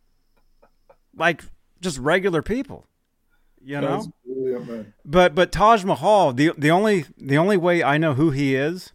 Like, 1.16 1.44
just 1.80 1.98
regular 1.98 2.42
people, 2.42 2.86
you 3.62 3.80
know? 3.80 4.04
Brilliant. 4.24 4.92
But 5.04 5.34
but 5.34 5.52
Taj 5.52 5.84
Mahal, 5.84 6.32
the 6.32 6.52
the 6.58 6.70
only 6.70 7.04
the 7.16 7.38
only 7.38 7.56
way 7.56 7.82
I 7.82 7.96
know 7.98 8.14
who 8.14 8.30
he 8.30 8.54
is 8.54 8.92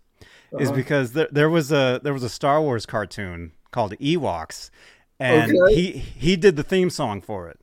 is 0.59 0.69
Uh-huh. 0.69 0.75
because 0.75 1.13
there, 1.13 1.27
there 1.31 1.49
was 1.49 1.71
a 1.71 1.99
there 2.03 2.13
was 2.13 2.23
a 2.23 2.29
Star 2.29 2.61
Wars 2.61 2.85
cartoon 2.85 3.53
called 3.71 3.93
Ewoks, 3.99 4.69
and 5.19 5.51
Okay. 5.51 5.75
he 5.75 5.91
he 5.91 6.35
did 6.35 6.55
the 6.57 6.63
theme 6.63 6.89
song 6.89 7.21
for 7.21 7.49
it. 7.49 7.59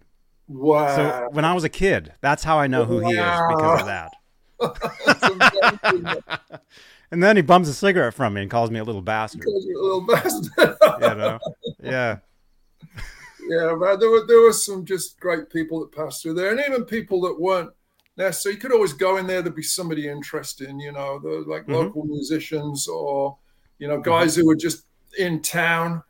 Wow. 0.49 0.97
So 0.97 1.29
when 1.33 1.45
I 1.45 1.53
was 1.55 1.65
a 1.65 1.69
kid, 1.69 2.13
that's 2.21 2.45
how 2.45 2.59
I 2.59 2.67
know 2.67 2.85
who 2.87 3.01
he 3.01 3.13
is 3.13 3.41
because 3.49 3.81
of 3.81 3.87
that. 3.87 4.13
And 7.11 7.23
then 7.23 7.37
he 7.37 7.43
bums 7.43 7.69
a 7.69 7.75
cigarette 7.75 8.15
from 8.15 8.35
me 8.35 8.43
and 8.43 8.51
calls 8.51 8.71
me 8.71 8.79
a 8.79 8.85
little 8.85 9.01
bastard. 9.03 9.41
Because 9.41 9.65
you're 9.67 9.81
a 9.81 9.83
little 9.83 10.07
bastard. 10.07 10.53
You 11.01 11.15
know? 11.15 11.39
Yeah. 11.83 12.19
Yeah, 13.51 13.75
man, 13.77 13.99
there 13.99 14.11
were 14.11 14.27
there 14.27 14.43
were 14.43 14.53
some 14.53 14.85
just 14.85 15.19
great 15.21 15.49
people 15.49 15.81
that 15.81 15.91
passed 15.93 16.23
through 16.23 16.35
there, 16.35 16.51
and 16.51 16.61
even 16.61 16.85
people 16.85 17.23
that 17.23 17.41
weren't 17.41 17.71
there. 18.15 18.31
So 18.33 18.51
you 18.51 18.59
could 18.59 18.73
always 18.73 18.93
go 18.93 19.17
in 19.17 19.27
there. 19.27 19.41
There'd 19.41 19.55
be 19.55 19.63
somebody 19.63 20.07
interesting, 20.07 20.79
you 20.79 20.93
know, 20.93 21.19
the 21.19 21.45
like 21.51 21.65
Mhm. 21.67 21.73
local 21.73 22.05
musicians 22.05 22.87
or 22.89 23.39
you 23.79 23.89
know 23.89 24.01
guys 24.01 24.37
who 24.37 24.45
were 24.45 24.55
just 24.57 24.85
in 25.19 25.41
town. 25.41 26.03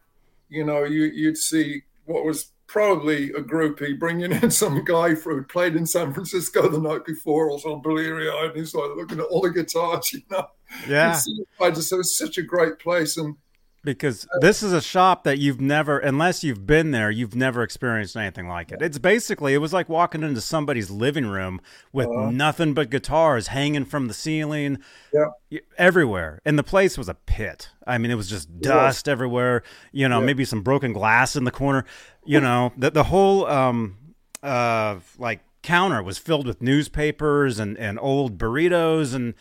You 0.48 0.64
know, 0.64 0.82
you 0.82 1.04
you'd 1.04 1.36
see 1.36 1.82
what 2.06 2.24
was 2.24 2.50
probably 2.66 3.30
a 3.30 3.40
groupie 3.40 3.96
bringing 4.00 4.32
in 4.32 4.50
some 4.50 4.82
guy 4.84 5.14
who 5.14 5.42
played 5.44 5.76
in 5.76 5.86
San 5.86 6.12
Francisco 6.12 6.68
the 6.68 6.80
night 6.80 7.04
before, 7.04 7.50
also 7.50 7.76
bleary 7.76 8.28
eyed, 8.28 8.50
and 8.50 8.56
he's 8.56 8.74
like 8.74 8.96
looking 8.96 9.20
at 9.20 9.26
all 9.26 9.42
the 9.42 9.50
guitars, 9.50 10.12
you 10.12 10.22
know. 10.28 10.44
Yeah. 10.88 11.18
I 11.60 11.70
just 11.70 11.92
it 11.92 11.96
was 11.96 12.16
such 12.16 12.38
a 12.38 12.42
great 12.42 12.78
place, 12.78 13.16
and 13.16 13.36
Because 13.84 14.26
this 14.40 14.62
is 14.62 14.72
a 14.72 14.82
shop 14.82 15.24
that 15.24 15.38
you've 15.38 15.60
never, 15.60 15.98
unless 15.98 16.44
you've 16.44 16.66
been 16.66 16.90
there, 16.90 17.10
you've 17.10 17.34
never 17.36 17.62
experienced 17.62 18.16
anything 18.16 18.48
like 18.48 18.70
it. 18.72 18.82
It's 18.82 18.98
basically, 18.98 19.54
it 19.54 19.58
was 19.58 19.72
like 19.72 19.88
walking 19.88 20.22
into 20.22 20.40
somebody's 20.40 20.90
living 20.90 21.26
room 21.26 21.60
with 21.92 22.08
Uh-huh. 22.08 22.30
nothing 22.30 22.74
but 22.74 22.90
guitars 22.90 23.46
hanging 23.48 23.84
from 23.86 24.08
the 24.08 24.14
ceiling 24.14 24.78
Yeah. 25.12 25.58
everywhere. 25.78 26.40
And 26.44 26.58
the 26.58 26.62
place 26.64 26.98
was 26.98 27.08
a 27.08 27.14
pit. 27.14 27.70
I 27.86 27.96
mean, 27.98 28.10
it 28.10 28.16
was 28.16 28.28
just 28.28 28.60
dust 28.60 29.08
everywhere, 29.08 29.62
you 29.92 30.08
know, 30.08 30.18
Yeah. 30.20 30.26
maybe 30.26 30.44
some 30.44 30.62
broken 30.62 30.92
glass 30.92 31.36
in 31.36 31.44
the 31.44 31.50
corner, 31.52 31.84
you 32.26 32.40
know, 32.40 32.72
the, 32.76 32.90
the 32.90 33.04
whole, 33.04 33.46
um, 33.46 33.96
uh, 34.42 34.96
like, 35.18 35.40
counter 35.62 36.02
was 36.02 36.18
filled 36.18 36.46
with 36.46 36.62
newspapers 36.62 37.58
and, 37.58 37.76
and 37.78 37.98
old 38.00 38.38
burritos 38.38 39.14
and 39.14 39.34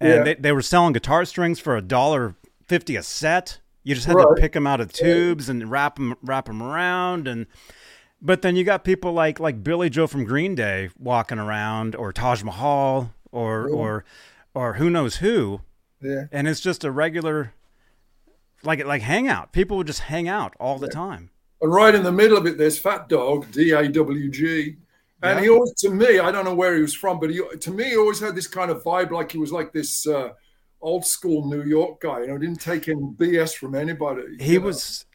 and 0.00 0.08
Yeah. 0.10 0.22
they, 0.22 0.34
they 0.34 0.52
were 0.52 0.62
selling 0.62 0.92
guitar 0.92 1.24
strings 1.24 1.58
for 1.58 1.76
a 1.76 1.82
dollar 1.82 2.34
fifty 2.66 2.96
a 2.96 3.02
set. 3.02 3.58
You 3.84 3.94
just 3.94 4.06
had 4.06 4.16
Right. 4.16 4.26
to 4.36 4.40
pick 4.40 4.52
them 4.52 4.66
out 4.66 4.80
of 4.80 4.92
tubes 4.92 5.48
and 5.48 5.70
wrap 5.70 5.96
them 5.96 6.14
wrap 6.22 6.46
them 6.46 6.62
around 6.62 7.26
and. 7.28 7.46
But 8.20 8.42
then 8.42 8.56
you 8.56 8.64
got 8.64 8.82
people 8.82 9.12
like 9.12 9.38
like 9.38 9.62
Billie 9.62 9.88
Joe 9.88 10.08
from 10.08 10.24
Green 10.24 10.56
Day 10.56 10.90
walking 10.98 11.38
around, 11.38 11.94
or 11.94 12.12
Taj 12.12 12.42
Mahal, 12.42 13.14
or 13.30 13.68
Yeah. 13.70 13.76
or 13.76 14.04
or 14.54 14.72
who 14.74 14.90
knows 14.90 15.18
who, 15.18 15.60
Yeah. 16.02 16.24
and 16.32 16.48
it's 16.48 16.60
just 16.60 16.82
a 16.82 16.90
regular 16.90 17.52
like 18.64 18.84
like 18.84 19.02
hangout. 19.02 19.52
People 19.52 19.76
would 19.76 19.86
just 19.86 20.00
hang 20.00 20.28
out 20.28 20.54
all 20.58 20.78
the 20.80 20.88
time. 20.88 21.30
And 21.60 21.72
right 21.72 21.94
in 21.94 22.02
the 22.02 22.10
middle 22.10 22.36
of 22.36 22.44
it, 22.44 22.58
there's 22.58 22.76
Fat 22.76 23.08
Dog, 23.08 23.52
D 23.52 23.70
A 23.70 23.86
W 23.88 24.28
G. 24.30 24.76
And 25.22 25.38
Yeah. 25.38 25.42
he 25.44 25.48
always, 25.50 25.74
to 25.74 25.90
me, 25.90 26.18
I 26.20 26.30
don't 26.30 26.44
know 26.44 26.54
where 26.54 26.74
he 26.76 26.80
was 26.82 26.94
from, 26.94 27.18
but 27.18 27.30
he, 27.30 27.42
to 27.60 27.70
me, 27.70 27.84
he 27.90 27.96
always 27.96 28.20
had 28.20 28.34
this 28.36 28.46
kind 28.46 28.70
of 28.70 28.82
vibe 28.84 29.10
like 29.10 29.32
he 29.32 29.38
was 29.38 29.50
like 29.52 29.72
this 29.72 30.06
uh, 30.06 30.28
old 30.80 31.04
school 31.04 31.48
New 31.48 31.62
York 31.64 32.00
guy. 32.00 32.20
You 32.20 32.26
know, 32.28 32.38
didn't 32.38 32.60
take 32.60 32.88
any 32.88 33.00
BS 33.02 33.54
from 33.56 33.74
anybody. 33.74 34.22
He 34.38 34.58
know. 34.58 34.66
was, 34.66 35.06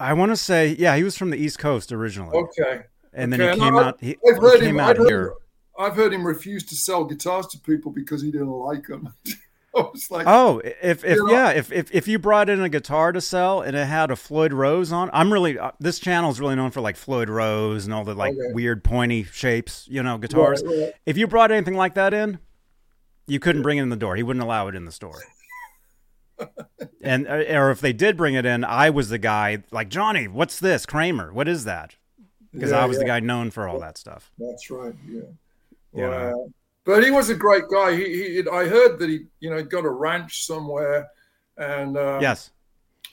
I 0.00 0.12
want 0.14 0.32
to 0.32 0.36
say, 0.36 0.74
yeah, 0.78 0.96
he 0.96 1.04
was 1.04 1.16
from 1.16 1.30
the 1.30 1.36
East 1.36 1.58
Coast 1.58 1.92
originally, 1.92 2.36
Okay. 2.36 2.82
and 3.12 3.32
then 3.32 3.40
okay, 3.40 3.50
he 3.50 3.52
and 3.52 3.62
came 3.62 3.76
I- 3.76 3.84
out. 3.84 3.98
He, 4.00 4.16
I've 4.28 4.34
he 4.36 4.40
heard 4.40 4.60
came 4.60 4.68
him. 4.74 4.80
out 4.80 4.90
I've 4.90 4.96
heard, 4.98 5.08
here. 5.08 5.34
I've 5.78 5.94
heard 5.94 6.12
him 6.12 6.26
refuse 6.26 6.64
to 6.66 6.74
sell 6.74 7.04
guitars 7.04 7.46
to 7.48 7.58
people 7.60 7.92
because 7.92 8.20
he 8.20 8.32
didn't 8.32 8.48
like 8.50 8.86
them. 8.88 9.12
Like, 10.10 10.26
Oh, 10.26 10.60
if 10.64 11.04
if 11.04 11.16
You 11.16 11.26
know- 11.26 11.32
yeah, 11.32 11.50
if, 11.50 11.70
if 11.70 11.92
if 11.94 12.08
you 12.08 12.18
brought 12.18 12.48
in 12.48 12.60
a 12.62 12.68
guitar 12.68 13.12
to 13.12 13.20
sell 13.20 13.60
and 13.60 13.76
it 13.76 13.86
had 13.86 14.10
a 14.10 14.16
Floyd 14.16 14.52
Rose 14.52 14.90
on, 14.92 15.08
I'm 15.12 15.32
really 15.32 15.58
uh, 15.58 15.70
this 15.78 15.98
channel 15.98 16.30
is 16.30 16.40
really 16.40 16.56
known 16.56 16.70
for 16.70 16.80
like 16.80 16.96
Floyd 16.96 17.28
Rose 17.28 17.84
and 17.84 17.94
all 17.94 18.02
the 18.04 18.14
like 18.14 18.32
Okay. 18.32 18.52
weird 18.54 18.82
pointy 18.82 19.22
shapes, 19.24 19.86
you 19.90 20.02
know, 20.02 20.18
guitars. 20.18 20.62
Right, 20.64 20.78
right. 20.78 20.92
If 21.06 21.16
you 21.16 21.26
brought 21.26 21.50
anything 21.52 21.74
like 21.74 21.94
that 21.94 22.12
in, 22.14 22.38
you 23.26 23.38
couldn't 23.38 23.62
bring 23.62 23.78
it 23.78 23.82
in 23.82 23.88
the 23.90 23.96
door. 23.96 24.16
He 24.16 24.22
wouldn't 24.22 24.42
allow 24.42 24.68
it 24.68 24.74
in 24.74 24.84
the 24.84 24.92
store. 24.92 25.20
and 27.02 27.26
uh, 27.28 27.44
or 27.50 27.70
if 27.70 27.80
they 27.80 27.92
did 27.92 28.16
bring 28.16 28.34
it 28.34 28.46
in, 28.46 28.64
I 28.64 28.90
was 28.90 29.08
the 29.10 29.18
guy 29.18 29.62
like 29.70 29.88
Johnny. 29.88 30.28
What's 30.28 30.58
this, 30.58 30.86
Kramer? 30.86 31.32
What 31.32 31.48
is 31.48 31.64
that? 31.64 31.96
Because 32.52 32.70
Yeah, 32.70 32.82
I 32.82 32.86
was 32.86 32.98
the 32.98 33.04
guy 33.04 33.20
known 33.20 33.50
for 33.50 33.68
all 33.68 33.78
that 33.80 33.98
stuff. 33.98 34.30
That's 34.38 34.70
right. 34.70 34.94
Yeah. 35.06 35.20
You 35.94 36.02
know. 36.02 36.52
But 36.88 37.04
he 37.04 37.10
was 37.10 37.28
a 37.28 37.34
great 37.34 37.68
guy. 37.68 37.94
He, 37.94 38.04
he 38.04 38.48
I 38.50 38.66
heard 38.66 38.98
that 38.98 39.10
he, 39.10 39.26
you 39.40 39.50
know, 39.50 39.62
got 39.62 39.84
a 39.84 39.90
ranch 39.90 40.46
somewhere, 40.46 41.06
and 41.58 41.98
uh, 41.98 42.18
yes. 42.22 42.50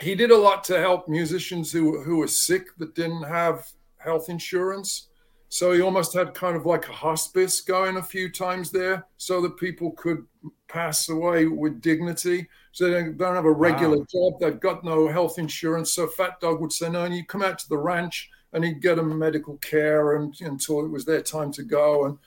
he 0.01 0.15
did 0.15 0.31
a 0.31 0.37
lot 0.37 0.63
to 0.65 0.79
help 0.79 1.09
musicians 1.09 1.73
who 1.73 2.01
who 2.01 2.15
were 2.19 2.27
sick 2.29 2.67
that 2.77 2.95
didn't 2.95 3.23
have 3.23 3.69
health 3.97 4.29
insurance. 4.29 5.09
So 5.49 5.73
he 5.73 5.81
almost 5.81 6.13
had 6.13 6.33
kind 6.33 6.55
of 6.55 6.65
like 6.65 6.87
a 6.87 6.93
hospice 6.93 7.59
going 7.59 7.97
a 7.97 8.01
few 8.01 8.31
times 8.31 8.71
there, 8.71 9.07
so 9.17 9.41
that 9.41 9.57
people 9.57 9.91
could 9.91 10.25
pass 10.69 11.09
away 11.09 11.45
with 11.47 11.81
dignity. 11.81 12.47
So 12.71 12.89
they 12.89 13.11
don't 13.11 13.35
have 13.35 13.43
a 13.43 13.51
regular 13.51 13.97
Wow. 13.97 14.05
job. 14.09 14.39
They've 14.39 14.57
got 14.57 14.85
no 14.85 15.09
health 15.09 15.37
insurance. 15.37 15.91
So 15.91 16.07
Fat 16.07 16.39
Dog 16.39 16.61
would 16.61 16.71
say, 16.71 16.87
"No, 16.89 17.03
and 17.03 17.13
you 17.13 17.25
come 17.25 17.43
out 17.43 17.59
to 17.59 17.67
the 17.67 17.77
ranch." 17.77 18.31
And 18.53 18.63
he'd 18.63 18.81
get 18.81 18.95
them 18.95 19.19
medical 19.19 19.57
care 19.57 20.15
and, 20.15 20.33
until 20.39 20.85
it 20.85 20.89
was 20.89 21.03
their 21.03 21.21
time 21.21 21.51
to 21.51 21.63
go. 21.63 22.05
And 22.05 22.17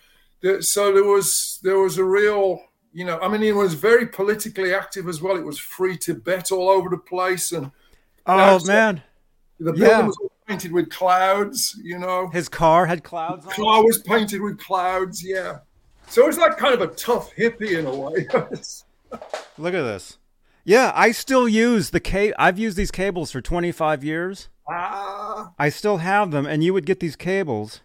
there, 0.41 0.61
so 0.63 0.93
there 0.93 1.05
was 1.05 1.59
there 1.63 1.79
was 1.79 1.99
a 1.99 2.05
real 2.05 2.61
you 2.93 3.05
know 3.05 3.19
i 3.21 3.29
mean 3.29 3.43
he 3.43 3.53
was 3.53 3.75
very 3.75 4.07
politically 4.07 4.73
active 4.75 5.09
as 5.09 5.21
well 5.23 5.37
it 5.37 5.45
was 5.45 5.59
free 5.59 5.97
tibet 5.97 6.51
all 6.53 6.69
over 6.69 6.89
the 6.89 6.97
place 6.99 7.53
and 7.53 7.71
Oh 8.31 8.59
man, 8.67 9.03
the 9.59 9.73
building 9.73 9.89
Yeah. 9.89 10.07
was 10.07 10.19
painted 10.47 10.73
with 10.73 10.91
clouds 10.91 11.75
you 11.83 11.99
know 11.99 12.29
his 12.29 12.49
car 12.49 12.87
had 12.87 13.03
clouds 13.05 13.45
it. 13.47 13.53
car 13.53 13.83
was 13.85 13.99
painted 14.03 14.41
with 14.41 14.59
clouds 14.59 15.23
yeah 15.25 15.59
so 16.09 16.23
it 16.25 16.27
was 16.27 16.39
like 16.39 16.57
kind 16.57 16.75
of 16.75 16.81
a 16.81 16.89
tough 16.95 17.35
hippie 17.37 17.79
in 17.79 17.87
a 17.87 17.95
way 17.95 18.27
Look 19.59 19.75
at 19.75 19.83
this. 19.83 20.19
Yeah, 20.65 20.93
I 20.95 21.13
still 21.13 21.49
use 21.49 21.91
the 21.91 22.01
cable. 22.01 22.35
I've 22.39 22.59
used 22.59 22.77
these 22.77 22.91
cables 22.91 23.31
for 23.31 23.41
25 23.41 24.05
years. 24.05 24.49
ah 24.69 25.53
I 25.59 25.71
still 25.71 25.97
have 25.99 26.31
them, 26.31 26.45
and 26.47 26.63
you 26.63 26.75
would 26.75 26.85
get 26.85 27.01
these 27.01 27.17
cables, 27.17 27.81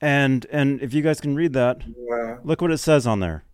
and 0.00 0.46
and 0.50 0.80
if 0.82 0.94
you 0.94 1.02
guys 1.02 1.20
can 1.20 1.34
read 1.34 1.52
that, 1.54 1.82
wow. 1.96 2.38
look 2.44 2.60
what 2.60 2.70
it 2.70 2.78
says 2.78 3.06
on 3.06 3.20
there. 3.20 3.44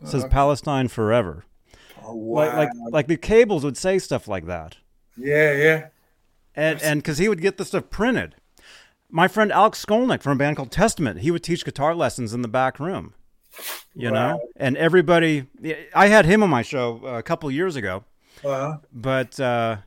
It 0.00 0.08
says 0.08 0.22
Uh-huh. 0.24 0.30
Palestine 0.30 0.88
forever. 0.88 1.44
Oh, 2.04 2.14
wow. 2.14 2.44
Like 2.44 2.52
like 2.54 2.70
like 2.92 3.06
the 3.08 3.16
cables 3.16 3.64
would 3.64 3.76
say 3.76 3.98
stuff 3.98 4.28
like 4.28 4.46
that, 4.46 4.76
yeah 5.16 5.52
yeah 5.52 5.86
and 6.54 6.82
and 6.82 7.00
because 7.00 7.18
he 7.18 7.28
would 7.28 7.40
get 7.40 7.56
the 7.56 7.64
stuff 7.64 7.88
printed. 7.90 8.34
My 9.10 9.28
friend 9.28 9.50
Alex 9.50 9.82
Skolnick 9.84 10.22
from 10.22 10.32
a 10.32 10.36
band 10.36 10.56
called 10.56 10.70
Testament, 10.70 11.20
he 11.20 11.30
would 11.30 11.42
teach 11.42 11.64
guitar 11.64 11.94
lessons 11.94 12.34
in 12.34 12.42
the 12.42 12.48
back 12.48 12.78
room. 12.78 13.14
You 13.94 14.10
know, 14.10 14.40
and 14.56 14.76
everybody. 14.76 15.46
I 15.94 16.08
had 16.08 16.26
him 16.26 16.42
on 16.42 16.50
my 16.50 16.62
show 16.62 17.00
a 17.04 17.22
couple 17.22 17.50
years 17.50 17.74
ago. 17.74 18.04
wow. 18.44 18.80
but 18.92 19.40
uh, 19.40 19.78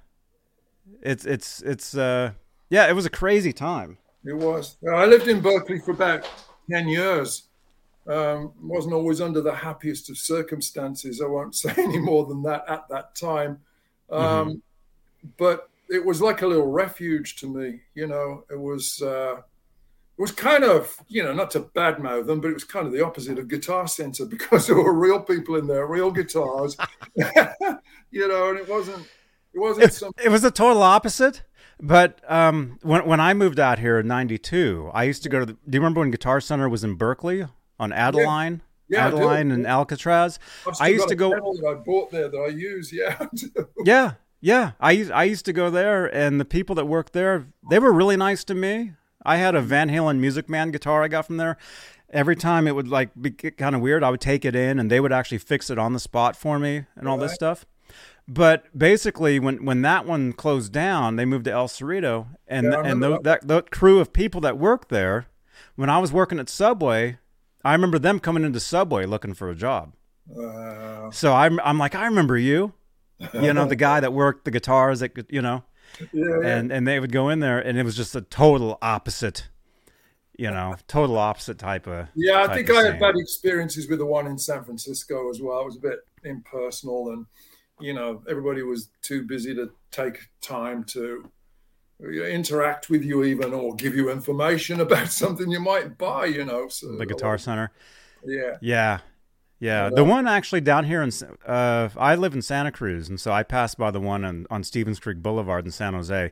it's 1.02 1.26
it's 1.26 1.62
it's 1.62 1.96
uh, 1.96 2.32
yeah, 2.70 2.90
it 2.90 2.94
was 2.94 3.06
a 3.06 3.10
crazy 3.10 3.54
time. 3.54 3.98
It 4.26 4.34
was. 4.34 4.78
I 4.88 5.06
lived 5.06 5.28
in 5.28 5.42
Berkeley 5.42 5.80
for 5.80 5.92
about 5.92 6.28
10 6.70 6.88
years. 6.88 7.44
Um, 8.08 8.54
wasn't 8.62 8.94
always 8.94 9.22
under 9.22 9.42
the 9.42 9.54
happiest 9.54 10.10
of 10.10 10.18
circumstances. 10.18 11.22
I 11.22 11.28
won't 11.28 11.56
say 11.64 11.74
any 11.78 12.00
more 12.00 12.26
than 12.26 12.44
that 12.44 12.66
at 12.68 12.88
that 12.90 13.16
time. 13.16 13.62
Um, 14.10 14.62
But 15.38 15.70
it 15.90 16.04
was 16.04 16.22
like 16.22 16.42
a 16.42 16.48
little 16.48 16.68
refuge 16.68 17.36
to 17.38 17.48
me. 17.48 17.82
You 17.96 18.08
know, 18.08 18.44
it 18.50 18.60
was. 18.60 19.02
Uh, 19.02 19.42
it 20.18 20.22
was 20.22 20.32
kind 20.32 20.64
of, 20.64 20.96
you 21.08 21.24
know, 21.24 21.34
not 21.34 21.50
to 21.52 21.62
badmouth 21.62 22.28
them, 22.28 22.42
but 22.42 22.50
it 22.50 22.54
was 22.54 22.64
kind 22.64 22.86
of 22.86 22.94
the 22.94 23.04
opposite 23.04 23.40
of 23.40 23.48
Guitar 23.48 23.88
Center 23.88 24.26
because 24.36 24.68
there 24.68 24.76
were 24.76 24.94
real 24.94 25.20
people 25.20 25.56
in 25.56 25.66
there, 25.66 25.88
real 25.88 26.12
guitars, 26.12 26.78
you 28.12 28.28
know, 28.28 28.50
and 28.50 28.60
it 28.60 28.70
wasn't, 28.70 29.08
it 29.54 29.60
wasn't 29.60 29.86
It, 29.88 29.94
some, 29.94 30.12
it 30.24 30.30
was 30.30 30.44
the 30.44 30.52
total 30.52 30.84
opposite. 30.84 31.42
But 31.82 32.20
um, 32.32 32.78
when 32.84 33.06
when 33.08 33.20
I 33.20 33.34
moved 33.34 33.60
out 33.60 33.80
here 33.80 34.00
in 34.00 34.08
'92, 34.08 34.92
I 34.94 35.04
used 35.04 35.24
to 35.24 35.30
go 35.30 35.40
to. 35.40 35.46
The, 35.48 35.54
do 35.54 35.60
you 35.76 35.80
remember 35.80 36.00
when 36.02 36.12
Guitar 36.12 36.40
Center 36.40 36.70
was 36.70 36.84
in 36.84 36.94
Berkeley 36.96 37.48
on 37.80 37.92
Adeline, 37.92 38.62
Yeah, 38.88 39.10
do. 39.10 39.18
Adeline 39.18 39.52
and 39.52 39.66
Alcatraz? 39.66 40.38
I 40.80 40.90
used 40.90 41.08
to 41.10 41.16
go- 41.16 41.32
that 41.32 41.68
I 41.68 41.74
bought 41.84 42.12
there 42.12 42.30
that 42.30 42.38
I 42.38 42.48
use. 42.50 42.94
Yeah. 42.94 43.26
Yeah, 43.84 44.14
yeah. 44.40 44.72
I 44.80 44.92
used 44.92 45.12
I 45.12 45.24
used 45.24 45.46
to 45.46 45.54
go 45.54 45.72
there, 45.72 46.06
and 46.16 46.40
the 46.40 46.46
people 46.46 46.76
that 46.76 46.86
worked 46.86 47.14
there, 47.14 47.48
they 47.70 47.80
were 47.80 47.92
really 47.92 48.16
nice 48.18 48.44
to 48.46 48.54
me. 48.54 48.94
I 49.26 49.38
had 49.38 49.56
a 49.56 49.62
Van 49.62 49.90
Halen 49.90 50.20
Music 50.20 50.50
Man 50.50 50.70
guitar 50.72 51.02
I 51.04 51.08
got 51.08 51.26
from 51.26 51.38
there. 51.38 51.58
Every 52.12 52.36
time 52.36 52.68
it 52.68 52.76
would 52.76 52.90
like 52.90 53.10
be 53.20 53.32
kind 53.32 53.74
of 53.76 53.82
weird, 53.82 54.04
I 54.04 54.12
would 54.12 54.22
take 54.22 54.46
it 54.46 54.56
in, 54.56 54.78
and 54.78 54.92
they 54.92 55.00
would 55.00 55.12
actually 55.14 55.38
fix 55.40 55.70
it 55.72 55.80
on 55.80 55.94
the 55.94 56.00
spot 56.00 56.36
for 56.36 56.60
me 56.60 56.86
and 56.96 57.08
all 57.08 57.18
this 57.18 57.34
stuff. 57.34 57.66
But 58.34 58.66
basically, 58.78 59.40
when 59.40 59.66
when 59.66 59.82
that 59.82 60.06
one 60.06 60.32
closed 60.32 60.72
down, 60.72 61.18
they 61.18 61.26
moved 61.26 61.44
to 61.46 61.52
El 61.52 61.68
Cerrito, 61.68 62.28
and 62.48 62.68
Yeah, 62.72 62.82
and 62.86 63.04
tho- 63.04 63.20
that 63.24 63.46
that 63.50 63.72
crew 63.72 64.00
of 64.00 64.14
people 64.14 64.40
that 64.42 64.58
worked 64.58 64.88
there. 64.88 65.26
When 65.76 65.90
I 65.90 65.98
was 65.98 66.14
working 66.14 66.40
at 66.40 66.48
Subway, 66.48 67.18
I 67.66 67.74
remember 67.74 68.00
them 68.00 68.22
coming 68.22 68.46
into 68.46 68.62
Subway 68.62 69.06
looking 69.06 69.34
for 69.34 69.50
a 69.50 69.56
job. 69.56 69.94
So 71.12 71.34
I'm 71.34 71.60
I'm 71.60 71.78
like, 71.78 71.94
I 71.94 72.06
remember 72.06 72.38
you, 72.38 72.72
you 73.34 73.52
know, 73.54 73.66
the 73.66 73.76
guy 73.76 74.00
that 74.00 74.14
worked 74.14 74.46
the 74.46 74.52
guitars 74.52 75.02
that 75.02 75.12
you 75.30 75.42
know, 75.42 75.64
yeah, 76.00 76.40
yeah. 76.42 76.48
and 76.48 76.72
and 76.72 76.88
they 76.88 77.02
would 77.02 77.12
go 77.12 77.28
in 77.28 77.42
there, 77.42 77.60
and 77.60 77.78
it 77.78 77.84
was 77.84 77.98
just 77.98 78.16
a 78.16 78.22
total 78.22 78.78
opposite, 78.82 79.50
you 80.38 80.50
know, 80.50 80.78
total 80.88 81.18
opposite 81.18 81.60
type 81.60 81.86
of. 81.86 82.08
Yeah, 82.16 82.44
I 82.44 82.54
think 82.54 82.70
I 82.70 82.84
had 82.84 82.92
scene. 82.92 83.00
bad 83.02 83.16
experiences 83.18 83.90
with 83.90 84.00
the 84.00 84.06
one 84.06 84.26
in 84.26 84.38
San 84.38 84.64
Francisco 84.64 85.30
as 85.30 85.42
well. 85.42 85.60
It 85.60 85.66
was 85.66 85.76
a 85.76 85.82
bit 85.82 86.00
impersonal, 86.24 87.12
and 87.12 87.26
you 87.82 87.94
know, 87.94 88.24
everybody 88.30 88.64
was 88.64 88.90
too 89.02 89.24
busy 89.24 89.56
to 89.56 89.72
take 89.92 90.20
time 90.42 90.84
to 90.86 91.30
interact 92.02 92.90
with 92.90 93.04
you, 93.04 93.24
even 93.24 93.54
or 93.54 93.76
give 93.76 93.96
you 93.96 94.10
information 94.10 94.80
about 94.82 95.10
something 95.10 95.52
you 95.52 95.60
might 95.60 95.98
buy. 95.98 96.26
You 96.26 96.46
know, 96.46 96.68
so 96.68 96.96
the 96.96 97.06
Guitar 97.06 97.38
Center. 97.38 97.72
Yeah, 98.26 98.58
Yeah, 98.62 99.00
yeah. 99.60 99.90
The 99.90 100.04
uh, 100.04 100.06
one 100.06 100.28
actually 100.28 100.62
down 100.62 100.86
here 100.86 101.02
in 101.02 101.12
uh, 101.46 101.90
I 101.98 102.16
live 102.16 102.34
in 102.34 102.42
Santa 102.42 102.72
Cruz, 102.72 103.10
and 103.10 103.20
so 103.20 103.32
I 103.32 103.44
passed 103.44 103.78
by 103.78 103.92
the 103.92 104.00
one 104.00 104.26
on, 104.26 104.48
on 104.50 104.64
Stevens 104.64 105.00
Creek 105.00 105.18
Boulevard 105.22 105.66
in 105.66 105.72
San 105.72 105.94
Jose. 105.94 106.32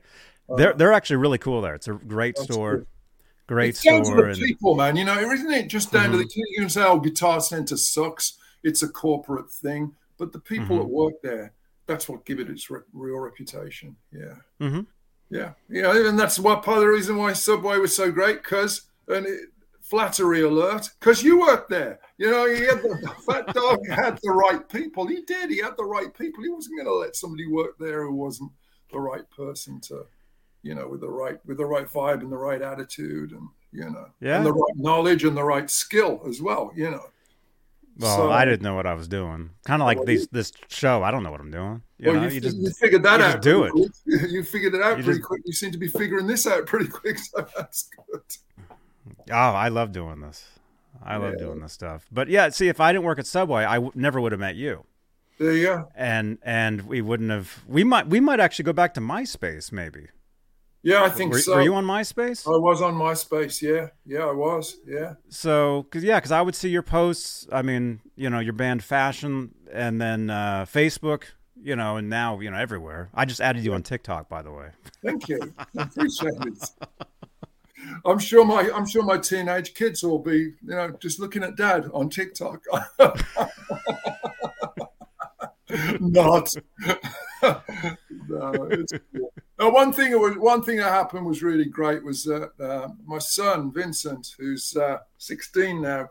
Uh, 0.50 0.56
they're 0.56 0.74
they're 0.74 0.94
actually 0.94 1.18
really 1.18 1.38
cool 1.38 1.62
there. 1.62 1.76
It's 1.76 1.88
a 1.88 1.94
great 1.94 2.38
store, 2.38 2.78
good. 2.78 2.88
great 3.48 3.70
it's 3.70 3.84
down 3.84 4.00
to 4.00 4.06
store, 4.06 4.22
the 4.24 4.32
and 4.32 4.38
people, 4.38 4.76
man. 4.76 4.96
You 4.96 5.06
know, 5.06 5.18
isn't 5.18 5.52
it 5.52 5.68
just 5.68 5.92
down 5.92 6.12
to 6.12 6.18
the 6.18 6.26
mm-hmm. 6.26 6.40
you 6.48 6.62
can 6.62 6.70
say, 6.70 6.84
"Oh, 6.84 7.00
Guitar 7.00 7.42
Center 7.42 7.78
sucks." 7.78 8.38
It's 8.62 8.84
a 8.84 8.90
corporate 8.90 9.50
thing, 9.50 9.94
but 10.20 10.32
the 10.32 10.40
people 10.40 10.76
Mhm. 10.78 10.80
that 10.82 10.88
work 10.90 11.14
there—that's 11.24 12.08
what 12.10 12.26
give 12.26 12.40
it 12.40 12.50
its 12.50 12.70
re- 12.70 12.82
real 12.94 13.18
reputation. 13.20 13.96
Yeah. 14.12 14.36
Mhm. 14.62 14.86
Yeah, 15.32 15.54
yeah, 15.70 16.08
and 16.10 16.18
that's 16.20 16.40
why 16.40 16.56
part 16.56 16.78
of 16.78 16.84
the 16.84 16.90
reason 16.90 17.16
why 17.16 17.34
Subway 17.34 17.78
was 17.78 17.96
so 17.96 18.12
great. 18.12 18.42
Because 18.44 18.82
and 19.08 19.26
it, 19.26 19.50
flattery 19.82 20.42
alert, 20.42 20.90
because 21.00 21.24
you 21.24 21.40
worked 21.40 21.70
there. 21.70 22.00
You 22.18 22.30
know, 22.32 22.46
he 22.48 22.62
had 22.66 22.82
the, 22.84 22.90
the 23.02 23.10
fat 23.26 23.48
dog 23.56 23.88
had 23.88 24.20
the 24.22 24.32
right 24.32 24.68
people. 24.70 25.08
He 25.08 25.22
did. 25.22 25.50
He 25.50 25.58
had 25.60 25.78
the 25.78 25.86
right 25.86 26.14
people. 26.14 26.44
He 26.44 26.50
wasn't 26.50 26.76
going 26.78 26.86
to 26.88 26.94
let 26.94 27.16
somebody 27.16 27.48
work 27.48 27.78
there 27.80 28.04
who 28.04 28.14
wasn't 28.14 28.52
the 28.92 29.00
right 29.00 29.28
person 29.32 29.80
to. 29.82 30.06
you 30.62 30.76
know, 30.76 30.88
with 30.90 31.00
the 31.02 31.10
right 31.10 31.40
with 31.46 31.58
the 31.58 31.66
right 31.66 31.88
vibe 31.88 32.22
and 32.22 32.32
the 32.32 32.38
right 32.38 32.62
attitude, 32.62 33.32
and 33.32 33.48
you 33.72 33.90
know, 33.90 34.08
Yeah. 34.20 34.38
and 34.38 34.46
the 34.46 34.52
right 34.54 34.76
knowledge 34.76 35.24
and 35.24 35.38
the 35.38 35.44
right 35.44 35.70
skill 35.70 36.22
as 36.28 36.42
well. 36.42 36.72
You 36.76 36.92
know. 36.92 37.06
Well, 38.00 38.16
So- 38.18 38.32
I 38.32 38.46
didn't 38.46 38.62
know 38.62 38.76
what 38.76 38.86
I 38.88 38.94
was 38.94 39.08
doing. 39.08 39.50
Kind 39.66 39.82
of 39.82 39.86
like 39.86 39.98
Well, 39.98 40.06
these 40.06 40.28
this 40.30 40.52
show. 40.70 41.04
I 41.04 41.12
don't 41.12 41.22
know 41.24 41.32
what 41.32 41.42
I'm 41.42 41.52
doing. 41.52 41.82
You 41.98 42.12
well, 42.12 42.22
know, 42.22 42.28
you, 42.28 42.36
you 42.36 42.42
just 42.42 42.58
you 42.58 42.70
figured 42.72 43.04
that 43.04 43.20
you 43.20 43.26
out. 43.26 43.32
just 43.34 43.42
do 43.44 43.62
pretty 43.70 43.90
quick. 43.90 43.92
You 44.32 44.44
figured 44.44 44.74
it 44.76 44.82
out 44.82 44.98
You 44.98 45.04
pretty 45.04 45.20
just- 45.20 45.28
quick. 45.28 45.42
You 45.46 45.54
seem 45.54 45.72
to 45.72 45.78
be 45.78 45.88
figuring 45.90 46.26
this 46.28 46.48
out 46.48 46.66
pretty 46.66 46.88
quick, 46.88 47.18
so 47.18 47.46
that's 47.58 47.90
good. 48.12 48.22
oh, 49.32 49.34
I 49.36 49.68
love 49.70 49.92
doing 49.92 50.22
this. 50.22 50.46
I 51.04 51.18
love 51.18 51.34
Yeah. 51.34 51.46
doing 51.46 51.60
this 51.62 51.74
stuff. 51.74 52.08
But 52.12 52.30
yeah, 52.30 52.50
see, 52.50 52.68
if 52.68 52.80
I 52.80 52.92
didn't 52.92 53.06
work 53.06 53.20
at 53.20 53.28
Subway, 53.28 53.64
I 53.64 53.76
w- 53.76 53.92
never 53.96 54.20
would 54.20 54.32
have 54.34 54.40
met 54.42 54.56
you, 54.56 54.86
There 55.38 55.54
you 55.54 55.64
go. 55.66 55.90
and 55.96 56.38
and 56.44 56.82
we 56.84 57.02
wouldn't 57.02 57.30
have. 57.32 57.64
We 57.68 57.84
might 57.84 58.08
we 58.08 58.20
might 58.20 58.40
actually 58.40 58.64
go 58.66 58.74
back 58.74 58.94
to 58.96 59.02
MySpace 59.02 59.72
maybe. 59.72 60.08
Yeah, 60.82 61.04
I 61.04 61.10
think 61.10 61.34
Were, 61.34 61.40
so. 61.40 61.56
were 61.56 61.62
you 61.62 61.76
on 61.76 61.86
MySpace? 61.86 62.48
I 62.48 62.58
was 62.58 62.82
on 62.82 62.96
MySpace. 62.96 63.62
Yeah, 63.62 63.88
yeah, 64.06 64.26
I 64.26 64.32
was. 64.32 64.78
Yeah. 64.88 65.16
So, 65.28 65.86
cause 65.92 66.04
yeah, 66.04 66.20
cause 66.20 66.32
I 66.32 66.42
would 66.42 66.56
see 66.56 66.70
your 66.70 66.84
posts. 66.84 67.48
I 67.52 67.62
mean, 67.62 68.00
you 68.16 68.30
know, 68.30 68.40
your 68.40 68.54
band 68.54 68.84
Fashion, 68.84 69.54
and 69.72 70.00
then 70.00 70.30
uh, 70.30 70.66
Facebook. 70.66 71.24
You 71.62 71.76
know, 71.76 71.98
and 71.98 72.10
now 72.10 72.40
you 72.40 72.50
know 72.50 72.56
everywhere. 72.56 73.10
I 73.14 73.26
just 73.26 73.42
added 73.42 73.66
you 73.66 73.74
on 73.74 73.84
TikTok, 73.84 74.30
by 74.30 74.42
the 74.42 74.52
way. 74.52 74.70
Thank 75.04 75.28
you. 75.28 75.54
I 75.78 75.84
appreciate 75.84 76.32
it. 76.46 76.70
I'm 78.06 78.20
sure 78.20 78.46
my 78.46 78.72
I'm 78.74 78.88
sure 78.88 79.04
my 79.04 79.18
teenage 79.18 79.74
kids 79.74 80.04
will 80.04 80.20
be, 80.20 80.38
you 80.38 80.54
know, 80.64 80.92
just 81.00 81.20
looking 81.20 81.44
at 81.44 81.58
dad 81.58 81.90
on 81.94 82.10
TikTok. 82.10 82.64
Not. 86.00 86.54
no, 87.44 88.52
it's 88.72 88.94
cool. 89.14 89.34
Uh, 89.60 89.70
one 89.70 89.92
thing 89.92 90.12
that 90.12 90.20
was 90.20 90.38
one 90.38 90.64
thing 90.64 90.78
that 90.78 90.92
happened 90.92 91.26
was 91.26 91.44
really 91.44 91.66
great 91.66 92.04
was 92.04 92.24
that 92.24 92.52
uh, 92.62 92.88
my 93.06 93.18
son 93.18 93.72
Vincent, 93.74 94.36
who's 94.40 94.76
uh, 94.78 95.00
16 95.18 95.82
now, 95.82 96.10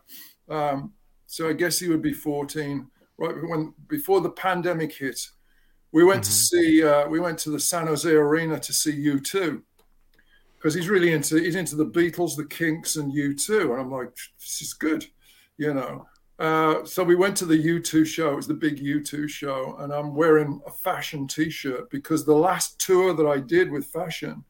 um, 0.51 0.93
so 1.27 1.49
I 1.49 1.55
guess 1.55 1.79
he 1.79 1.89
would 1.89 2.03
be 2.03 2.13
14, 2.13 2.87
right 3.17 3.35
when 3.49 3.73
before 3.89 4.21
the 4.21 4.31
pandemic 4.31 4.93
hit. 4.93 5.21
We 5.93 6.05
went 6.05 6.23
to 6.25 6.31
see 6.31 6.85
uh, 6.85 7.09
we 7.09 7.21
went 7.21 7.39
to 7.41 7.51
the 7.51 7.59
San 7.61 7.87
Jose 7.87 8.11
Arena 8.11 8.61
to 8.61 8.73
see 8.75 8.93
U2 8.93 9.63
because 10.57 10.75
he's 10.75 10.91
really 10.91 11.13
into 11.13 11.37
he's 11.37 11.55
into 11.55 11.77
the 11.77 11.87
Beatles, 11.87 12.37
the 12.37 12.45
Kinks, 12.45 12.97
and 12.97 13.13
U2, 13.13 13.73
and 13.73 13.81
I'm 13.81 13.91
like, 13.91 14.15
this 14.39 14.61
is 14.61 14.75
good, 14.75 15.07
you 15.57 15.73
know. 15.73 16.07
Uh, 16.39 16.85
so 16.85 17.03
we 17.03 17.17
went 17.17 17.37
to 17.37 17.45
the 17.45 17.57
U2 17.57 18.07
show. 18.07 18.33
It 18.33 18.37
was 18.37 18.47
the 18.47 18.55
big 18.55 18.79
U2 18.79 19.29
show, 19.29 19.77
and 19.81 19.93
I'm 19.93 20.15
wearing 20.15 20.61
a 20.67 20.71
fashion 20.71 21.27
T-shirt 21.27 21.91
because 21.91 22.25
the 22.25 22.35
last 22.35 22.79
tour 22.79 23.13
that 23.15 23.27
I 23.27 23.41
did 23.41 23.71
with 23.71 23.87
fashion 23.87 24.45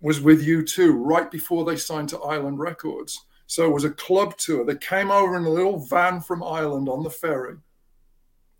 was 0.00 0.20
with 0.20 0.46
U2 0.46 0.94
right 0.96 1.30
before 1.30 1.64
they 1.64 1.76
signed 1.76 2.08
to 2.10 2.20
Island 2.20 2.58
Records. 2.58 3.26
So 3.46 3.66
it 3.66 3.72
was 3.72 3.84
a 3.84 3.90
club 3.90 4.36
tour. 4.38 4.64
They 4.64 4.76
came 4.76 5.10
over 5.10 5.36
in 5.36 5.44
a 5.44 5.50
little 5.50 5.78
van 5.78 6.20
from 6.20 6.42
Ireland 6.42 6.88
on 6.88 7.02
the 7.02 7.10
ferry, 7.10 7.56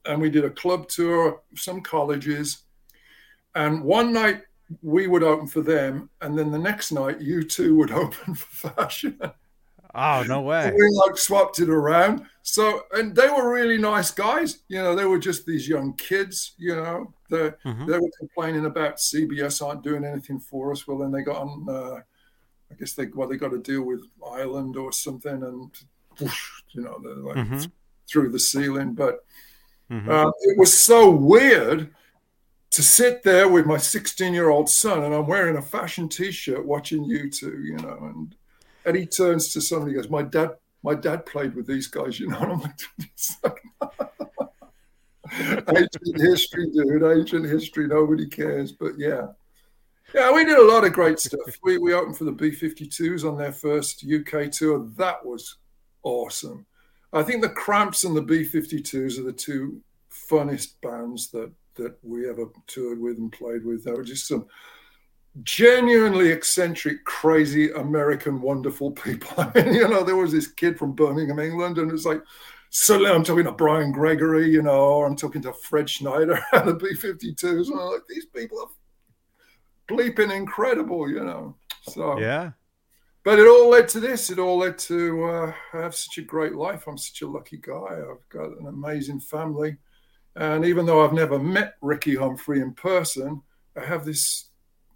and 0.05 0.21
we 0.21 0.29
did 0.29 0.45
a 0.45 0.51
club 0.51 0.89
tour, 0.89 1.41
some 1.57 1.81
colleges, 1.81 2.65
and 3.55 3.83
one 3.83 4.13
night 4.13 4.43
we 4.83 5.07
would 5.07 5.23
open 5.23 5.47
for 5.47 5.63
them, 5.63 6.11
and 6.21 6.39
then 6.39 6.51
the 6.51 6.59
next 6.59 6.93
night 6.93 7.21
U2 7.21 7.77
would 7.77 7.91
open 8.03 8.35
for 8.35 8.71
fashion. 8.71 9.19
Oh 9.95 10.25
no 10.27 10.41
way! 10.51 10.73
we 10.75 10.89
like 11.07 11.17
swapped 11.17 11.61
it 11.61 11.69
around. 11.69 12.27
So, 12.43 12.83
and 12.93 13.15
they 13.15 13.29
were 13.29 13.53
really 13.53 13.79
nice 13.79 14.11
guys. 14.11 14.59
You 14.69 14.79
know, 14.83 14.95
they 14.95 15.05
were 15.07 15.19
just 15.19 15.47
these 15.47 15.69
young 15.69 15.95
kids. 15.95 16.53
You 16.59 16.77
know, 16.77 17.15
they 17.31 17.51
Mhm. 17.65 17.87
they 17.87 17.99
were 17.99 18.11
complaining 18.19 18.67
about 18.67 18.99
CBS 18.99 19.63
aren't 19.67 19.83
doing 19.83 20.05
anything 20.05 20.39
for 20.41 20.73
us. 20.73 20.87
Well, 20.87 20.99
then 20.99 21.13
they 21.13 21.23
got 21.23 21.37
on. 21.37 21.67
Uh, 21.69 22.01
I 22.71 22.75
guess 22.79 22.93
they 22.95 23.07
well 23.07 23.29
they 23.29 23.37
got 23.37 23.51
to 23.53 23.59
deal 23.59 23.83
with 23.83 24.05
Island 24.27 24.77
or 24.77 24.93
something, 24.93 25.43
and 25.43 25.71
whoosh, 26.21 26.51
you 26.73 26.83
know 26.83 26.99
they're 27.03 27.15
like 27.17 27.37
Mhm. 27.37 27.71
through 28.09 28.31
the 28.31 28.39
ceiling. 28.39 28.95
But 28.95 29.25
Mhm. 29.91 30.09
uh, 30.09 30.33
it 30.41 30.59
was 30.59 30.73
so 30.77 31.11
weird 31.11 31.95
to 32.71 32.83
sit 32.83 33.23
there 33.23 33.49
with 33.49 33.67
my 33.67 33.77
16 33.79 34.35
year 34.35 34.49
old 34.51 34.69
son 34.69 35.05
and 35.05 35.15
I'm 35.15 35.27
wearing 35.29 35.57
a 35.57 35.63
fashion 35.63 36.09
t-shirt 36.09 36.65
watching 36.67 37.05
U2, 37.05 37.63
you 37.63 37.77
know, 37.77 37.97
and 38.03 38.35
and 38.85 38.97
he 38.97 39.07
turns 39.07 39.53
to 39.53 39.61
somebody 39.61 39.93
and 39.93 40.03
goes, 40.03 40.11
My 40.11 40.23
dad, 40.23 40.51
my 40.83 40.95
dad 40.95 41.27
played 41.27 41.55
with 41.55 41.67
these 41.67 41.87
guys, 41.87 42.21
you 42.21 42.29
know. 42.29 42.39
And 42.39 42.53
I'm 42.53 42.61
like, 42.61 42.81
ancient 45.69 46.21
history, 46.21 46.71
dude, 46.71 47.03
ancient 47.03 47.47
history, 47.47 47.87
nobody 47.87 48.27
cares. 48.27 48.73
But 48.73 48.93
yeah. 48.99 49.29
Yeah, 50.15 50.33
we 50.33 50.45
did 50.45 50.59
a 50.59 50.65
lot 50.65 50.85
of 50.85 50.93
great 50.93 51.19
stuff. 51.19 51.41
We 51.63 51.79
we 51.79 51.93
opened 51.93 52.17
for 52.17 52.25
the 52.25 52.33
B 52.33 52.51
52s 52.51 53.29
on 53.29 53.37
their 53.37 53.53
first 53.53 54.05
UK 54.05 54.51
tour. 54.51 54.87
That 54.97 55.25
was 55.25 55.57
awesome. 56.03 56.67
I 57.13 57.23
think 57.23 57.43
the 57.43 57.49
Cramps 57.49 58.05
and 58.05 58.17
the 58.17 58.23
B 58.23 58.45
52s 58.45 59.19
are 59.19 59.23
the 59.23 59.33
two 59.33 59.81
funnest 60.13 60.75
bands 60.83 61.31
that 61.31 61.53
that 61.77 61.97
we 62.03 62.29
ever 62.29 62.47
toured 62.69 63.01
with 63.01 63.19
and 63.19 63.33
played 63.33 63.65
with. 63.65 63.85
They 63.85 63.93
were 63.93 64.05
just 64.05 64.29
some 64.29 64.47
genuinely 65.43 66.29
eccentric, 66.29 67.05
crazy 67.05 67.71
American, 67.73 68.41
wonderful 68.41 68.93
people. 68.93 69.31
I 69.39 69.51
mean, 69.63 69.75
you 69.75 69.89
know, 69.89 70.05
there 70.05 70.17
was 70.17 70.33
this 70.33 70.47
kid 70.47 70.79
from 70.79 70.93
Birmingham, 70.93 71.39
England, 71.41 71.79
and 71.79 71.91
it's 71.91 72.05
like 72.05 72.23
suddenly 72.71 73.11
I'm 73.11 73.25
talking 73.25 73.45
to 73.45 73.53
Bryan 73.53 73.93
Gregory, 73.93 74.49
you 74.51 74.63
know, 74.63 74.71
or 74.71 75.07
I'm 75.07 75.17
talking 75.17 75.43
to 75.43 75.53
Fred 75.53 75.89
Schneider 75.91 76.41
at 76.53 76.67
the 76.67 76.75
B 76.75 76.87
52s, 76.95 77.71
and 77.71 77.81
I'm 77.81 77.87
like, 77.93 78.03
these 78.09 78.27
people 78.27 78.61
are 78.61 78.69
bleeping 79.89 80.35
incredible, 80.35 81.09
you 81.09 81.25
know. 81.25 81.57
So 81.83 82.19
Yeah. 82.19 82.53
but 83.25 83.39
it 83.39 83.47
all 83.47 83.69
led 83.69 83.89
to 83.89 84.01
this. 84.01 84.31
It 84.31 84.39
all 84.39 84.59
led 84.59 84.79
to 84.79 85.25
uh, 85.25 85.53
have 85.73 85.95
such 85.95 86.19
a 86.19 86.23
great 86.23 86.55
life. 86.55 86.87
I'm 86.87 86.97
such 86.99 87.23
a 87.23 87.29
lucky 87.29 87.59
guy. 87.59 87.99
I've 87.99 88.29
got 88.29 88.59
an 88.59 88.67
amazing 88.67 89.21
family. 89.21 89.77
And 90.37 90.65
even 90.65 90.87
though 90.87 91.05
I've 91.05 91.13
never 91.13 91.39
met 91.39 91.75
Ricky 91.81 92.17
Humphrey 92.17 92.61
in 92.61 92.73
person, 92.75 93.43
I 93.81 93.85
have 93.85 94.05
this 94.05 94.51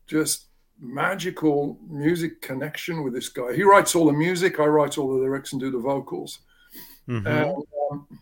just 0.09 0.47
magical 0.81 1.79
music 1.89 2.41
connection 2.41 3.03
with 3.05 3.13
this 3.13 3.29
guy. 3.29 3.55
He 3.55 3.63
writes 3.63 3.95
all 3.95 4.07
the 4.07 4.13
music, 4.13 4.59
I 4.59 4.65
write 4.65 4.99
all 4.99 5.09
the 5.09 5.21
lyrics 5.21 5.53
and 5.53 5.61
do 5.61 5.71
the 5.71 5.79
vocals. 5.79 6.41
Mhm. 7.09 7.27
And 7.27 7.65
um, 7.91 8.19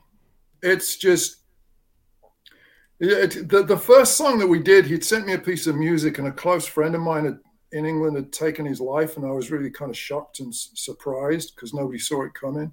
it's 0.63 0.97
just 0.97 1.39
it, 2.99 3.49
the, 3.49 3.63
the 3.63 3.77
first 3.77 4.17
song 4.17 4.39
that 4.39 4.47
we 4.47 4.59
did, 4.59 4.87
he'd 4.87 5.05
sent 5.05 5.27
me 5.27 5.35
a 5.35 5.39
piece 5.39 5.67
of 5.67 5.77
music, 5.77 6.19
and 6.19 6.29
a 6.29 6.33
close 6.33 6.67
friend 6.67 6.95
of 6.95 7.01
mine 7.01 7.27
had, 7.27 7.39
in 7.73 7.85
England 7.85 8.17
had 8.17 8.33
taken 8.33 8.65
his 8.65 8.81
life, 8.81 9.17
and 9.17 9.27
I 9.27 9.33
was 9.33 9.51
really 9.51 9.71
kind 9.71 9.91
of 9.91 9.97
shocked 9.97 10.41
and 10.41 10.49
s- 10.49 10.71
surprised 10.75 11.55
because 11.55 11.75
nobody 11.75 11.99
saw 11.99 12.25
it 12.25 12.33
coming. 12.33 12.73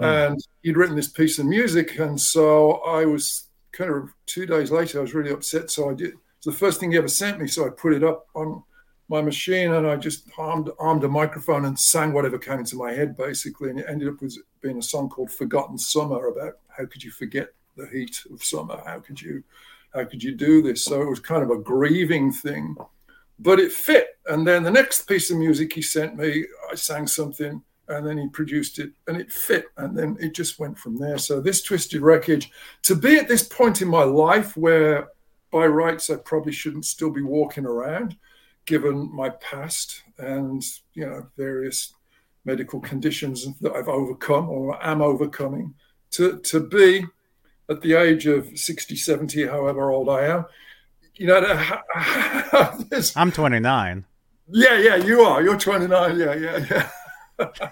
Mm. 0.00 0.30
And 0.30 0.40
he'd 0.62 0.76
written 0.76 0.96
this 0.96 1.08
piece 1.08 1.38
of 1.38 1.46
music, 1.46 1.98
and 1.98 2.20
so 2.20 2.78
I 2.82 3.04
was 3.04 3.48
kind 3.70 3.90
of 3.92 4.10
two 4.26 4.44
days 4.46 4.72
later, 4.72 4.98
I 4.98 5.02
was 5.02 5.14
really 5.14 5.30
upset. 5.30 5.70
So 5.70 5.90
I 5.90 5.94
did. 5.94 6.14
It's 6.38 6.46
the 6.46 6.52
first 6.52 6.80
thing 6.80 6.92
he 6.92 6.98
ever 6.98 7.08
sent 7.08 7.40
me, 7.40 7.48
so 7.48 7.66
I 7.66 7.70
put 7.70 7.94
it 7.94 8.04
up 8.04 8.26
on 8.34 8.62
my 9.08 9.20
machine, 9.20 9.72
and 9.72 9.86
I 9.86 9.96
just 9.96 10.28
armed, 10.38 10.70
armed 10.78 11.02
a 11.02 11.08
microphone 11.08 11.64
and 11.64 11.78
sang 11.78 12.12
whatever 12.12 12.38
came 12.38 12.60
into 12.60 12.76
my 12.76 12.92
head, 12.92 13.16
basically. 13.16 13.70
And 13.70 13.80
it 13.80 13.86
ended 13.88 14.08
up 14.08 14.20
with 14.20 14.36
being 14.60 14.78
a 14.78 14.82
song 14.82 15.08
called 15.08 15.32
"Forgotten 15.32 15.78
Summer" 15.78 16.28
about 16.28 16.58
how 16.68 16.86
could 16.86 17.02
you 17.02 17.10
forget 17.10 17.48
the 17.76 17.86
heat 17.86 18.22
of 18.32 18.42
summer? 18.42 18.80
How 18.84 19.00
could 19.00 19.20
you, 19.20 19.42
how 19.94 20.04
could 20.04 20.22
you 20.22 20.34
do 20.34 20.62
this? 20.62 20.84
So 20.84 21.02
it 21.02 21.08
was 21.08 21.20
kind 21.20 21.42
of 21.42 21.50
a 21.50 21.58
grieving 21.58 22.30
thing, 22.30 22.76
but 23.38 23.58
it 23.58 23.72
fit. 23.72 24.18
And 24.26 24.46
then 24.46 24.62
the 24.62 24.70
next 24.70 25.08
piece 25.08 25.30
of 25.30 25.38
music 25.38 25.72
he 25.72 25.82
sent 25.82 26.16
me, 26.16 26.44
I 26.70 26.74
sang 26.74 27.06
something, 27.06 27.62
and 27.88 28.06
then 28.06 28.18
he 28.18 28.28
produced 28.28 28.78
it, 28.78 28.92
and 29.06 29.16
it 29.16 29.32
fit, 29.32 29.66
and 29.78 29.96
then 29.96 30.16
it 30.20 30.34
just 30.34 30.58
went 30.58 30.78
from 30.78 30.98
there. 30.98 31.18
So 31.18 31.40
this 31.40 31.62
twisted 31.62 32.02
wreckage, 32.02 32.50
to 32.82 32.94
be 32.94 33.16
at 33.16 33.26
this 33.26 33.42
point 33.42 33.80
in 33.80 33.88
my 33.88 34.04
life 34.04 34.56
where, 34.56 35.08
by 35.50 35.66
rights, 35.66 36.10
I 36.10 36.16
probably 36.16 36.52
shouldn't 36.52 36.84
still 36.84 37.10
be 37.10 37.22
walking 37.22 37.64
around, 37.64 38.16
given 38.66 39.14
my 39.14 39.30
past 39.30 40.02
and 40.18 40.62
you 40.94 41.06
know 41.06 41.26
various 41.36 41.94
medical 42.44 42.80
conditions 42.80 43.46
that 43.60 43.72
I've 43.72 43.88
overcome 43.88 44.48
or 44.48 44.82
am 44.84 45.02
overcoming, 45.02 45.74
to 46.12 46.38
to 46.38 46.60
be 46.60 47.06
at 47.70 47.82
the 47.82 47.94
age 47.94 48.26
of 48.26 48.58
60, 48.58 48.96
70, 48.96 49.46
however 49.46 49.90
old 49.90 50.08
I 50.08 50.24
am, 50.24 50.46
you 51.16 51.26
know, 51.26 51.40
to 51.40 53.12
I'm 53.16 53.30
29. 53.30 54.04
yeah, 54.50 54.78
yeah, 54.78 54.96
you 54.96 55.20
are. 55.20 55.42
You're 55.42 55.58
29. 55.58 56.18
Yeah, 56.18 56.34
yeah, 56.34 56.66
yeah. 56.70 56.88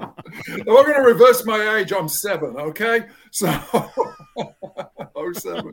I'm 0.00 0.64
going 0.64 0.94
to 0.94 1.02
reverse 1.02 1.44
my 1.44 1.76
age, 1.76 1.92
I'm 1.92 2.08
seven. 2.08 2.56
Okay, 2.56 3.06
so 3.30 3.48
oh 4.36 5.32
seven. 5.32 5.72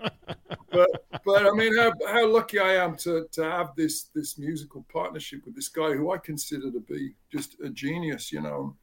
But 0.72 0.90
but 1.26 1.48
I 1.48 1.52
mean, 1.52 1.76
how, 1.78 1.94
how 2.08 2.28
lucky 2.28 2.60
I 2.60 2.74
am 2.84 2.96
to 2.98 3.28
to 3.32 3.44
have 3.44 3.76
this 3.76 4.04
this 4.14 4.38
musical 4.38 4.86
partnership 4.92 5.46
with 5.46 5.56
this 5.56 5.70
guy 5.70 5.94
who 5.94 6.12
I 6.12 6.18
consider 6.18 6.72
to 6.72 6.80
be 6.80 7.14
just 7.32 7.56
a 7.64 7.70
genius. 7.70 8.32
You 8.32 8.42
know, 8.42 8.76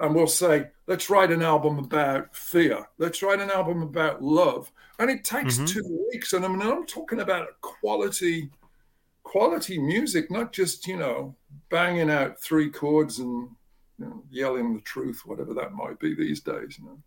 and 0.00 0.14
we'll 0.14 0.26
say, 0.26 0.68
let's 0.86 1.10
write 1.10 1.30
an 1.30 1.42
album 1.42 1.78
about 1.78 2.34
fear. 2.34 2.86
Let's 2.98 3.22
write 3.22 3.40
an 3.40 3.50
album 3.50 3.82
about 3.82 4.22
love. 4.22 4.70
And 4.98 5.10
it 5.10 5.24
takes 5.24 5.58
Mhm. 5.58 5.68
two 5.68 6.08
weeks. 6.10 6.32
And 6.32 6.44
I 6.44 6.48
mean, 6.48 6.62
I'm 6.62 6.86
talking 6.86 7.20
about 7.20 7.60
quality 7.60 8.50
quality 9.22 9.78
music, 9.78 10.30
not 10.30 10.52
just 10.52 10.86
you 10.86 10.96
know 10.96 11.34
banging 11.68 12.10
out 12.10 12.40
three 12.40 12.70
chords 12.70 13.18
and 13.18 13.50
you 13.98 14.04
know, 14.04 14.22
yelling 14.30 14.74
the 14.74 14.80
truth, 14.82 15.22
whatever 15.24 15.54
that 15.54 15.72
might 15.72 15.98
be 15.98 16.14
these 16.14 16.40
days. 16.40 16.78
You 16.78 16.84
know. 16.84 16.98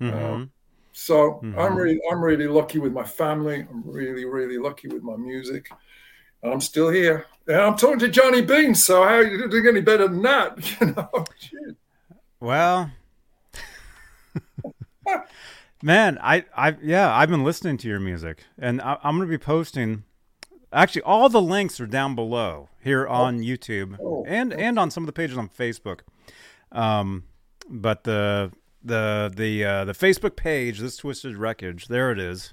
Mhm. 0.00 0.32
Um, 0.34 0.52
so 0.94 1.40
Mhm. 1.42 1.58
I'm 1.58 1.76
really 1.76 2.00
I'm 2.10 2.22
really 2.24 2.46
lucky 2.46 2.78
with 2.78 2.92
my 2.92 3.04
family. 3.04 3.66
I'm 3.70 3.82
really 3.84 4.24
really 4.24 4.56
lucky 4.58 4.88
with 4.88 5.02
my 5.02 5.16
music. 5.16 5.68
And 6.42 6.52
I'm 6.52 6.60
still 6.60 6.88
here. 6.90 7.26
And 7.46 7.56
I'm 7.56 7.76
talking 7.76 7.98
to 8.00 8.08
Johnny 8.08 8.40
Bean. 8.42 8.74
So 8.74 9.02
how 9.02 9.16
are 9.16 9.22
you 9.24 9.48
doing 9.48 9.66
any 9.66 9.80
better 9.80 10.08
than 10.08 10.22
that? 10.22 10.58
You 10.80 10.86
know, 10.94 11.24
shit. 11.38 11.76
Well, 12.40 12.90
man, 15.82 16.18
I, 16.22 16.44
I, 16.56 16.76
yeah, 16.82 17.14
I've 17.14 17.30
been 17.30 17.44
listening 17.44 17.76
to 17.78 17.88
your 17.88 18.00
music, 18.00 18.44
and 18.58 18.80
I, 18.82 18.98
I'm 19.02 19.16
going 19.16 19.28
to 19.28 19.30
be 19.30 19.42
posting. 19.42 20.04
Actually, 20.72 21.02
all 21.02 21.28
the 21.28 21.40
links 21.40 21.80
are 21.80 21.86
down 21.86 22.14
below 22.14 22.68
here 22.82 23.06
on 23.06 23.38
YouTube 23.38 23.96
Oh. 24.00 24.24
and 24.26 24.52
and 24.52 24.78
on 24.78 24.90
some 24.90 25.04
of 25.04 25.06
the 25.06 25.12
pages 25.12 25.38
on 25.38 25.48
Facebook. 25.48 26.00
Um, 26.72 27.24
but 27.70 28.04
the 28.04 28.50
the 28.84 29.32
the 29.34 29.64
uh, 29.64 29.84
the 29.84 29.92
Facebook 29.92 30.36
page, 30.36 30.78
this 30.78 30.96
twisted 30.96 31.36
wreckage, 31.36 31.88
there 31.88 32.10
it 32.10 32.18
is. 32.18 32.52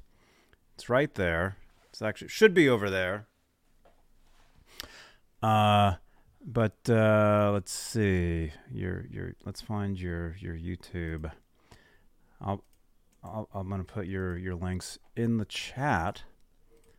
It's 0.75 0.89
right 0.89 1.13
there. 1.13 1.57
It's 1.89 2.01
actually 2.01 2.29
should 2.29 2.53
be 2.53 2.69
over 2.69 2.89
there. 2.89 3.27
Uh, 5.43 5.95
but 6.43 6.77
uh, 6.89 7.51
let's 7.53 7.71
see 7.71 8.51
your 8.71 9.05
your 9.11 9.35
let's 9.45 9.61
find 9.61 9.99
your 9.99 10.35
your 10.39 10.55
YouTube. 10.55 11.31
I'll, 12.39 12.63
I'll 13.23 13.49
I'm 13.53 13.69
gonna 13.69 13.83
put 13.83 14.07
your 14.07 14.37
your 14.37 14.55
links 14.55 14.97
in 15.15 15.37
the 15.37 15.45
chat 15.45 16.23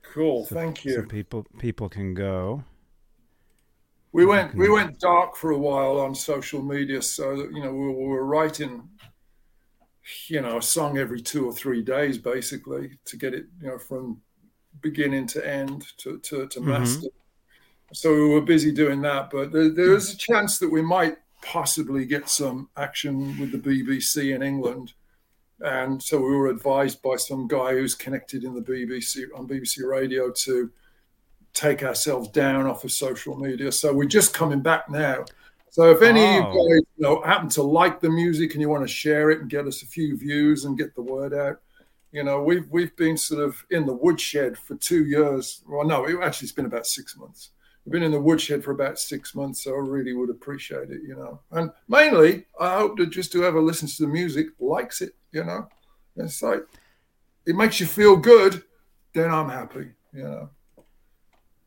Cool. 0.03 0.45
so, 0.45 0.55
Thank 0.55 0.78
so 0.78 0.89
you. 0.89 1.03
people 1.05 1.47
people 1.59 1.89
can 1.89 2.14
go. 2.14 2.64
We 4.12 4.26
went 4.26 4.55
we 4.55 4.68
went 4.68 4.99
dark 5.01 5.37
for 5.37 5.53
a 5.53 5.59
while 5.59 5.99
on 5.99 6.14
social 6.14 6.61
media, 6.62 7.01
so 7.01 7.37
that, 7.37 7.51
you 7.53 7.62
know 7.62 7.72
we, 7.72 7.89
we 7.89 8.07
were 8.09 8.26
writing, 8.26 8.89
you 10.26 10.40
know, 10.40 10.59
a 10.59 10.62
song 10.62 10.98
every 10.98 11.20
two 11.20 11.46
or 11.46 11.53
three 11.53 11.82
days, 11.82 12.18
basically, 12.18 12.98
to 13.05 13.16
get 13.16 13.34
it, 13.34 13.46
you 13.61 13.68
know, 13.68 13.78
from 13.78 14.20
beginning 14.80 15.26
to 15.28 15.46
end 15.48 15.84
to 15.98 16.18
to, 16.18 16.46
to 16.48 16.61
Mhm. 16.61 16.64
master. 16.66 17.09
So 17.92 18.12
we 18.14 18.28
were 18.28 18.40
busy 18.40 18.72
doing 18.72 19.03
that, 19.03 19.30
but 19.30 19.53
there, 19.53 19.68
there 19.68 19.94
is 19.94 20.14
a 20.14 20.16
chance 20.16 20.59
that 20.59 20.70
we 20.72 20.80
might 20.80 21.18
possibly 21.42 22.07
get 22.07 22.28
some 22.28 22.70
action 22.76 23.38
with 23.38 23.53
the 23.53 23.59
BBC 23.59 24.34
in 24.34 24.42
England. 24.42 24.94
And 25.61 26.03
so 26.03 26.18
we 26.18 26.34
were 26.34 26.48
advised 26.48 27.03
by 27.03 27.16
some 27.16 27.46
guy 27.46 27.72
who's 27.72 27.94
connected 27.94 28.44
in 28.44 28.55
the 28.55 28.62
BBC 28.62 29.26
on 29.36 29.46
BBC 29.46 29.84
Radio 29.84 30.30
to 30.30 30.70
take 31.53 31.82
ourselves 31.82 32.28
down 32.28 32.66
off 32.66 32.82
of 32.84 32.92
social 32.92 33.36
media. 33.36 33.70
So 33.70 33.92
we're 33.92 34.07
just 34.07 34.32
coming 34.32 34.61
back 34.62 34.88
now. 34.88 35.26
So 35.70 35.90
if 35.90 36.00
any 36.00 36.24
of 36.38 36.55
you 36.55 36.70
guys 36.76 36.82
you 36.97 37.03
know, 37.03 37.22
happen 37.22 37.49
to 37.51 37.62
like 37.62 38.01
the 38.01 38.11
music 38.11 38.53
and 38.53 38.61
you 38.61 38.68
want 38.68 38.86
to 38.86 38.93
share 38.93 39.30
it 39.30 39.40
and 39.40 39.51
get 39.51 39.66
us 39.66 39.82
a 39.82 39.86
few 39.86 40.16
views 40.16 40.64
and 40.64 40.78
get 40.78 40.95
the 40.95 41.03
word 41.03 41.32
out, 41.34 41.61
you 42.12 42.22
know, 42.22 42.43
we've 42.43 42.68
we've 42.70 42.95
been 42.97 43.16
sort 43.16 43.43
of 43.43 43.64
in 43.70 43.86
the 43.86 43.95
woodshed 43.95 44.59
for 44.59 44.76
two 44.76 45.05
years. 45.07 45.62
Well, 45.66 45.86
no, 45.86 46.05
it 46.05 46.16
actually 46.22 46.47
it's 46.47 46.53
been 46.53 46.66
about 46.66 46.86
six 46.86 47.16
months. 47.16 47.51
We've 47.84 47.93
been 47.93 48.03
in 48.03 48.12
the 48.12 48.20
woodshed 48.20 48.62
for 48.62 48.70
about 48.70 48.99
six 48.99 49.34
months, 49.34 49.64
so 49.64 49.74
I 49.74 49.78
really 49.78 50.12
would 50.12 50.30
appreciate 50.30 50.90
it, 50.90 51.01
you 51.03 51.16
know. 51.16 51.40
And 51.51 51.72
mainly, 51.88 52.45
I 52.61 52.76
hope 52.76 52.99
that 52.99 53.11
just 53.11 53.32
whoever 53.32 53.61
listens 53.61 53.97
to 53.97 54.05
the 54.05 54.09
music 54.09 54.49
likes 54.61 55.01
it, 55.01 55.14
you 55.32 55.43
know. 55.43 55.68
It's 56.16 56.43
like 56.43 56.64
it 57.47 57.57
makes 57.57 57.80
you 57.80 57.86
feel 57.86 58.16
good, 58.16 58.62
then 59.14 59.30
I'm 59.30 59.49
happy, 59.49 59.88
you 60.12 60.22
know. 60.22 60.51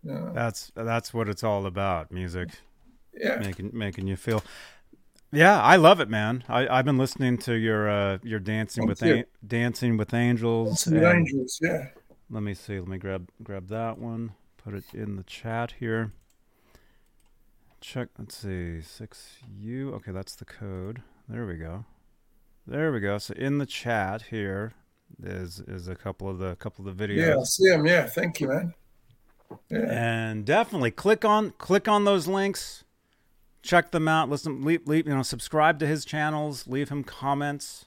Yeah, 0.04 0.30
That's 0.34 0.72
that's 0.76 1.14
what 1.14 1.28
it's 1.28 1.44
all 1.44 1.66
about. 1.66 2.12
Music 2.12 2.50
yeah. 3.18 3.38
making 3.40 3.72
making 3.74 4.08
you 4.08 4.16
feel. 4.16 4.44
Yeah, 5.36 5.62
I 5.62 5.76
love 5.76 6.00
it, 6.00 6.10
man. 6.10 6.44
I 6.48 6.68
I've 6.68 6.86
been 6.86 6.98
listening 6.98 7.38
to 7.40 7.54
your 7.56 7.90
uh 7.90 8.18
your 8.24 8.40
dancing 8.40 8.82
Thank 8.84 8.90
with 8.90 9.02
you. 9.04 9.16
An- 9.18 9.26
dancing 9.46 9.98
with 9.98 10.14
angels. 10.14 10.82
Some 10.82 10.96
and- 10.96 11.06
angels, 11.06 11.60
yeah. 11.62 11.88
Let 12.30 12.42
me 12.44 12.54
see. 12.54 12.80
Let 12.80 12.88
me 12.88 12.98
grab 12.98 13.30
grab 13.44 13.68
that 13.70 13.98
one. 13.98 14.32
Put 14.58 14.74
it 14.74 14.86
in 14.94 15.16
the 15.16 15.24
chat 15.24 15.74
here. 15.80 16.12
Check. 17.82 18.08
Let's 18.18 18.36
see. 18.38 18.82
Six 18.82 19.38
U. 19.60 19.94
Okay, 19.96 20.12
that's 20.12 20.36
the 20.36 20.46
code. 20.46 21.02
There 21.30 21.46
we 21.46 21.56
go. 21.56 21.86
There 22.66 22.92
we 22.92 23.00
go. 23.00 23.20
So 23.20 23.34
in 23.36 23.60
the 23.60 23.66
chat 23.68 24.24
here 24.32 24.74
is 25.22 25.60
is 25.68 25.88
a 25.88 25.96
couple 25.96 26.28
of 26.28 26.40
the 26.40 26.56
couple 26.56 26.88
of 26.88 26.98
the 26.98 27.08
videos. 27.08 27.18
Yeah, 27.28 27.38
I 27.40 27.44
see 27.44 27.70
them. 27.70 27.86
Yeah, 27.86 28.06
thank 28.08 28.40
you, 28.42 28.48
man. 28.48 28.74
Yeah, 29.70 29.86
And 29.92 30.46
definitely 30.46 30.90
click 30.90 31.24
on 31.24 31.52
click 31.60 31.88
on 31.88 32.06
those 32.06 32.28
links. 32.28 32.85
Check 33.66 33.92
them 33.92 34.08
out. 34.08 34.30
Listen, 34.30 34.64
leave, 34.64 34.88
leave 34.88 35.08
you 35.08 35.16
know, 35.16 35.24
subscribe 35.24 35.80
to 35.80 35.88
his 35.88 36.06
channels. 36.06 36.68
Leave 36.68 36.90
him 36.90 37.04
comments. 37.04 37.86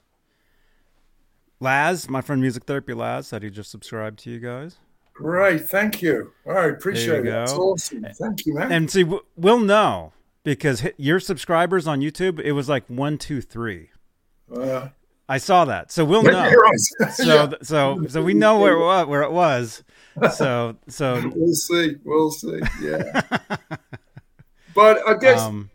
Laz, 1.61 2.09
my 2.09 2.21
friend 2.21 2.41
Music 2.41 2.65
Therapy 2.65 2.93
Labs, 2.93 3.27
said 3.27 3.43
he 3.43 3.49
just 3.49 3.71
subscribed 3.71 4.19
to 4.19 4.29
you 4.29 4.39
guys. 4.39 4.77
great. 5.13 5.69
Thank 5.69 6.01
you. 6.01 6.31
All 6.45 6.53
right, 6.53 6.71
appreciate 6.71 7.19
it. 7.19 7.23
go. 7.23 7.31
That's 7.31 7.53
awesome. 7.53 8.05
Thank 8.13 8.45
you, 8.45 8.55
man. 8.55 8.71
And 8.71 8.91
see, 8.91 9.05
we'll 9.35 9.59
know 9.59 10.13
because 10.43 10.85
your 10.97 11.19
subscribers 11.19 11.87
on 11.87 11.99
YouTube, 11.99 12.39
it 12.39 12.53
was 12.53 12.69
like 12.69 12.85
one, 12.87 13.17
two, 13.17 13.41
three. 13.41 13.89
Uh, 14.53 14.89
I 15.27 15.37
saw 15.37 15.65
that, 15.65 15.91
so 15.91 16.05
we'll 16.05 16.23
know. 16.23 16.49
So, 17.13 17.53
so, 17.61 18.05
so 18.07 18.23
we 18.23 18.33
know 18.33 18.59
where. 18.59 19.05
Where 19.05 19.21
it 19.21 19.31
was. 19.31 19.83
So, 20.33 20.75
so, 20.87 21.31
we'll 21.35 21.53
see. 21.53 21.95
We'll 22.03 22.31
see. 22.31 22.59
Yeah. 22.81 23.21
but 24.79 25.05
I 25.07 25.13
guess 25.17 25.41
um, 25.41 25.69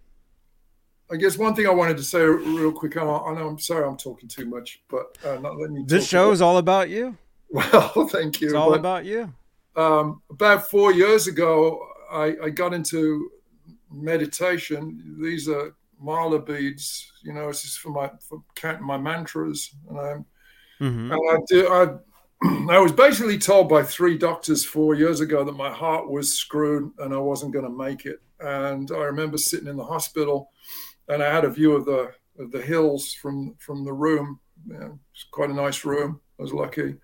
I 1.10 1.16
guess 1.16 1.36
one 1.36 1.54
thing 1.54 1.66
I 1.66 1.70
wanted 1.70 1.98
to 1.98 2.02
say 2.02 2.20
real 2.22 2.72
quick. 2.72 2.96
I 2.96 3.04
know, 3.04 3.24
I 3.26 3.34
know 3.34 3.48
I'm 3.48 3.58
sorry 3.58 3.86
I'm 3.86 3.98
talking 3.98 4.28
too 4.28 4.46
much, 4.46 4.82
but 4.88 5.18
uh, 5.24 5.38
not 5.40 5.58
letting 5.58 5.76
you. 5.76 5.84
this 5.86 6.08
show 6.08 6.30
is 6.30 6.40
all 6.40 6.58
about 6.58 6.88
you. 6.90 7.16
Well, 7.52 8.08
thank 8.10 8.40
you. 8.40 8.48
It's 8.48 8.56
all 8.56 8.70
but- 8.70 8.80
about 8.80 9.04
you. 9.04 9.32
um, 9.76 10.22
about 10.30 10.70
four 10.70 10.92
years 10.92 11.26
ago, 11.28 11.86
I, 12.10 12.34
I 12.44 12.50
got 12.50 12.72
into 12.74 13.30
meditation. 13.92 15.18
These 15.22 15.48
are 15.48 15.74
mala 16.00 16.40
beads. 16.40 17.12
You 17.22 17.32
know, 17.34 17.48
it's 17.50 17.62
just 17.62 17.78
for 17.78 17.90
my 17.90 18.10
for 18.26 18.42
counting 18.56 18.86
my 18.86 18.96
mantras, 18.96 19.70
and 19.88 19.98
I'm 20.00 20.24
hmm 20.78 21.12
and 21.12 21.20
I 21.30 21.36
do. 21.46 21.68
I 21.68 21.82
I 22.76 22.78
was 22.78 22.92
basically 22.92 23.38
told 23.38 23.68
by 23.68 23.82
three 23.84 24.18
doctors 24.18 24.64
four 24.64 24.94
years 24.94 25.20
ago 25.20 25.44
that 25.44 25.52
my 25.56 25.70
heart 25.70 26.10
was 26.10 26.34
screwed 26.34 26.90
and 26.98 27.14
I 27.14 27.18
wasn't 27.18 27.52
going 27.52 27.64
to 27.64 27.70
make 27.86 28.04
it. 28.06 28.20
And 28.44 28.90
I 28.90 29.04
remember 29.04 29.38
sitting 29.38 29.68
in 29.68 29.76
the 29.76 29.84
hospital, 29.84 30.50
and 31.08 31.22
I 31.22 31.32
had 31.32 31.44
a 31.44 31.50
view 31.50 31.72
of 31.72 31.84
the 31.84 32.12
of 32.38 32.50
the 32.50 32.60
hills 32.62 33.12
from 33.14 33.54
from 33.58 33.84
the 33.84 33.92
room. 33.92 34.40
Know, 34.66 34.98
it's 35.12 35.24
quite 35.30 35.50
a 35.50 35.54
nice 35.54 35.84
room. 35.84 36.20
I 36.38 36.42
was 36.42 36.52
lucky. 36.52 36.96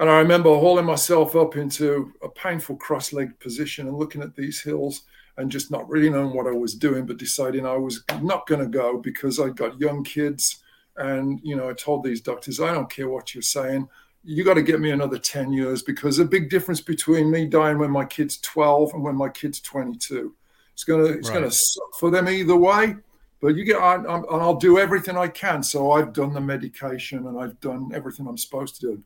And 0.00 0.08
I 0.08 0.18
remember 0.18 0.50
hauling 0.50 0.84
myself 0.84 1.34
up 1.34 1.56
into 1.56 2.12
a 2.22 2.28
painful 2.28 2.76
cross-legged 2.76 3.40
position 3.40 3.88
and 3.88 3.96
looking 3.96 4.22
at 4.22 4.36
these 4.36 4.60
hills 4.60 5.02
and 5.38 5.50
just 5.50 5.72
not 5.72 5.88
really 5.88 6.08
knowing 6.08 6.34
what 6.34 6.46
I 6.46 6.52
was 6.52 6.74
doing, 6.74 7.04
but 7.04 7.16
deciding 7.16 7.66
I 7.66 7.76
was 7.76 8.04
not 8.20 8.46
going 8.46 8.60
to 8.60 8.68
go 8.68 8.98
because 8.98 9.40
I 9.40 9.48
got 9.48 9.80
young 9.80 10.04
kids. 10.04 10.62
And, 10.96 11.40
you 11.42 11.56
know, 11.56 11.68
I 11.68 11.72
told 11.72 12.04
these 12.04 12.20
doctors, 12.20 12.60
I 12.60 12.72
don't 12.72 12.90
care 12.90 13.08
what 13.08 13.34
you're 13.34 13.42
saying. 13.42 13.88
You 14.22 14.44
got 14.44 14.54
to 14.54 14.62
get 14.62 14.80
me 14.80 14.90
another 14.90 15.18
10 15.18 15.52
years 15.52 15.82
because 15.82 16.18
a 16.18 16.24
big 16.24 16.50
difference 16.50 16.80
between 16.80 17.30
me 17.30 17.46
dying 17.46 17.78
when 17.78 17.90
my 17.90 18.04
kid's 18.04 18.38
12 18.40 18.94
and 18.94 19.02
when 19.02 19.16
my 19.16 19.28
kid's 19.28 19.60
22. 19.60 20.34
It's 20.78 20.84
going 20.84 21.04
to, 21.04 21.18
it's 21.18 21.28
gonna 21.28 21.50
suck 21.50 21.98
for 21.98 22.08
them 22.08 22.28
either 22.28 22.54
way. 22.54 22.94
But 23.40 23.56
you 23.56 23.64
get, 23.64 23.78
I, 23.82 23.96
and 23.96 24.06
I'll 24.30 24.54
do 24.54 24.78
everything 24.78 25.16
I 25.16 25.26
can. 25.26 25.60
So 25.60 25.90
I've 25.90 26.12
done 26.12 26.32
the 26.32 26.40
medication 26.40 27.26
and 27.26 27.36
I've 27.36 27.58
done 27.58 27.90
everything 27.92 28.28
I'm 28.28 28.38
supposed 28.38 28.76
to 28.76 28.80
do. 28.82 29.02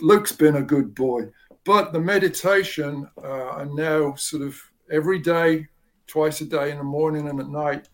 Luke's 0.00 0.32
been 0.32 0.56
a 0.56 0.62
good 0.62 0.94
boy, 0.94 1.28
but 1.66 1.92
the 1.92 2.00
meditation, 2.00 3.06
uh, 3.22 3.48
I 3.50 3.64
now 3.64 4.14
sort 4.14 4.42
of 4.44 4.58
every 4.90 5.18
day, 5.18 5.68
twice 6.06 6.40
a 6.40 6.46
day 6.46 6.70
in 6.70 6.78
the 6.78 6.84
morning 6.84 7.28
and 7.28 7.38
at 7.38 7.48
night. 7.50 7.90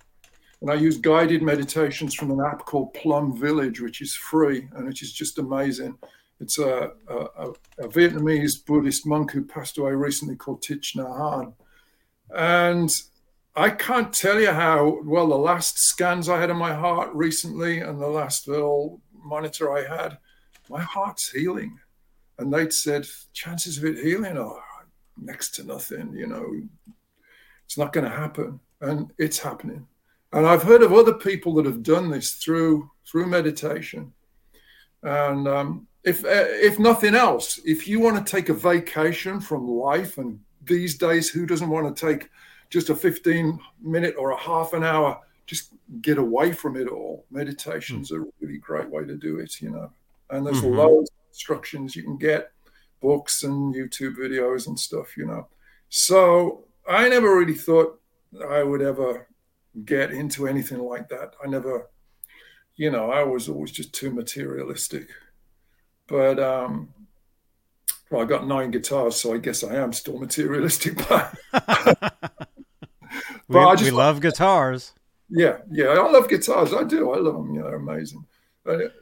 And 0.60 0.70
I 0.70 0.74
use 0.74 0.96
guided 0.96 1.42
meditations 1.42 2.14
from 2.14 2.30
an 2.30 2.40
app 2.40 2.64
called 2.64 2.94
Plum 2.94 3.36
Village, 3.36 3.80
which 3.80 4.00
is 4.02 4.14
free 4.14 4.68
and 4.76 4.86
which 4.86 5.02
is 5.02 5.12
just 5.12 5.38
amazing. 5.40 5.98
It's 6.38 6.60
a, 6.60 6.92
a, 7.08 7.16
a- 7.16 7.52
a 7.78 7.88
Vietnamese 7.88 8.64
Buddhist 8.64 9.04
monk 9.04 9.32
who 9.32 9.44
passed 9.44 9.78
away 9.78 9.94
recently 9.94 10.36
called 10.36 10.62
Thich 10.62 10.94
Nhat 10.96 11.10
Hanh. 11.10 11.52
And 12.36 12.90
I 13.56 13.70
can't 13.70 14.12
tell 14.12 14.38
you 14.38 14.52
how 14.52 15.00
well 15.02 15.28
the 15.28 15.36
last 15.36 15.78
scans 15.78 16.28
I 16.28 16.38
had 16.38 16.50
in 16.50 16.58
my 16.58 16.74
heart 16.74 17.14
recently 17.14 17.80
and 17.80 18.00
the 18.00 18.06
last 18.06 18.46
little 18.48 19.00
monitor 19.24 19.72
I 19.72 19.82
had, 19.82 20.18
my 20.68 20.82
heart's 20.82 21.30
healing. 21.30 21.78
And 22.38 22.52
they'd 22.52 22.72
said, 22.72 23.06
chances 23.32 23.78
of 23.78 23.86
it 23.86 23.98
healing 23.98 24.36
are 24.36 24.62
next 25.16 25.54
to 25.54 25.64
nothing, 25.64 26.12
you 26.14 26.26
know, 26.26 26.54
it's 27.64 27.78
not 27.78 27.94
going 27.94 28.04
to 28.04 28.14
happen. 28.14 28.60
And 28.82 29.10
it's 29.16 29.38
happening. 29.38 29.86
And 30.34 30.46
I've 30.46 30.62
heard 30.62 30.82
of 30.82 30.92
other 30.92 31.14
people 31.14 31.54
that 31.54 31.64
have 31.64 31.82
done 31.82 32.10
this 32.10 32.32
through 32.32 32.90
through 33.06 33.26
meditation. 33.26 34.12
And 35.02 35.48
um, 35.48 35.86
if 36.04 36.24
uh, 36.26 36.44
if 36.60 36.78
nothing 36.78 37.14
else, 37.14 37.58
if 37.64 37.88
you 37.88 38.00
want 38.00 38.18
to 38.18 38.30
take 38.30 38.50
a 38.50 38.54
vacation 38.54 39.40
from 39.40 39.66
life 39.66 40.18
and 40.18 40.38
these 40.62 40.98
days, 40.98 41.30
who 41.30 41.46
doesn't 41.46 41.70
want 41.70 41.96
to 41.96 42.06
take 42.06 42.28
just 42.70 42.90
a 42.90 42.94
15 42.94 43.58
minute 43.82 44.14
or 44.18 44.30
a 44.30 44.38
half 44.38 44.72
an 44.72 44.84
hour, 44.84 45.20
just 45.46 45.72
get 46.00 46.18
away 46.18 46.52
from 46.52 46.76
it 46.76 46.88
all? 46.88 47.24
Meditation's 47.30 48.10
mm. 48.10 48.22
a 48.22 48.30
really 48.40 48.58
great 48.58 48.88
way 48.88 49.04
to 49.04 49.16
do 49.16 49.38
it, 49.38 49.60
you 49.60 49.70
know. 49.70 49.90
And 50.30 50.46
there's 50.46 50.60
mm-hmm. 50.60 50.76
loads 50.76 51.10
of 51.10 51.16
instructions 51.30 51.94
you 51.94 52.02
can 52.02 52.16
get, 52.16 52.50
books 53.00 53.44
and 53.44 53.74
YouTube 53.74 54.16
videos 54.16 54.66
and 54.66 54.78
stuff, 54.78 55.16
you 55.16 55.26
know. 55.26 55.48
So 55.88 56.64
I 56.88 57.08
never 57.08 57.36
really 57.36 57.54
thought 57.54 58.00
I 58.48 58.62
would 58.62 58.82
ever 58.82 59.28
get 59.84 60.10
into 60.10 60.48
anything 60.48 60.78
like 60.78 61.08
that. 61.08 61.34
I 61.44 61.48
never, 61.48 61.88
you 62.76 62.90
know, 62.90 63.10
I 63.10 63.22
was 63.22 63.48
always 63.48 63.70
just 63.70 63.92
too 63.92 64.10
materialistic. 64.10 65.08
But 66.08 66.38
um, 66.38 66.88
well, 68.10 68.22
I 68.22 68.24
got 68.24 68.46
nine 68.46 68.70
guitars, 68.70 69.16
so 69.16 69.34
I 69.34 69.38
guess 69.38 69.64
I 69.64 69.74
am 69.74 69.92
still 69.92 70.18
materialistic. 70.26 70.96
But, 71.08 71.34
we, 73.48 73.58
I 73.58 73.74
just, 73.74 73.84
we 73.84 73.90
love 73.90 74.20
guitars. 74.20 74.92
Yeah, 75.28 75.58
yeah, 75.70 75.86
I 75.86 76.10
love 76.10 76.28
guitars. 76.28 76.72
I 76.72 76.84
do. 76.84 77.12
I 77.12 77.18
love 77.18 77.34
them. 77.34 77.54
Yeah, 77.54 77.62
they're 77.62 77.76
amazing. 77.76 78.24
But, 78.64 78.94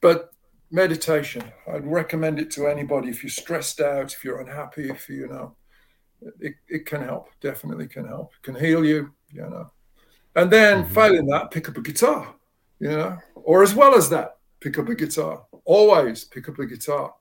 but 0.00 0.30
meditation, 0.70 1.42
I'd 1.72 1.86
recommend 1.86 2.38
it 2.38 2.50
to 2.52 2.66
anybody 2.66 3.08
if 3.08 3.22
you're 3.22 3.30
stressed 3.30 3.80
out, 3.80 4.12
if 4.12 4.24
you're 4.24 4.40
unhappy, 4.40 4.90
if 4.90 5.08
you, 5.08 5.16
you 5.16 5.28
know, 5.28 5.56
it, 6.40 6.54
it 6.68 6.86
can 6.86 7.02
help. 7.02 7.28
Definitely 7.40 7.88
can 7.88 8.06
help. 8.06 8.32
It 8.38 8.42
can 8.44 8.54
heal 8.54 8.84
you. 8.84 9.12
You 9.32 9.42
know, 9.42 9.70
and 10.36 10.50
then 10.50 10.84
mm-hmm. 10.84 10.94
failing 10.94 11.26
that, 11.26 11.50
pick 11.50 11.68
up 11.68 11.76
a 11.76 11.82
guitar. 11.82 12.34
You 12.80 12.88
know, 12.88 13.18
or 13.34 13.62
as 13.62 13.74
well 13.74 13.94
as 13.94 14.10
that, 14.10 14.38
pick 14.60 14.78
up 14.78 14.88
a 14.88 14.94
guitar. 14.94 15.44
Always 15.64 16.24
pick 16.24 16.48
up 16.48 16.58
a 16.58 16.66
guitar 16.66 17.14